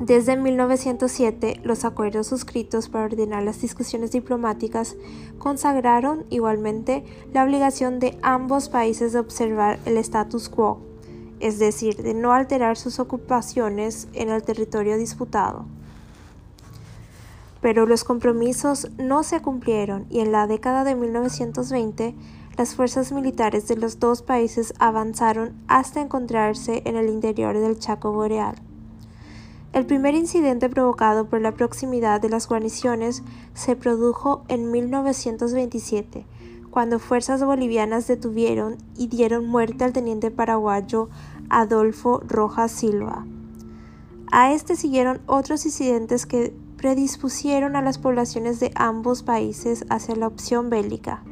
[0.00, 4.96] Desde 1907, los acuerdos suscritos para ordenar las discusiones diplomáticas
[5.38, 7.04] consagraron igualmente
[7.34, 10.80] la obligación de ambos países de observar el status quo,
[11.38, 15.66] es decir, de no alterar sus ocupaciones en el territorio disputado.
[17.60, 22.14] Pero los compromisos no se cumplieron y en la década de 1920
[22.56, 28.12] las fuerzas militares de los dos países avanzaron hasta encontrarse en el interior del Chaco
[28.12, 28.69] Boreal.
[29.72, 33.22] El primer incidente provocado por la proximidad de las guarniciones
[33.54, 36.26] se produjo en 1927,
[36.70, 41.08] cuando fuerzas bolivianas detuvieron y dieron muerte al teniente paraguayo
[41.50, 43.24] Adolfo Rojas Silva.
[44.32, 50.26] A este siguieron otros incidentes que predispusieron a las poblaciones de ambos países hacia la
[50.26, 51.22] opción bélica.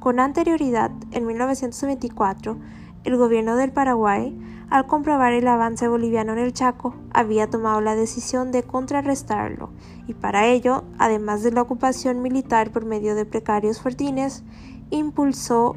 [0.00, 2.58] Con anterioridad, en 1924,
[3.04, 4.36] el gobierno del Paraguay
[4.70, 9.70] al comprobar el avance boliviano en el Chaco, había tomado la decisión de contrarrestarlo,
[10.06, 14.42] y para ello, además de la ocupación militar por medio de precarios fortines,
[14.90, 15.76] impulsó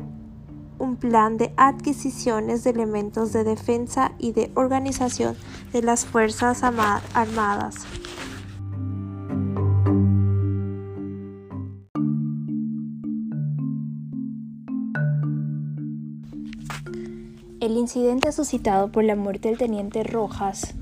[0.80, 5.36] un plan de adquisiciones de elementos de defensa y de organización
[5.74, 7.86] de las Fuerzas Armadas.
[17.68, 20.74] El incidente suscitado por la muerte del teniente Rojas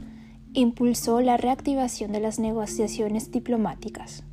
[0.53, 4.23] impulsó la reactivación de las negociaciones diplomáticas.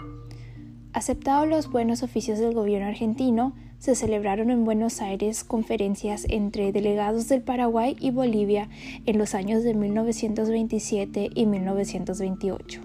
[0.93, 7.27] Aceptados los buenos oficios del gobierno argentino, se celebraron en Buenos Aires conferencias entre delegados
[7.27, 8.69] del Paraguay y Bolivia
[9.07, 12.83] en los años de 1927 y 1928.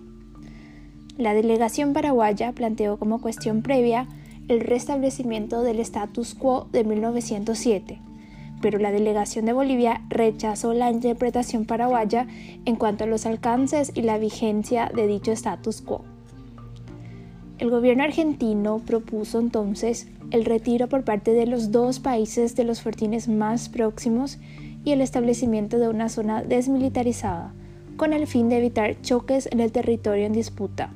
[1.17, 4.07] La delegación paraguaya planteó como cuestión previa
[4.47, 7.99] el restablecimiento del status quo de 1907,
[8.61, 12.27] pero la delegación de Bolivia rechazó la interpretación paraguaya
[12.65, 16.03] en cuanto a los alcances y la vigencia de dicho status quo.
[17.59, 22.81] El gobierno argentino propuso entonces el retiro por parte de los dos países de los
[22.81, 24.37] fortines más próximos
[24.83, 27.53] y el establecimiento de una zona desmilitarizada,
[27.95, 30.93] con el fin de evitar choques en el territorio en disputa.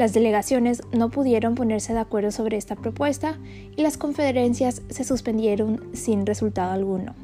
[0.00, 3.38] Las delegaciones no pudieron ponerse de acuerdo sobre esta propuesta
[3.76, 7.14] y las conferencias se suspendieron sin resultado alguno.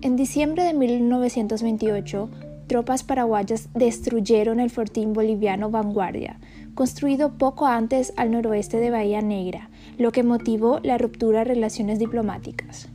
[0.00, 2.30] En diciembre de 1928,
[2.66, 6.40] tropas paraguayas destruyeron el fortín boliviano Vanguardia,
[6.74, 9.68] construido poco antes al noroeste de Bahía Negra,
[9.98, 12.88] lo que motivó la ruptura de relaciones diplomáticas.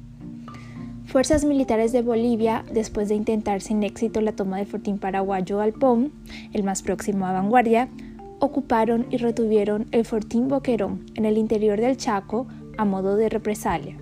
[1.08, 6.12] Fuerzas militares de Bolivia, después de intentar sin éxito la toma del fortín paraguayo Alpón,
[6.52, 7.88] el más próximo a Vanguardia,
[8.40, 12.46] ocuparon y retuvieron el fortín Boquerón en el interior del Chaco
[12.78, 13.96] a modo de represalia.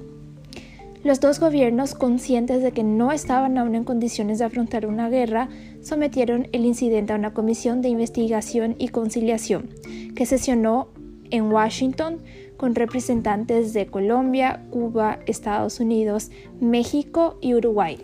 [1.04, 5.50] Los dos gobiernos, conscientes de que no estaban aún en condiciones de afrontar una guerra,
[5.84, 9.70] sometieron el incidente a una comisión de investigación y conciliación,
[10.16, 10.88] que sesionó
[11.30, 12.18] en Washington
[12.58, 17.98] con representantes de Colombia, Cuba, Estados Unidos, México y Uruguay.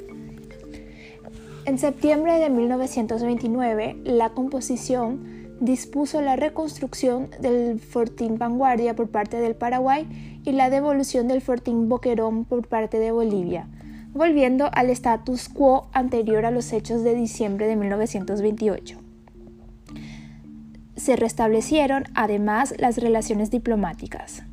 [1.65, 9.55] En septiembre de 1929, la composición dispuso la reconstrucción del fortín Vanguardia por parte del
[9.55, 13.67] Paraguay y la devolución del fortín Boquerón por parte de Bolivia,
[14.11, 19.00] volviendo al status quo anterior a los hechos de diciembre de 1928.
[20.95, 24.43] Se restablecieron además las relaciones diplomáticas.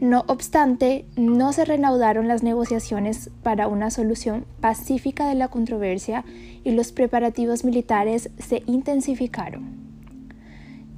[0.00, 6.24] No obstante, no se reanudaron las negociaciones para una solución pacífica de la controversia
[6.64, 9.80] y los preparativos militares se intensificaron.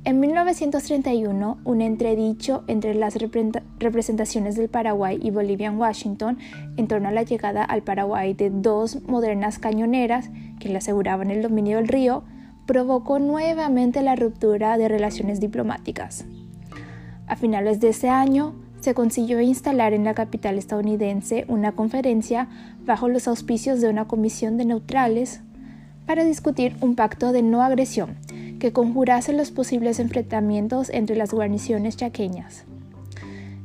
[0.04, 3.16] En 1931, un entredicho entre las
[3.78, 6.38] representaciones del Paraguay y Bolivia en Washington
[6.76, 11.42] en torno a la llegada al Paraguay de dos modernas cañoneras que le aseguraban el
[11.42, 12.24] dominio del río
[12.66, 16.24] provocó nuevamente la ruptura de relaciones diplomáticas.
[17.26, 22.48] A finales de ese año, se consiguió instalar en la capital estadounidense una conferencia
[22.84, 25.40] bajo los auspicios de una comisión de neutrales
[26.04, 28.16] para discutir un pacto de no agresión
[28.58, 32.64] que conjurase los posibles enfrentamientos entre las guarniciones chaqueñas.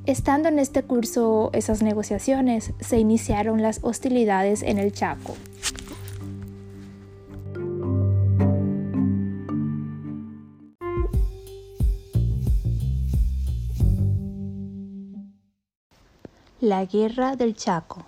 [0.06, 5.36] Estando en este curso esas negociaciones, se iniciaron las hostilidades en el Chaco.
[16.60, 18.04] La Guerra del Chaco.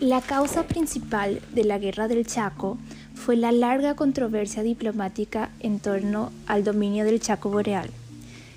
[0.00, 2.78] La causa principal de la Guerra del Chaco
[3.14, 7.90] fue la larga controversia diplomática en torno al dominio del Chaco Boreal,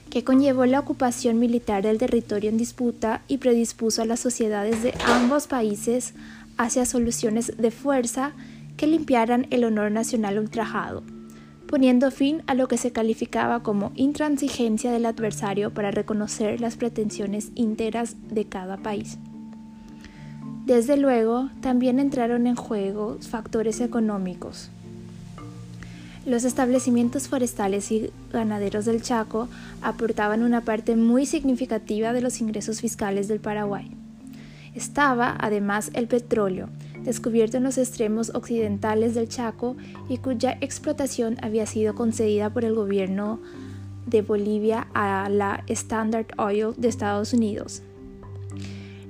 [0.09, 4.93] que conllevó la ocupación militar del territorio en disputa y predispuso a las sociedades de
[5.05, 6.13] ambos países
[6.57, 8.31] hacia soluciones de fuerza
[8.77, 11.03] que limpiaran el honor nacional ultrajado,
[11.67, 17.51] poniendo fin a lo que se calificaba como intransigencia del adversario para reconocer las pretensiones
[17.55, 19.17] íntegras de cada país.
[20.65, 24.69] Desde luego, también entraron en juego factores económicos.
[26.25, 29.49] Los establecimientos forestales y ganaderos del Chaco
[29.81, 33.91] aportaban una parte muy significativa de los ingresos fiscales del Paraguay.
[34.73, 36.69] Estaba, además, el petróleo,
[37.03, 39.75] descubierto en los extremos occidentales del Chaco
[40.09, 43.39] y cuya explotación había sido concedida por el gobierno
[44.05, 47.81] de Bolivia a la Standard Oil de Estados Unidos.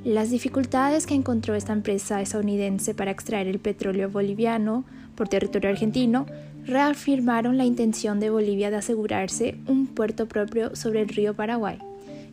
[0.04, 4.84] Las dificultades que encontró esta empresa estadounidense para extraer el petróleo boliviano
[5.16, 6.26] por territorio argentino
[6.66, 11.80] reafirmaron la intención de Bolivia de asegurarse un puerto propio sobre el río Paraguay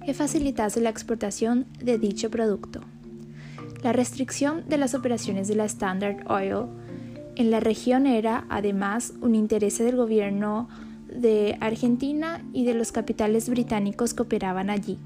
[0.05, 2.81] que facilitase la exportación de dicho producto.
[3.83, 6.67] La restricción de las operaciones de la Standard Oil
[7.37, 10.69] en la región era, además, un interés del gobierno
[11.09, 14.99] de Argentina y de los capitales británicos que operaban allí.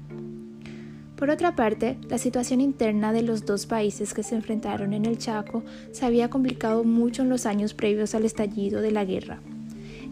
[1.15, 5.17] Por otra parte, la situación interna de los dos países que se enfrentaron en el
[5.17, 9.39] Chaco se había complicado mucho en los años previos al estallido de la guerra.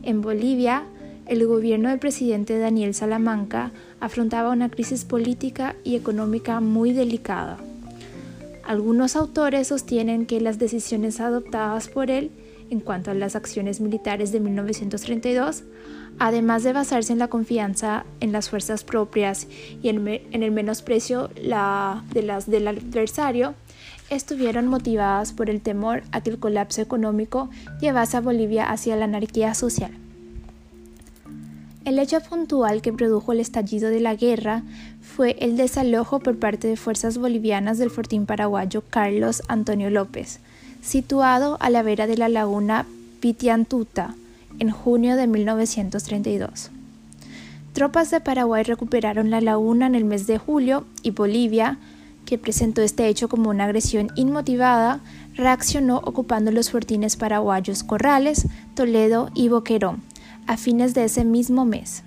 [0.04, 0.86] En Bolivia,
[1.26, 7.58] el gobierno del presidente Daniel Salamanca afrontaba una crisis política y económica muy delicada.
[8.64, 12.32] Algunos autores sostienen que las decisiones adoptadas por él
[12.70, 15.64] en cuanto a las acciones militares de 1932
[16.20, 19.48] además de basarse en la confianza en las fuerzas propias
[19.82, 23.56] y en, el menosprecio de las del adversario,
[24.10, 27.50] estuvieron motivadas por el temor a que el colapso económico
[27.80, 29.92] llevase a Bolivia hacia la anarquía social.
[31.86, 34.64] El hecho puntual que produjo el estallido de la guerra
[35.16, 40.40] fue el desalojo por parte de fuerzas bolivianas del fortín paraguayo Carlos Antonio López,
[40.82, 42.88] situado a la vera de la laguna
[43.20, 44.16] Pitiantuta,
[44.58, 46.72] en junio de 1932.
[47.74, 51.78] Tropas de Paraguay recuperaron la laguna en el mes de julio y Bolivia,
[52.26, 55.00] que presentó este hecho como una agresión inmotivada,
[55.36, 60.02] reaccionó ocupando los fortines paraguayos Corrales, Toledo y Boquerón
[60.48, 62.04] a fines de ese mismo mes.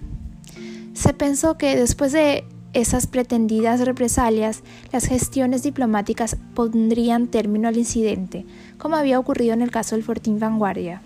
[0.94, 2.44] Se pensó que después de
[2.80, 4.62] esas pretendidas represalias,
[4.92, 8.44] las gestiones diplomáticas pondrían término al incidente,
[8.78, 11.02] como había ocurrido en el caso del Fortín Vanguardia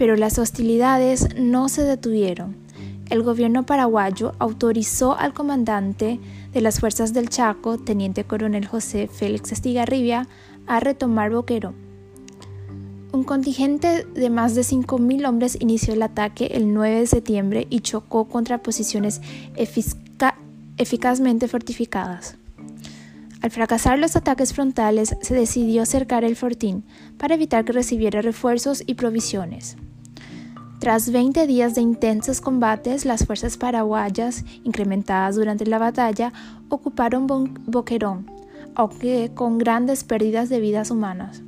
[0.00, 2.56] pero las hostilidades no se detuvieron.
[3.10, 6.18] El gobierno paraguayo autorizó al comandante
[6.54, 10.26] de las fuerzas del Chaco, teniente coronel José Félix Estigarribia,
[10.66, 11.89] a retomar Boquerón.
[13.12, 17.80] Un contingente de más de 5.000 hombres inició el ataque el 9 de septiembre y
[17.80, 19.20] chocó contra posiciones
[20.76, 22.36] eficazmente fortificadas.
[23.42, 26.84] Al fracasar los ataques frontales, se decidió cercar el fortín
[27.18, 29.76] para evitar que recibiera refuerzos y provisiones.
[30.78, 36.32] Tras 20 días de intensos combates, las fuerzas paraguayas, incrementadas durante la batalla,
[36.68, 37.26] ocuparon
[37.66, 38.30] Boquerón,
[38.74, 41.42] aunque con grandes pérdidas de vidas humanas.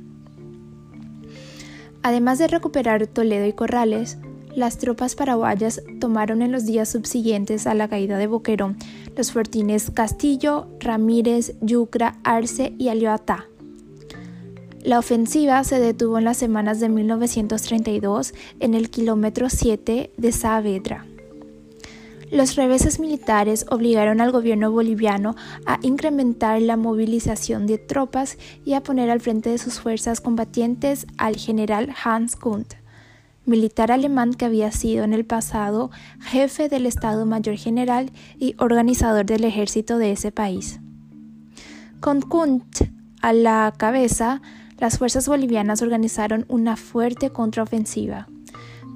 [2.03, 4.17] Además de recuperar Toledo y Corrales,
[4.55, 8.77] las tropas paraguayas tomaron en los días subsiguientes a la caída de Boquerón
[9.15, 13.47] los fuertines Castillo, Ramírez, Yucra, Arce y Alioatá.
[14.83, 21.05] La ofensiva se detuvo en las semanas de 1932 en el kilómetro 7 de Saavedra.
[22.33, 25.35] Los reveses militares obligaron al gobierno boliviano
[25.67, 31.05] a incrementar la movilización de tropas y a poner al frente de sus fuerzas combatientes
[31.19, 32.73] al general Hans Kunt,
[33.45, 35.91] militar alemán que había sido en el pasado
[36.21, 40.79] jefe del Estado Mayor General y organizador del ejército de ese país.
[41.99, 42.89] Con Kunt
[43.21, 44.41] a la cabeza,
[44.79, 48.27] las fuerzas bolivianas organizaron una fuerte contraofensiva.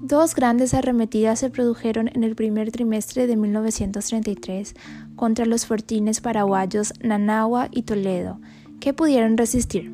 [0.02, 4.76] Dos grandes arremetidas se produjeron en el primer trimestre de 1933
[5.16, 8.40] contra los fortines paraguayos Nanagua y Toledo,
[8.80, 9.92] que pudieron resistir.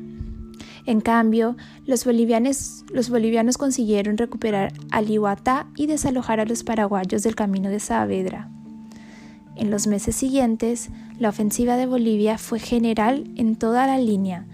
[0.86, 1.56] En cambio,
[1.86, 8.50] los bolivianos, consiguieron recuperar Alihuatá y desalojar a los paraguayos del camino de Saavedra.
[9.56, 14.46] En los meses siguientes, la ofensiva de Bolivia fue general en toda la línea,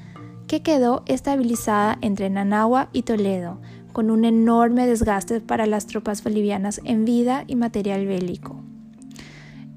[0.46, 3.60] que quedó estabilizada entre Nanagua y Toledo,
[3.92, 8.60] con un enorme desgaste para las tropas bolivianas en vida y material bélico.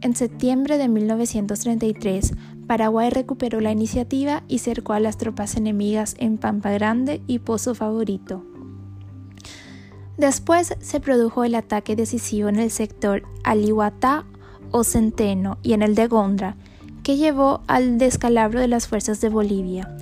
[0.01, 2.33] En septiembre de 1933,
[2.67, 7.73] Paraguay recuperó la iniciativa y cercó a las tropas enemigas en Pampa Grande y Pozo
[7.73, 8.43] Favorito.
[10.17, 14.25] Después se produjo el ataque decisivo en el sector Alihuatá
[14.71, 16.57] o Centeno y en el de Gondra,
[17.01, 19.95] que llevó al descalabro de las fuerzas de Bolivia.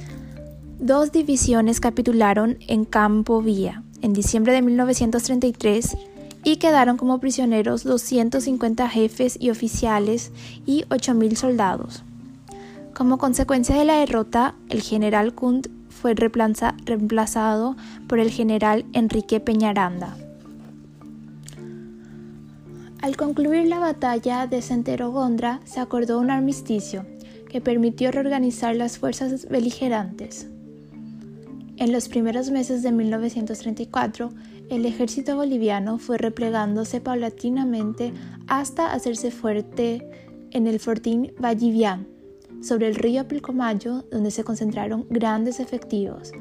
[0.80, 5.98] Dos divisiones capitularon en Campo Vía en diciembre de 1933
[6.44, 10.32] y quedaron como prisioneros 250 jefes y oficiales
[10.66, 12.04] y 8.000 soldados.
[12.94, 17.76] Como consecuencia de la derrota, el general Kunt fue reemplazado
[18.08, 20.18] por el general Enrique Peñaranda.
[23.02, 27.06] Al concluir la batalla de Centero-Gondra, se acordó un armisticio
[27.50, 30.48] que permitió reorganizar las fuerzas beligerantes.
[31.78, 34.30] En los primeros meses de 1934,
[34.70, 38.14] el ejército boliviano fue replegándose paulatinamente
[38.48, 40.08] hasta hacerse fuerte
[40.52, 42.08] en el fortín Vallivian,
[42.62, 46.32] sobre el río Pilcomayo, donde se concentraron grandes efectivos,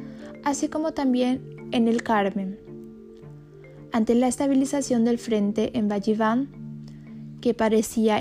[0.44, 1.43] así como también
[1.73, 2.59] en el Carmen.
[3.93, 6.48] Ante la estabilización del frente en Valliván,
[7.40, 8.20] que parecía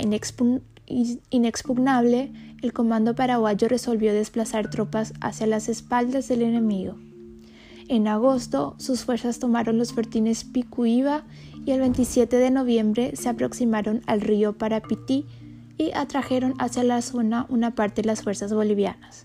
[1.30, 6.96] inexpugnable, el comando paraguayo resolvió desplazar tropas hacia las espaldas del enemigo.
[7.88, 11.24] En agosto, sus fuerzas tomaron los fortines Picuiba
[11.66, 15.26] y el 27 de noviembre se aproximaron al río Parapití
[15.76, 19.24] y atrajeron hacia la zona una parte de las fuerzas bolivianas.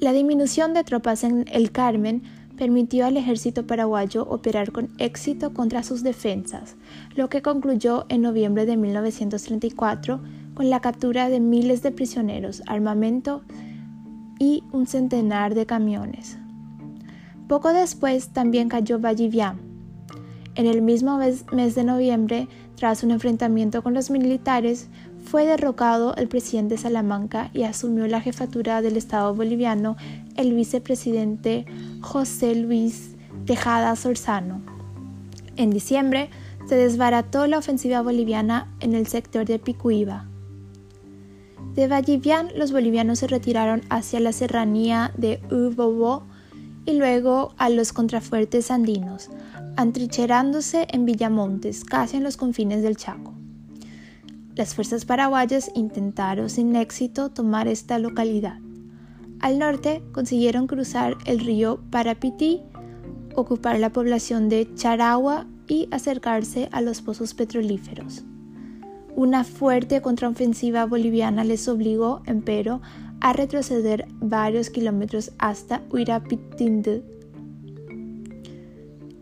[0.00, 2.22] La disminución de tropas en el Carmen
[2.56, 6.76] permitió al ejército paraguayo operar con éxito contra sus defensas,
[7.14, 10.20] lo que concluyó en noviembre de 1934
[10.54, 13.42] con la captura de miles de prisioneros, armamento
[14.38, 16.38] y un centenar de camiones.
[17.48, 19.60] Poco después también cayó Vallivian.
[20.54, 24.88] En el mismo mes, de noviembre, tras un enfrentamiento con los militares,
[25.34, 29.96] fue derrocado el presidente Salamanca y asumió la jefatura del Estado boliviano
[30.36, 31.66] el vicepresidente
[32.02, 34.62] José Luis Tejada Sorzano.
[35.56, 36.30] En diciembre
[36.68, 40.28] se desbarató la ofensiva boliviana en el sector de Picuiba.
[41.74, 46.22] De Vallivian los bolivianos se retiraron hacia la serranía de Ubobo
[46.86, 49.30] y luego a los contrafuertes andinos,
[49.74, 53.34] antrincherándose en Villamontes, casi en los confines del Chaco.
[54.56, 58.58] Las fuerzas paraguayas intentaron sin éxito tomar esta localidad.
[59.40, 62.62] Al norte consiguieron cruzar el río Parapití,
[63.34, 68.24] ocupar la población de Charagua y acercarse a los pozos petrolíferos.
[69.16, 72.80] Una fuerte contraofensiva boliviana les obligó, empero,
[73.20, 77.02] a retroceder varios kilómetros hasta Huirapitindu.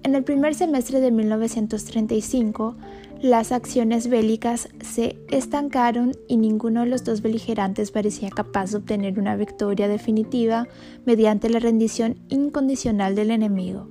[0.03, 2.77] En el primer semestre de 1935,
[3.23, 9.17] las acciones bélicas se estancaron y ninguno de los dos beligerantes parecía capaz de obtener
[9.17, 10.67] una victoria definitiva
[11.07, 13.87] mediante la rendición incondicional del enemigo.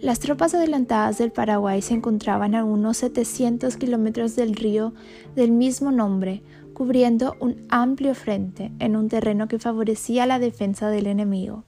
[0.00, 4.94] Las tropas adelantadas del Paraguay se encontraban a unos 700 kilómetros del río
[5.36, 6.42] del mismo nombre,
[6.72, 11.64] cubriendo un amplio frente en un terreno que favorecía la defensa del enemigo.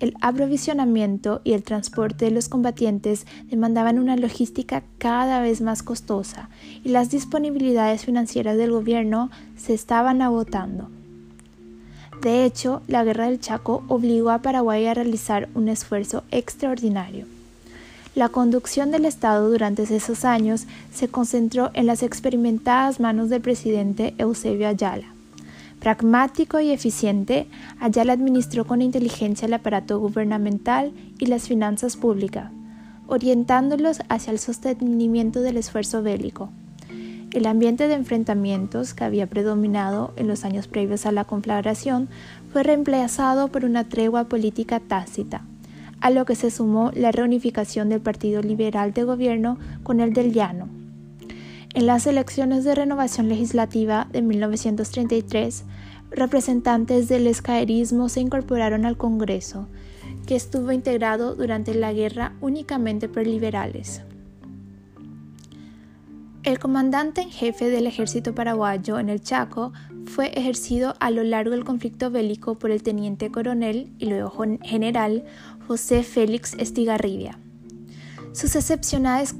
[0.00, 6.48] El aprovisionamiento y el transporte de los combatientes demandaban una logística cada vez más costosa
[6.84, 10.88] y las disponibilidades financieras del gobierno se estaban agotando.
[12.22, 17.26] De hecho, la guerra del Chaco obligó a Paraguay a realizar un esfuerzo extraordinario.
[18.14, 24.14] La conducción del Estado durante esos años se concentró en las experimentadas manos del presidente
[24.18, 25.17] Eusebio Ayala.
[25.80, 27.46] Pragmático y eficiente,
[27.78, 32.50] Ayala administró con inteligencia el aparato gubernamental y las finanzas públicas,
[33.06, 36.50] orientándolos hacia el sostenimiento del esfuerzo bélico.
[37.30, 42.08] El ambiente de enfrentamientos que había predominado en los años previos a la conflagración
[42.52, 45.44] fue reemplazado por una tregua política tácita,
[46.00, 50.32] a lo que se sumó la reunificación del Partido Liberal de Gobierno con el del
[50.32, 50.77] Llano.
[51.78, 55.62] En las elecciones de renovación legislativa de 1933,
[56.10, 59.68] representantes del escaerismo se incorporaron al Congreso,
[60.26, 64.02] que estuvo integrado durante la guerra únicamente por liberales.
[66.42, 69.72] El comandante en jefe del ejército paraguayo en el Chaco
[70.04, 74.32] fue ejercido a lo largo del conflicto bélico por el teniente coronel y luego
[74.64, 75.26] general
[75.68, 77.38] José Félix Estigarribia.
[78.32, 79.36] Sus excepcionales,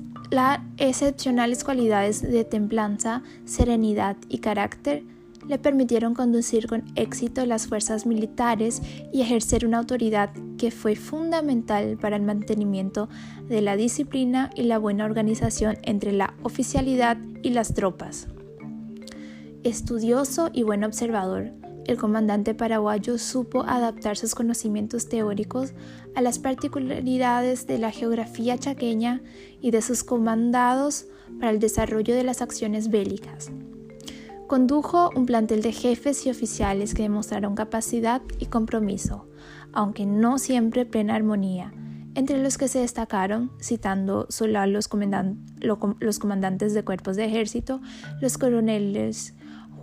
[0.77, 5.05] excepcionales cualidades de templanza, serenidad y carácter
[5.47, 8.83] le permitieron conducir con éxito las fuerzas militares
[9.13, 13.09] y ejercer una autoridad que fue fundamental para el mantenimiento
[13.49, 18.29] de la disciplina y la buena organización entre la oficialidad y las tropas.
[19.63, 21.53] Estudioso y buen observador,
[21.87, 25.73] el comandante paraguayo supo adaptar sus conocimientos teóricos
[26.19, 29.23] a las particularidades de la geografía chaqueña
[29.61, 31.07] y de sus comandados
[31.39, 33.53] para el desarrollo de las acciones bélicas.
[34.49, 39.29] Condujo un plantel de jefes y oficiales que demostraron capacidad y compromiso,
[39.73, 41.73] aunque no siempre plena armonía,
[42.17, 44.91] entre los que se destacaron, citando solo a los,
[46.01, 47.81] los comandantes de cuerpos de ejército,
[48.21, 49.35] los coroneles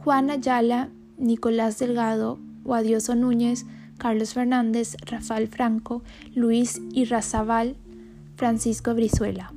[0.04, 3.66] Juan Ayala Nicolás Delgado, Guadioso Núñez,
[3.98, 6.04] Carlos Fernández, Rafael Franco,
[6.34, 7.76] Luis Irrazabal,
[8.36, 9.54] Francisco Brizuela.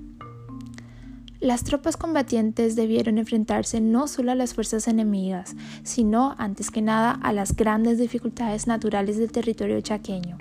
[1.40, 5.54] Las tropas combatientes debieron enfrentarse no solo a las fuerzas enemigas,
[5.84, 10.36] sino, antes que nada, a las grandes dificultades naturales del territorio chaqueño.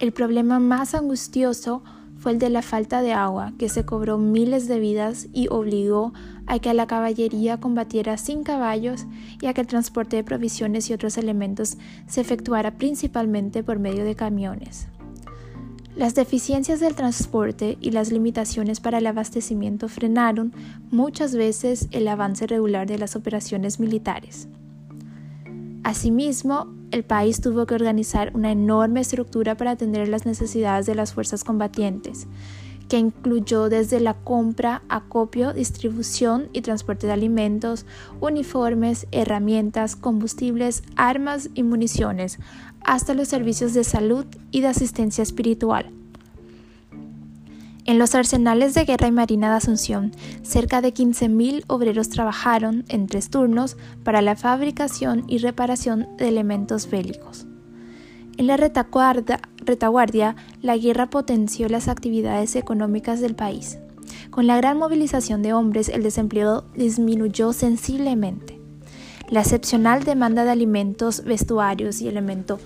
[0.00, 1.84] El problema más angustioso
[2.22, 6.12] fue el de la falta de agua, que se cobró miles de vidas y obligó
[6.46, 9.06] a que la caballería combatiera sin caballos
[9.40, 14.04] y a que el transporte de provisiones y otros elementos se efectuara principalmente por medio
[14.04, 14.86] de camiones.
[15.96, 20.54] Las deficiencias del transporte y las limitaciones para el abastecimiento frenaron
[20.92, 24.46] muchas veces el avance regular de las operaciones militares.
[25.84, 31.12] Asimismo, el país tuvo que organizar una enorme estructura para atender las necesidades de las
[31.12, 32.28] fuerzas combatientes,
[32.88, 37.86] que incluyó desde la compra, acopio, distribución y transporte de alimentos,
[38.20, 42.38] uniformes, herramientas, combustibles, armas y municiones,
[42.84, 45.90] hasta los servicios de salud y de asistencia espiritual.
[47.84, 53.08] En los arsenales de guerra y marina de Asunción, cerca de 15.000 obreros trabajaron en
[53.08, 57.46] tres turnos para la fabricación y reparación de elementos bélicos.
[58.36, 63.78] En la retaguardia, la guerra potenció las actividades económicas del país.
[64.30, 68.60] Con la gran movilización de hombres, el desempleo disminuyó sensiblemente.
[69.28, 72.60] La excepcional demanda de alimentos, vestuarios y elementos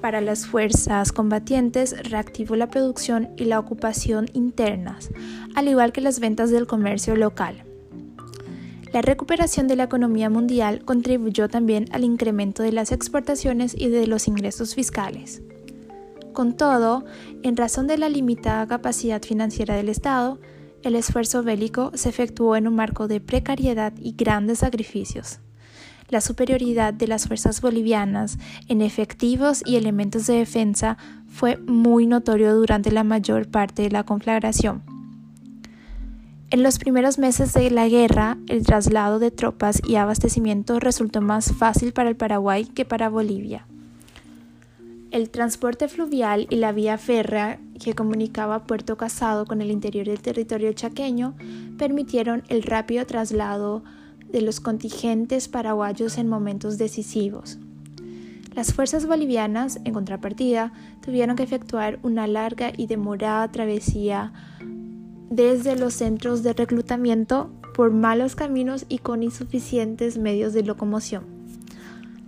[0.00, 5.10] para las fuerzas combatientes reactivó la producción y la ocupación internas,
[5.54, 7.64] al igual que las ventas del comercio local.
[8.92, 14.06] La recuperación de la economía mundial contribuyó también al incremento de las exportaciones y de
[14.06, 15.42] los ingresos fiscales.
[16.32, 17.04] Con todo,
[17.42, 20.38] en razón de la limitada capacidad financiera del Estado,
[20.82, 25.40] el esfuerzo bélico se efectuó en un marco de precariedad y grandes sacrificios.
[26.08, 32.54] La superioridad de las fuerzas bolivianas en efectivos y elementos de defensa fue muy notorio
[32.54, 34.82] durante la mayor parte de la conflagración.
[36.50, 41.52] En los primeros meses de la guerra, el traslado de tropas y abastecimiento resultó más
[41.52, 43.66] fácil para el Paraguay que para Bolivia.
[45.10, 50.22] El transporte fluvial y la vía férrea que comunicaba Puerto Casado con el interior del
[50.22, 51.34] territorio chaqueño
[51.76, 53.82] permitieron el rápido traslado
[54.30, 57.58] de los contingentes paraguayos en momentos decisivos.
[58.54, 64.32] Las fuerzas bolivianas, en contrapartida, tuvieron que efectuar una larga y demorada travesía
[65.30, 71.24] desde los centros de reclutamiento por malos caminos y con insuficientes medios de locomoción.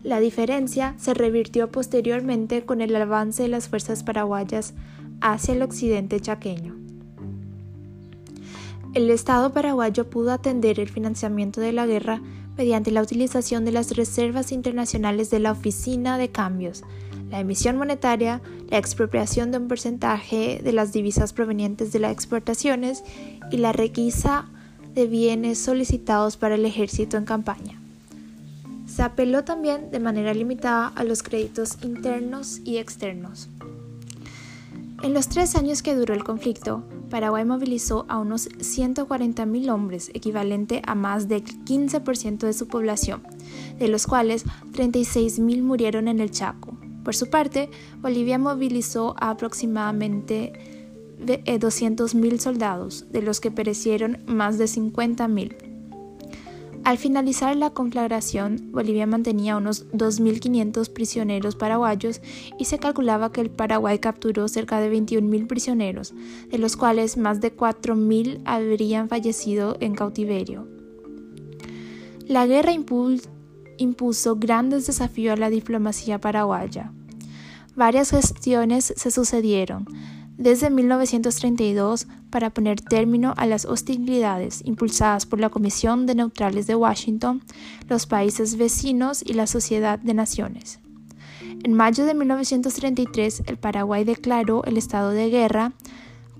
[0.02, 4.74] La diferencia se revirtió posteriormente con el avance de las fuerzas paraguayas
[5.20, 6.79] hacia el occidente chaqueño.
[8.92, 12.20] El Estado paraguayo pudo atender el financiamiento de la guerra
[12.56, 16.82] mediante la utilización de las reservas internacionales de la Oficina de Cambios,
[17.30, 23.04] la emisión monetaria, la expropiación de un porcentaje de las divisas provenientes de las exportaciones
[23.52, 24.46] y la requisa
[24.92, 27.80] de bienes solicitados para el ejército en campaña.
[28.86, 33.48] Se apeló también de manera limitada a los créditos internos y externos.
[35.02, 40.82] En los tres años que duró el conflicto, Paraguay movilizó a unos 140.000 hombres, equivalente
[40.86, 43.22] a más del 15% de su población,
[43.78, 46.76] de los cuales 36.000 murieron en el Chaco.
[47.02, 47.70] Por su parte,
[48.02, 50.52] Bolivia movilizó a aproximadamente
[51.18, 55.69] 200.000 soldados, de los que perecieron más de 50.000.
[56.84, 62.20] Al finalizar la conflagración, Bolivia mantenía unos 2.500 prisioneros paraguayos
[62.58, 66.14] y se calculaba que el Paraguay capturó cerca de 21.000 prisioneros,
[66.50, 70.66] de los cuales más de 4.000 habrían fallecido en cautiverio.
[72.26, 76.92] La guerra impuso grandes desafíos a la diplomacia paraguaya.
[77.76, 79.86] Varias gestiones se sucedieron,
[80.40, 86.74] desde 1932 para poner término a las hostilidades impulsadas por la Comisión de Neutrales de
[86.74, 87.42] Washington,
[87.90, 90.80] los países vecinos y la Sociedad de Naciones.
[91.62, 95.74] En mayo de 1933, el Paraguay declaró el estado de guerra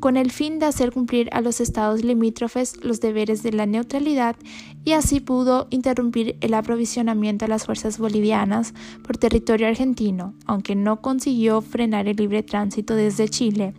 [0.01, 4.35] con el fin de hacer cumplir a los estados limítrofes los deberes de la neutralidad
[4.83, 8.73] y así pudo interrumpir el aprovisionamiento a las fuerzas bolivianas
[9.03, 13.75] por territorio argentino, aunque no consiguió frenar el libre tránsito desde Chile,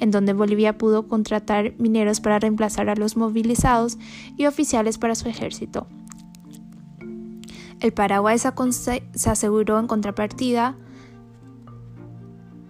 [0.00, 3.98] en donde Bolivia pudo contratar mineros para reemplazar a los movilizados
[4.36, 5.86] y oficiales para su ejército.
[7.80, 10.76] El Paraguay se aseguró en contrapartida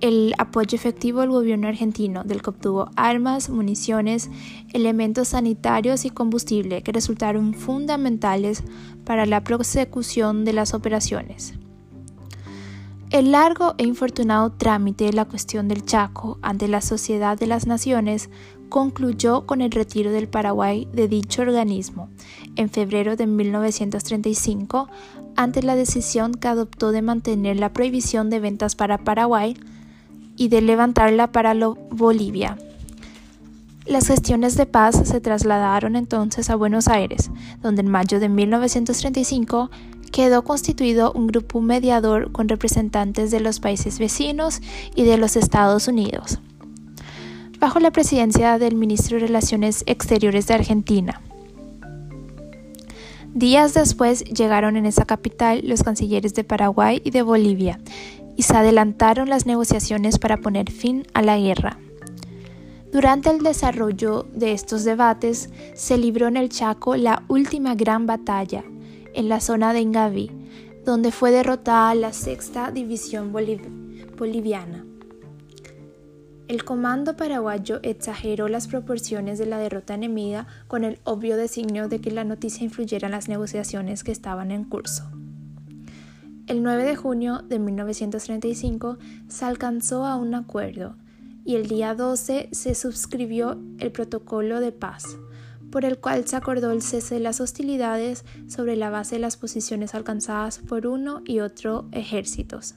[0.00, 4.30] el apoyo efectivo del gobierno argentino, del que obtuvo armas, municiones,
[4.72, 8.62] elementos sanitarios y combustible que resultaron fundamentales
[9.04, 11.54] para la prosecución de las operaciones.
[13.10, 17.66] El largo e infortunado trámite de la cuestión del Chaco ante la Sociedad de las
[17.66, 18.28] Naciones
[18.68, 22.10] concluyó con el retiro del Paraguay de dicho organismo
[22.56, 24.90] en febrero de 1935
[25.36, 29.56] ante la decisión que adoptó de mantener la prohibición de ventas para Paraguay
[30.36, 31.54] y de levantarla para
[31.90, 32.58] Bolivia.
[33.86, 37.30] Las gestiones de paz se trasladaron entonces a Buenos Aires,
[37.62, 39.70] donde en mayo de 1935
[40.10, 44.60] quedó constituido un grupo mediador con representantes de los países vecinos
[44.94, 46.40] y de los Estados Unidos,
[47.58, 51.20] bajo la presidencia del ministro de Relaciones Exteriores de Argentina.
[53.34, 57.78] Días después llegaron en esa capital los cancilleres de Paraguay y de Bolivia,
[58.36, 61.78] y se adelantaron las negociaciones para poner fin a la guerra.
[62.92, 68.64] Durante el desarrollo de estos debates se libró en el Chaco la última gran batalla,
[69.14, 70.30] en la zona de Ingaví,
[70.84, 74.84] donde fue derrotada la sexta división boliviana.
[76.48, 82.00] El comando paraguayo exageró las proporciones de la derrota enemiga con el obvio designio de
[82.00, 85.04] que la noticia influyera en las negociaciones que estaban en curso.
[86.46, 88.96] El 9 de junio de 1935
[89.28, 90.96] se alcanzó a un acuerdo
[91.44, 95.18] y el día 12 se suscribió el protocolo de paz,
[95.70, 99.36] por el cual se acordó el cese de las hostilidades sobre la base de las
[99.36, 102.74] posiciones alcanzadas por uno y otro ejércitos.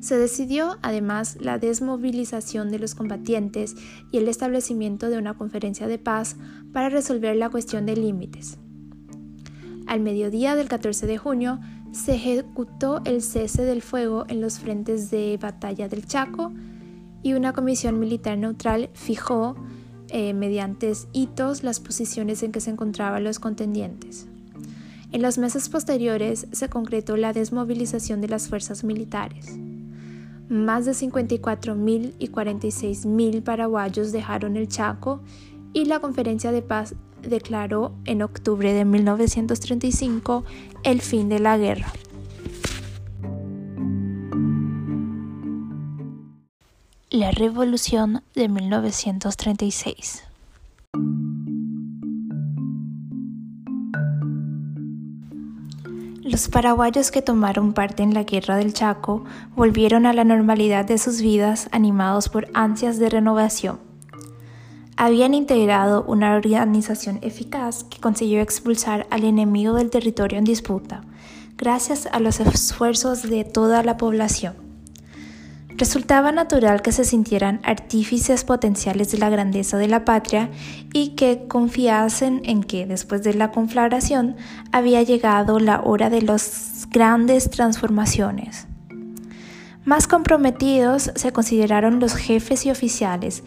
[0.00, 3.76] Se decidió además la desmovilización de los combatientes
[4.10, 6.36] y el establecimiento de una conferencia de paz
[6.72, 8.58] para resolver la cuestión de límites.
[9.86, 11.60] Al mediodía del 14 de junio
[11.92, 16.52] se ejecutó el cese del fuego en los frentes de batalla del Chaco
[17.22, 19.54] y una comisión militar neutral fijó
[20.14, 24.26] eh, mediante hitos las posiciones en que se encontraban los contendientes.
[25.10, 29.56] En los meses posteriores se concretó la desmovilización de las fuerzas militares.
[30.50, 35.22] Más de 54.000 y 46.000 paraguayos dejaron el Chaco
[35.72, 40.44] y la conferencia de paz declaró en octubre de 1935
[40.82, 41.90] el fin de la guerra.
[47.12, 50.24] La Revolución de 1936
[56.22, 60.96] Los paraguayos que tomaron parte en la Guerra del Chaco volvieron a la normalidad de
[60.96, 63.78] sus vidas animados por ansias de renovación
[64.96, 71.02] habían integrado una organización eficaz que consiguió expulsar al enemigo del territorio en disputa,
[71.58, 74.61] gracias a los esfuerzos de toda la población.
[75.82, 80.48] Resultaba natural que se sintieran artífices potenciales de la grandeza de la patria
[80.92, 84.36] y que confiasen en que, después de la conflagración,
[84.70, 88.68] había llegado la hora de las grandes transformaciones.
[89.84, 93.42] Más comprometidos se consideraron los jefes y oficiales,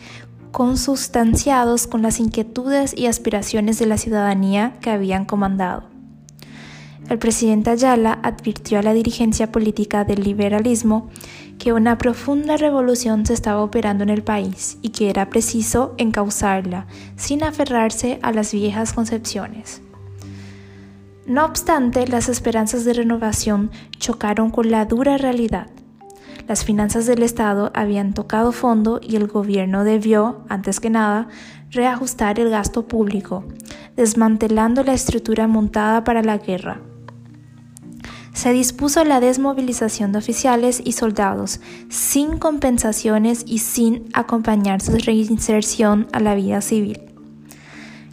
[0.51, 5.95] consustanciados con las inquietudes y aspiraciones de la ciudadanía que habían comandado.
[7.09, 11.09] El presidente Ayala advirtió a la dirigencia política del liberalismo
[11.59, 16.87] que una profunda revolución se estaba operando en el país y que era preciso encauzarla
[17.15, 19.81] sin aferrarse a las viejas concepciones.
[21.25, 25.67] No obstante, las esperanzas de renovación chocaron con la dura realidad.
[26.47, 31.27] Las finanzas del Estado habían tocado fondo y el gobierno debió, antes que nada,
[31.71, 33.43] reajustar el gasto público,
[33.95, 36.81] desmantelando la estructura montada para la guerra.
[38.35, 46.07] Se dispuso la desmovilización de oficiales y soldados, sin compensaciones y sin acompañar su reinserción
[46.11, 46.99] a la vida civil.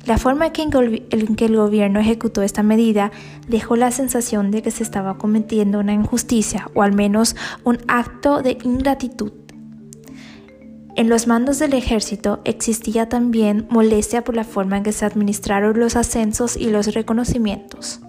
[0.06, 3.10] La forma en que, el gobierno ejecutó esta medida
[3.48, 7.34] dejó la sensación de que se estaba cometiendo una injusticia o al menos
[7.64, 9.32] un acto de ingratitud.
[10.94, 15.80] En los mandos del ejército existía también molestia por la forma en que se administraron
[15.80, 18.00] los ascensos y los reconocimientos.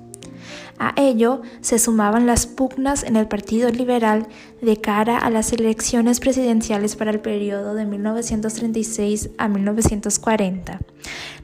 [0.79, 4.27] A ello se sumaban las pugnas en el Partido Liberal
[4.61, 10.79] de cara a las elecciones presidenciales para el periodo de 1936 a 1940,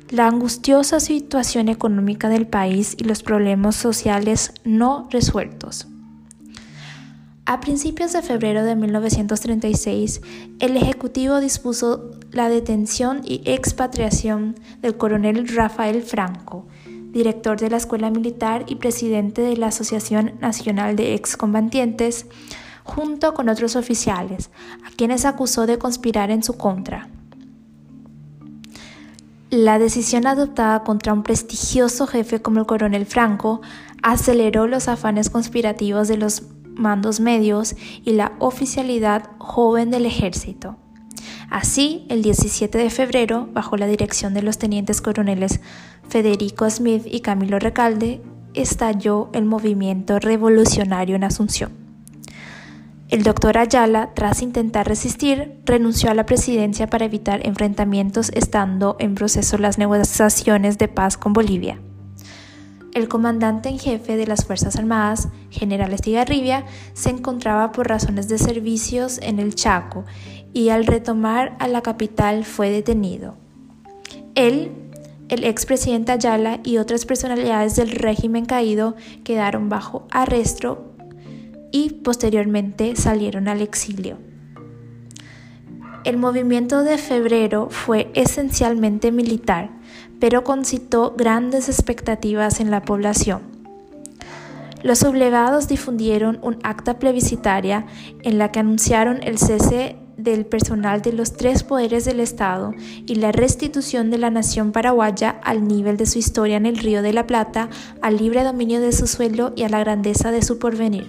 [0.10, 5.88] la angustiosa situación económica del país y los problemas sociales no resueltos.
[7.46, 10.22] A principios de febrero de 1936,
[10.60, 16.68] el Ejecutivo dispuso la detención y expatriación del coronel Rafael Franco,
[17.12, 22.26] director de la Escuela Militar y presidente de la Asociación Nacional de Excombatientes,
[22.84, 24.50] junto con otros oficiales,
[24.86, 27.10] a quienes acusó de conspirar en su contra.
[29.50, 33.62] La decisión adoptada contra un prestigioso jefe como el coronel Franco
[34.04, 36.44] aceleró los afanes conspirativos de los
[36.76, 37.76] mandos medios
[38.06, 40.78] y la oficialidad joven del ejército.
[41.50, 45.62] Así, el 17 de febrero, bajo la dirección de los tenientes coroneles
[46.08, 48.22] Federico Smith y Camilo Recalde,
[48.54, 51.72] estalló el movimiento revolucionario en Asunción.
[53.10, 59.16] El doctor Ayala, tras intentar resistir, renunció a la presidencia para evitar enfrentamientos estando en
[59.16, 61.80] proceso las negociaciones de paz con Bolivia.
[62.94, 68.38] El comandante en jefe de las Fuerzas Armadas, general Estigarribia, se encontraba por razones de
[68.38, 70.06] servicios en el Chaco
[70.54, 73.36] y al retomar a la capital fue detenido.
[74.36, 74.72] Él,
[75.30, 80.94] el expresidente Ayala y otras personalidades del régimen caído quedaron bajo arresto
[81.72, 84.18] y posteriormente salieron al exilio.
[86.04, 89.70] El movimiento de febrero fue esencialmente militar,
[90.20, 93.42] pero concitó grandes expectativas en la población.
[94.82, 97.86] Los sublevados difundieron un acta plebiscitaria
[98.24, 102.74] en la que anunciaron el cese del personal de los tres poderes del Estado
[103.06, 107.02] y la restitución de la nación paraguaya al nivel de su historia en el Río
[107.02, 107.70] de la Plata,
[108.02, 111.08] al libre dominio de su suelo y a la grandeza de su porvenir.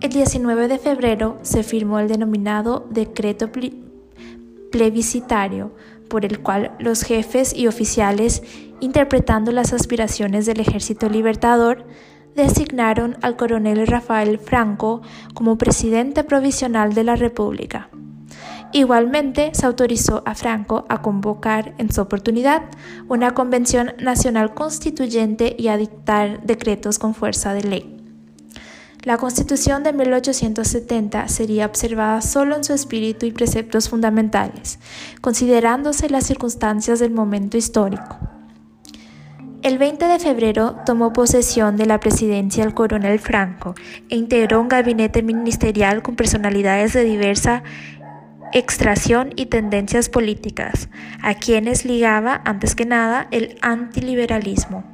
[0.00, 3.50] El 19 de febrero se firmó el denominado Decreto
[4.72, 5.72] Plebiscitario,
[6.08, 8.42] por el cual los jefes y oficiales,
[8.80, 11.84] interpretando las aspiraciones del Ejército Libertador,
[12.34, 15.02] designaron al coronel Rafael Franco
[15.34, 17.88] como presidente provisional de la República.
[18.72, 22.62] Igualmente, se autorizó a Franco a convocar en su oportunidad
[23.08, 27.96] una convención nacional constituyente y a dictar decretos con fuerza de ley.
[29.02, 34.78] La Constitución de 1870 sería observada solo en su espíritu y preceptos fundamentales,
[35.22, 38.29] considerándose las circunstancias del momento histórico.
[39.62, 43.74] El 20 de febrero tomó posesión de la presidencia el coronel Franco
[44.08, 47.62] e integró un gabinete ministerial con personalidades de diversa
[48.54, 50.88] extracción y tendencias políticas,
[51.22, 54.89] a quienes ligaba, antes que nada, el antiliberalismo.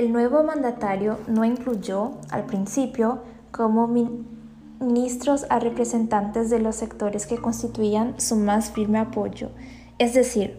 [0.00, 3.18] El nuevo mandatario no incluyó, al principio,
[3.50, 9.50] como ministros a representantes de los sectores que constituían su más firme apoyo,
[9.98, 10.56] es decir,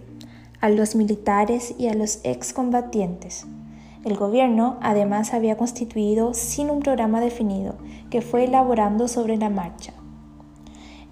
[0.59, 3.47] a los militares y a los excombatientes.
[4.05, 7.73] El gobierno además había constituido sin un programa definido,
[8.11, 9.91] que fue elaborando sobre la marcha.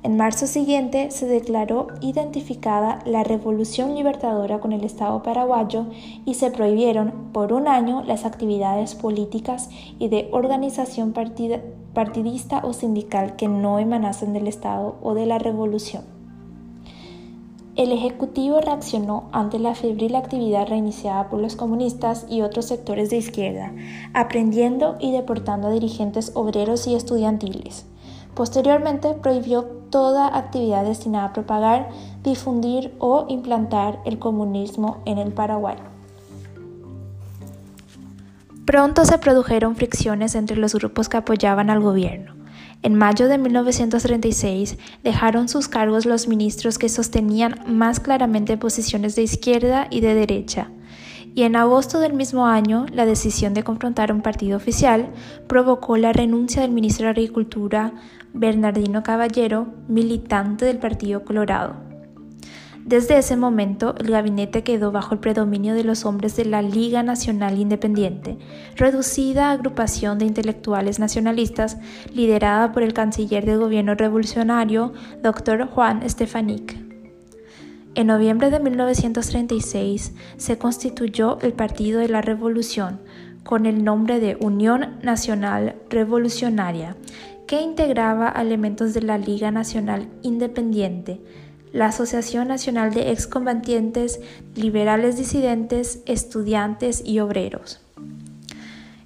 [0.01, 5.87] En marzo siguiente se declaró identificada la Revolución Libertadora con el Estado paraguayo
[6.23, 9.69] y se prohibieron por un año las actividades políticas
[9.99, 16.03] y de organización partidista o sindical que no emanasen del Estado o de la Revolución.
[17.75, 23.17] El Ejecutivo reaccionó ante la febril actividad reiniciada por los comunistas y otros sectores de
[23.17, 23.73] izquierda,
[24.13, 27.88] aprendiendo y deportando a dirigentes obreros y estudiantiles.
[28.39, 31.89] Posteriormente prohibió toda actividad destinada a propagar,
[32.23, 35.75] difundir o implantar el comunismo en el Paraguay.
[38.63, 42.33] Pronto se produjeron fricciones entre los grupos que apoyaban al gobierno.
[42.81, 49.23] En mayo de 1936 dejaron sus cargos los ministros que sostenían más claramente posiciones de
[49.23, 50.69] izquierda y de derecha,
[51.35, 55.09] y en agosto del mismo año la decisión de confrontar un partido oficial
[55.47, 57.93] provocó la renuncia del ministro de Agricultura
[58.39, 61.75] Bernardino Caballero, militante del Partido Colorado.
[62.85, 67.03] Desde ese momento, el gabinete quedó bajo el predominio de los hombres de la Liga
[67.03, 68.37] Nacional Independiente,
[68.77, 71.77] reducida agrupación de intelectuales nacionalistas
[72.13, 75.67] liderada por el canciller del gobierno revolucionario, Dr.
[75.67, 76.77] Juan Stefanic.
[77.95, 83.01] En noviembre de 1936 se constituyó el Partido de la Revolución,
[83.43, 86.95] con el nombre de Unión Nacional Revolucionaria,
[87.49, 91.19] que integraba elementos de la Liga Nacional Independiente,
[91.73, 94.19] la Asociación Nacional de Excombatientes,
[94.53, 97.81] liberales disidentes, estudiantes y obreros.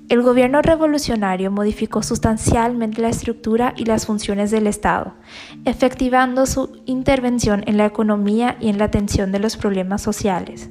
[0.09, 5.13] El gobierno revolucionario modificó sustancialmente la estructura y las funciones del Estado,
[5.63, 10.69] efectivando su intervención en la economía y en la atención de los problemas sociales.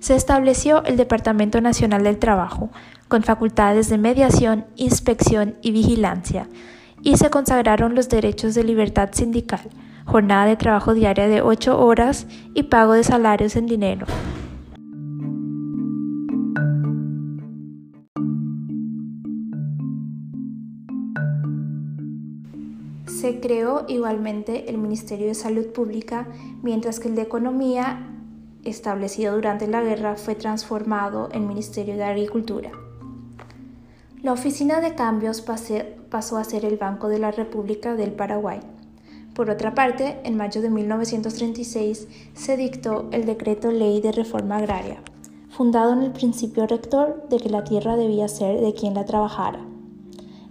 [0.00, 2.70] Se estableció el Departamento Nacional del Trabajo,
[3.08, 6.48] con facultades de mediación, inspección y vigilancia,
[7.02, 9.60] y se consagraron los derechos de libertad sindical,
[10.04, 14.06] jornada de trabajo diaria de 8 horas y pago de salarios en dinero.
[23.06, 26.28] Se creó igualmente el Ministerio de Salud Pública,
[26.62, 28.08] mientras que el de Economía,
[28.64, 32.70] establecido durante la guerra, fue transformado en Ministerio de Agricultura.
[34.26, 38.58] La Oficina de Cambios pasó a ser el Banco de la República del Paraguay.
[39.36, 45.00] Por otra parte, en mayo de 1936 se dictó el Decreto Ley de Reforma Agraria,
[45.48, 49.64] fundado en el principio rector de que la tierra debía ser de quien la trabajara.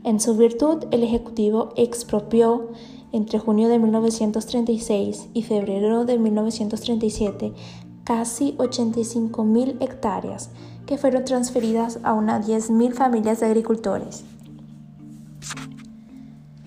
[0.06, 2.70] En su virtud, el Ejecutivo expropió
[3.12, 7.52] entre junio de 1936 y febrero de 1937
[8.06, 10.52] casi 85.000 hectáreas
[10.86, 14.24] que fueron transferidas a unas 10.000 familias de agricultores.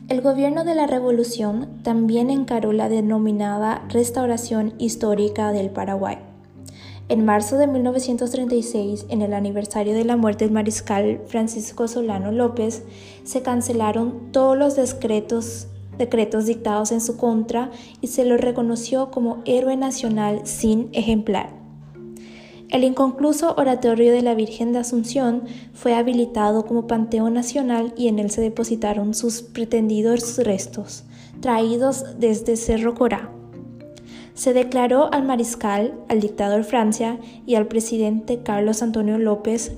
[0.09, 6.17] El gobierno de la Revolución también encaró la denominada Restauración Histórica del Paraguay.
[7.11, 12.85] En marzo de 1936, en el aniversario de la muerte del mariscal Francisco Solano López,
[13.25, 15.69] se cancelaron todos los decretos,
[15.99, 17.71] decretos dictados en su contra
[18.01, 21.51] y se lo reconoció como héroe nacional sin ejemplar.
[22.71, 28.19] El inconcluso oratorio de la Virgen de Asunción fue habilitado como Panteón Nacional y en
[28.19, 31.05] él se depositaron sus pretendidos restos,
[31.41, 33.31] traídos desde Cerro Corá.
[34.35, 39.73] Se declaró al mariscal, al dictador Francia y al presidente Carlos Antonio López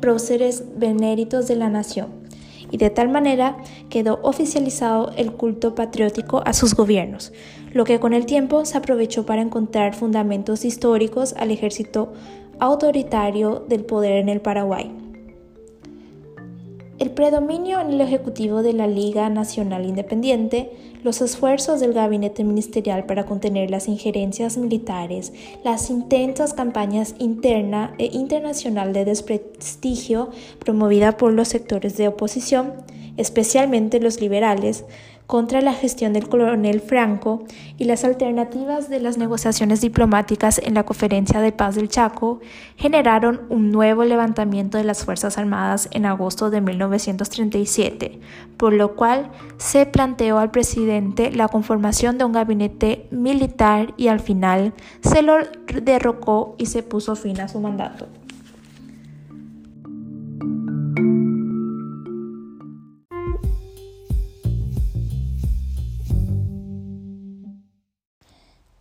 [0.00, 2.08] próceres benéritos de la nación,
[2.70, 3.58] y de tal manera
[3.90, 7.32] quedó oficializado el culto patriótico a sus gobiernos,
[7.72, 12.12] lo que con el tiempo se aprovechó para encontrar fundamentos históricos al ejército
[12.58, 14.92] autoritario del poder en el Paraguay.
[17.00, 20.70] El predominio en el Ejecutivo de la Liga Nacional Independiente,
[21.02, 25.32] los esfuerzos del gabinete ministerial para contener las injerencias militares,
[25.64, 30.28] las intensas campañas interna e internacional de desprestigio
[30.58, 32.74] promovida por los sectores de oposición,
[33.16, 34.84] especialmente los liberales,
[35.30, 37.44] contra la gestión del coronel Franco
[37.78, 42.40] y las alternativas de las negociaciones diplomáticas en la Conferencia de Paz del Chaco
[42.76, 48.18] generaron un nuevo levantamiento de las Fuerzas Armadas en agosto de 1937,
[48.56, 54.18] por lo cual se planteó al presidente la conformación de un gabinete militar y al
[54.18, 55.36] final se lo
[55.80, 58.08] derrocó y se puso fin a su mandato.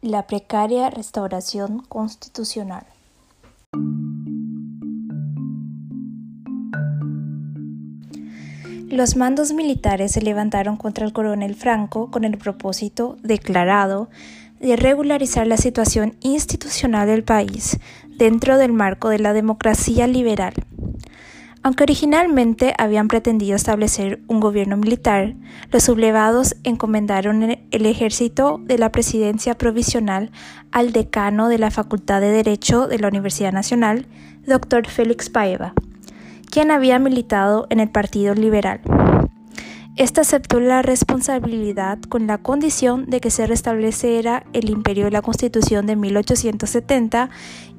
[0.02, 2.86] La precaria restauración constitucional.
[8.90, 14.10] Los mandos militares se levantaron contra el coronel Franco con el propósito declarado
[14.60, 17.78] de regularizar la situación institucional del país
[18.08, 20.54] dentro del marco de la democracia liberal.
[21.62, 25.36] Aunque originalmente habían pretendido establecer un gobierno militar,
[25.72, 30.32] los sublevados encomendaron el ejército de la presidencia provisional
[30.72, 34.08] al decano de la Facultad de Derecho de la Universidad Nacional,
[34.48, 34.88] Dr.
[34.88, 35.74] Félix Paeva,
[36.50, 38.80] quien había militado en el Partido Liberal.
[39.98, 45.22] Este aceptó la responsabilidad con la condición de que se restableciera el imperio de la
[45.22, 47.30] Constitución de 1870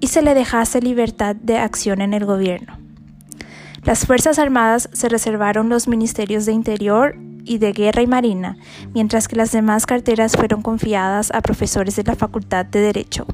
[0.01, 2.90] y se le dejase libertad de acción en el gobierno.
[3.83, 8.59] Las Fuerzas Armadas se reservaron los ministerios de Interior y de Guerra y Marina,
[8.93, 13.27] mientras que las demás carteras fueron confiadas a profesores de la Facultad de Derecho.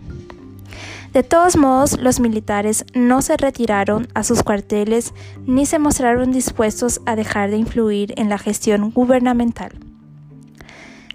[1.12, 5.14] De todos modos, los militares no se retiraron a sus cuarteles
[5.47, 9.73] ni se mostraron dispuestos a dejar de influir en la gestión gubernamental.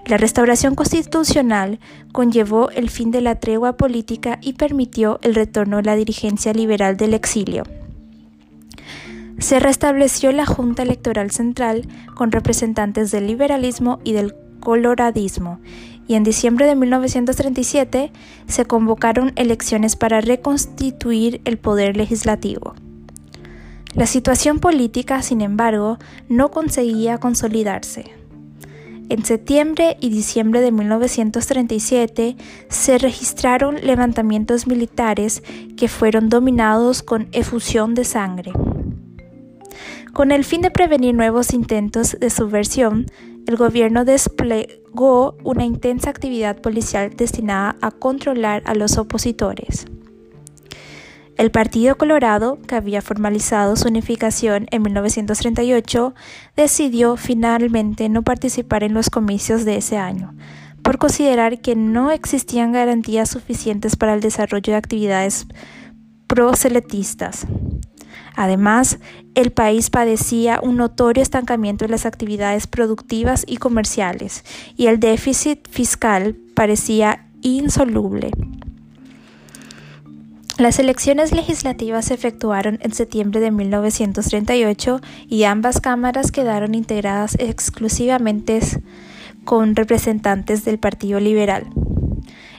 [0.07, 1.79] La restauración constitucional
[2.11, 6.97] conllevó el fin de la tregua política y permitió el retorno de la dirigencia liberal
[6.97, 7.63] del exilio.
[9.39, 15.59] Se restableció la Junta Electoral Central con representantes del liberalismo y del coloradismo
[16.07, 18.11] y en diciembre de 1937
[18.45, 22.75] se convocaron elecciones para reconstituir el poder legislativo.
[23.93, 25.99] La situación política, sin embargo,
[26.29, 28.11] no conseguía consolidarse.
[29.09, 32.37] En septiembre y diciembre de 1937
[32.69, 35.43] se registraron levantamientos militares
[35.75, 38.53] que fueron dominados con efusión de sangre.
[40.13, 43.05] Con el fin de prevenir nuevos intentos de subversión,
[43.47, 49.85] el gobierno desplegó una intensa actividad policial destinada a controlar a los opositores.
[51.38, 56.13] El Partido Colorado, que había formalizado su unificación en 1938,
[56.57, 60.35] decidió finalmente no participar en los comicios de ese año,
[60.83, 65.47] por considerar que no existían garantías suficientes para el desarrollo de actividades
[66.27, 67.47] proselitistas.
[68.35, 68.99] Además,
[69.35, 74.43] el país padecía un notorio estancamiento en las actividades productivas y comerciales,
[74.77, 78.31] y el déficit fiscal parecía insoluble.
[80.57, 88.59] Las elecciones legislativas se efectuaron en septiembre de 1938 y ambas cámaras quedaron integradas exclusivamente
[89.43, 91.65] con representantes del Partido Liberal.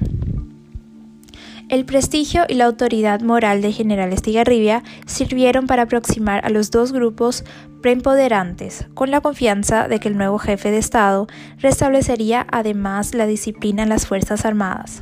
[1.73, 6.91] El prestigio y la autoridad moral de General Estigarribia sirvieron para aproximar a los dos
[6.91, 7.43] grupos
[7.81, 11.25] preponderantes, con la confianza de que el nuevo jefe de Estado
[11.57, 15.01] restablecería además la disciplina en las Fuerzas Armadas.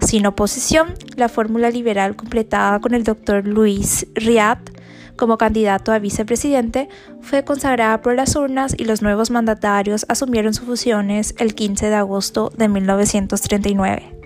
[0.00, 4.60] Sin oposición, la fórmula liberal completada con el doctor Luis Riat
[5.16, 6.88] como candidato a vicepresidente,
[7.20, 11.96] fue consagrada por las urnas y los nuevos mandatarios asumieron sus funciones el 15 de
[11.96, 14.19] agosto de 1939.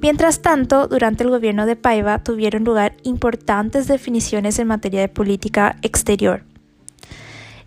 [0.00, 5.76] Mientras tanto, durante el gobierno de Paiva tuvieron lugar importantes definiciones en materia de política
[5.82, 6.44] exterior.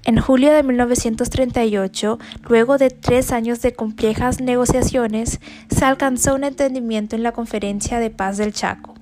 [0.06, 5.40] En julio de 1938, luego de tres años de complejas negociaciones,
[5.70, 8.96] se alcanzó un entendimiento en la Conferencia de Paz del Chaco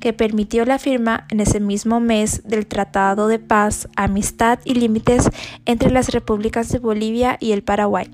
[0.00, 5.30] que permitió la firma en ese mismo mes del Tratado de Paz, Amistad y Límites
[5.64, 8.10] entre las repúblicas de Bolivia y el Paraguay.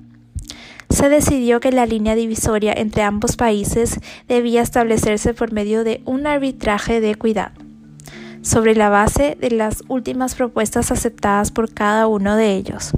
[0.91, 6.27] Se decidió que la línea divisoria entre ambos países debía establecerse por medio de un
[6.27, 7.53] arbitraje de equidad,
[8.41, 12.91] sobre la base de las últimas propuestas aceptadas por cada uno de ellos.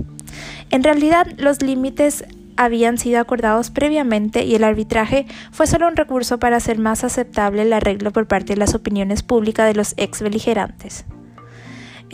[0.72, 2.26] En realidad, los límites
[2.58, 7.62] habían sido acordados previamente y el arbitraje fue solo un recurso para hacer más aceptable
[7.62, 11.06] el arreglo por parte de las opiniones públicas de los ex beligerantes.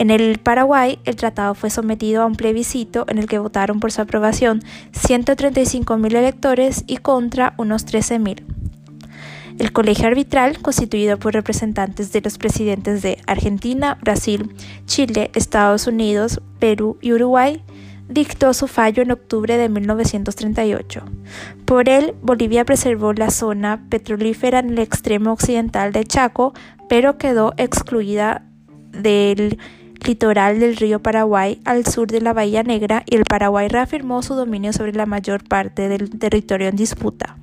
[0.00, 3.92] En el Paraguay, el tratado fue sometido a un plebiscito en el que votaron por
[3.92, 4.62] su aprobación
[4.94, 8.42] 135.000 electores y contra unos 13.000.
[9.58, 14.54] El colegio arbitral, constituido por representantes de los presidentes de Argentina, Brasil,
[14.86, 17.62] Chile, Estados Unidos, Perú y Uruguay,
[18.08, 21.02] dictó su fallo en octubre de 1938.
[21.66, 26.54] Por él, Bolivia preservó la zona petrolífera en el extremo occidental de Chaco,
[26.88, 28.46] pero quedó excluida
[28.92, 29.58] del
[30.06, 34.34] litoral del río Paraguay al sur de la Bahía Negra y el Paraguay reafirmó su
[34.34, 37.36] dominio sobre la mayor parte del territorio en disputa.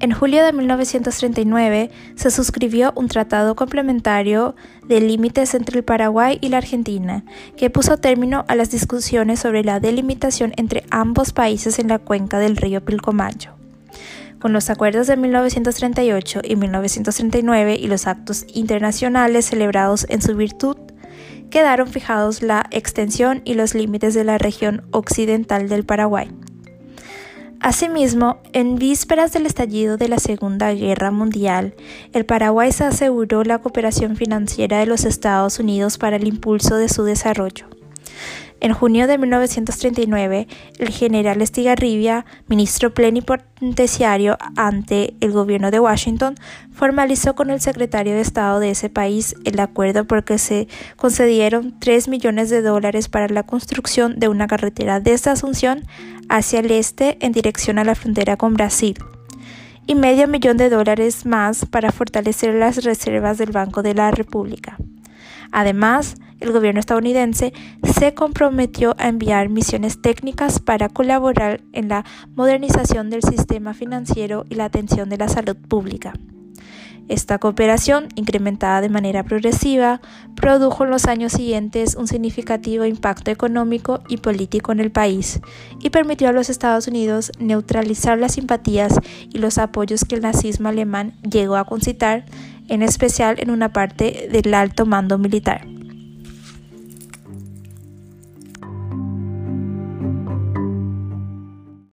[0.00, 4.54] En julio de 1939 se suscribió un tratado complementario
[4.86, 7.24] de límites entre el Paraguay y la Argentina,
[7.56, 12.38] que puso término a las discusiones sobre la delimitación entre ambos países en la cuenca
[12.38, 13.57] del río Pilcomayo.
[14.40, 20.76] Con los acuerdos de 1938 y 1939 y los actos internacionales celebrados en su virtud,
[21.50, 26.30] quedaron fijados la extensión y los límites de la región occidental del Paraguay.
[27.60, 31.74] Asimismo, en vísperas del estallido de la Segunda Guerra Mundial,
[32.12, 36.88] el Paraguay se aseguró la cooperación financiera de los Estados Unidos para el impulso de
[36.88, 37.66] su desarrollo.
[38.60, 46.34] En junio de 1939, el general Estigarribia, ministro plenipotenciario ante el gobierno de Washington,
[46.72, 51.78] formalizó con el secretario de Estado de ese país el acuerdo por que se concedieron
[51.78, 55.84] 3 millones de dólares para la construcción de una carretera desde Asunción
[56.28, 58.96] hacia el este en dirección a la frontera con Brasil
[59.86, 64.76] y medio millón de dólares más para fortalecer las reservas del Banco de la República.
[65.52, 67.52] Además, el gobierno estadounidense
[67.98, 72.04] se comprometió a enviar misiones técnicas para colaborar en la
[72.34, 76.14] modernización del sistema financiero y la atención de la salud pública.
[77.08, 80.02] Esta cooperación, incrementada de manera progresiva,
[80.36, 85.40] produjo en los años siguientes un significativo impacto económico y político en el país
[85.80, 89.00] y permitió a los Estados Unidos neutralizar las simpatías
[89.32, 92.26] y los apoyos que el nazismo alemán llegó a concitar,
[92.68, 95.66] en especial en una parte del alto mando militar.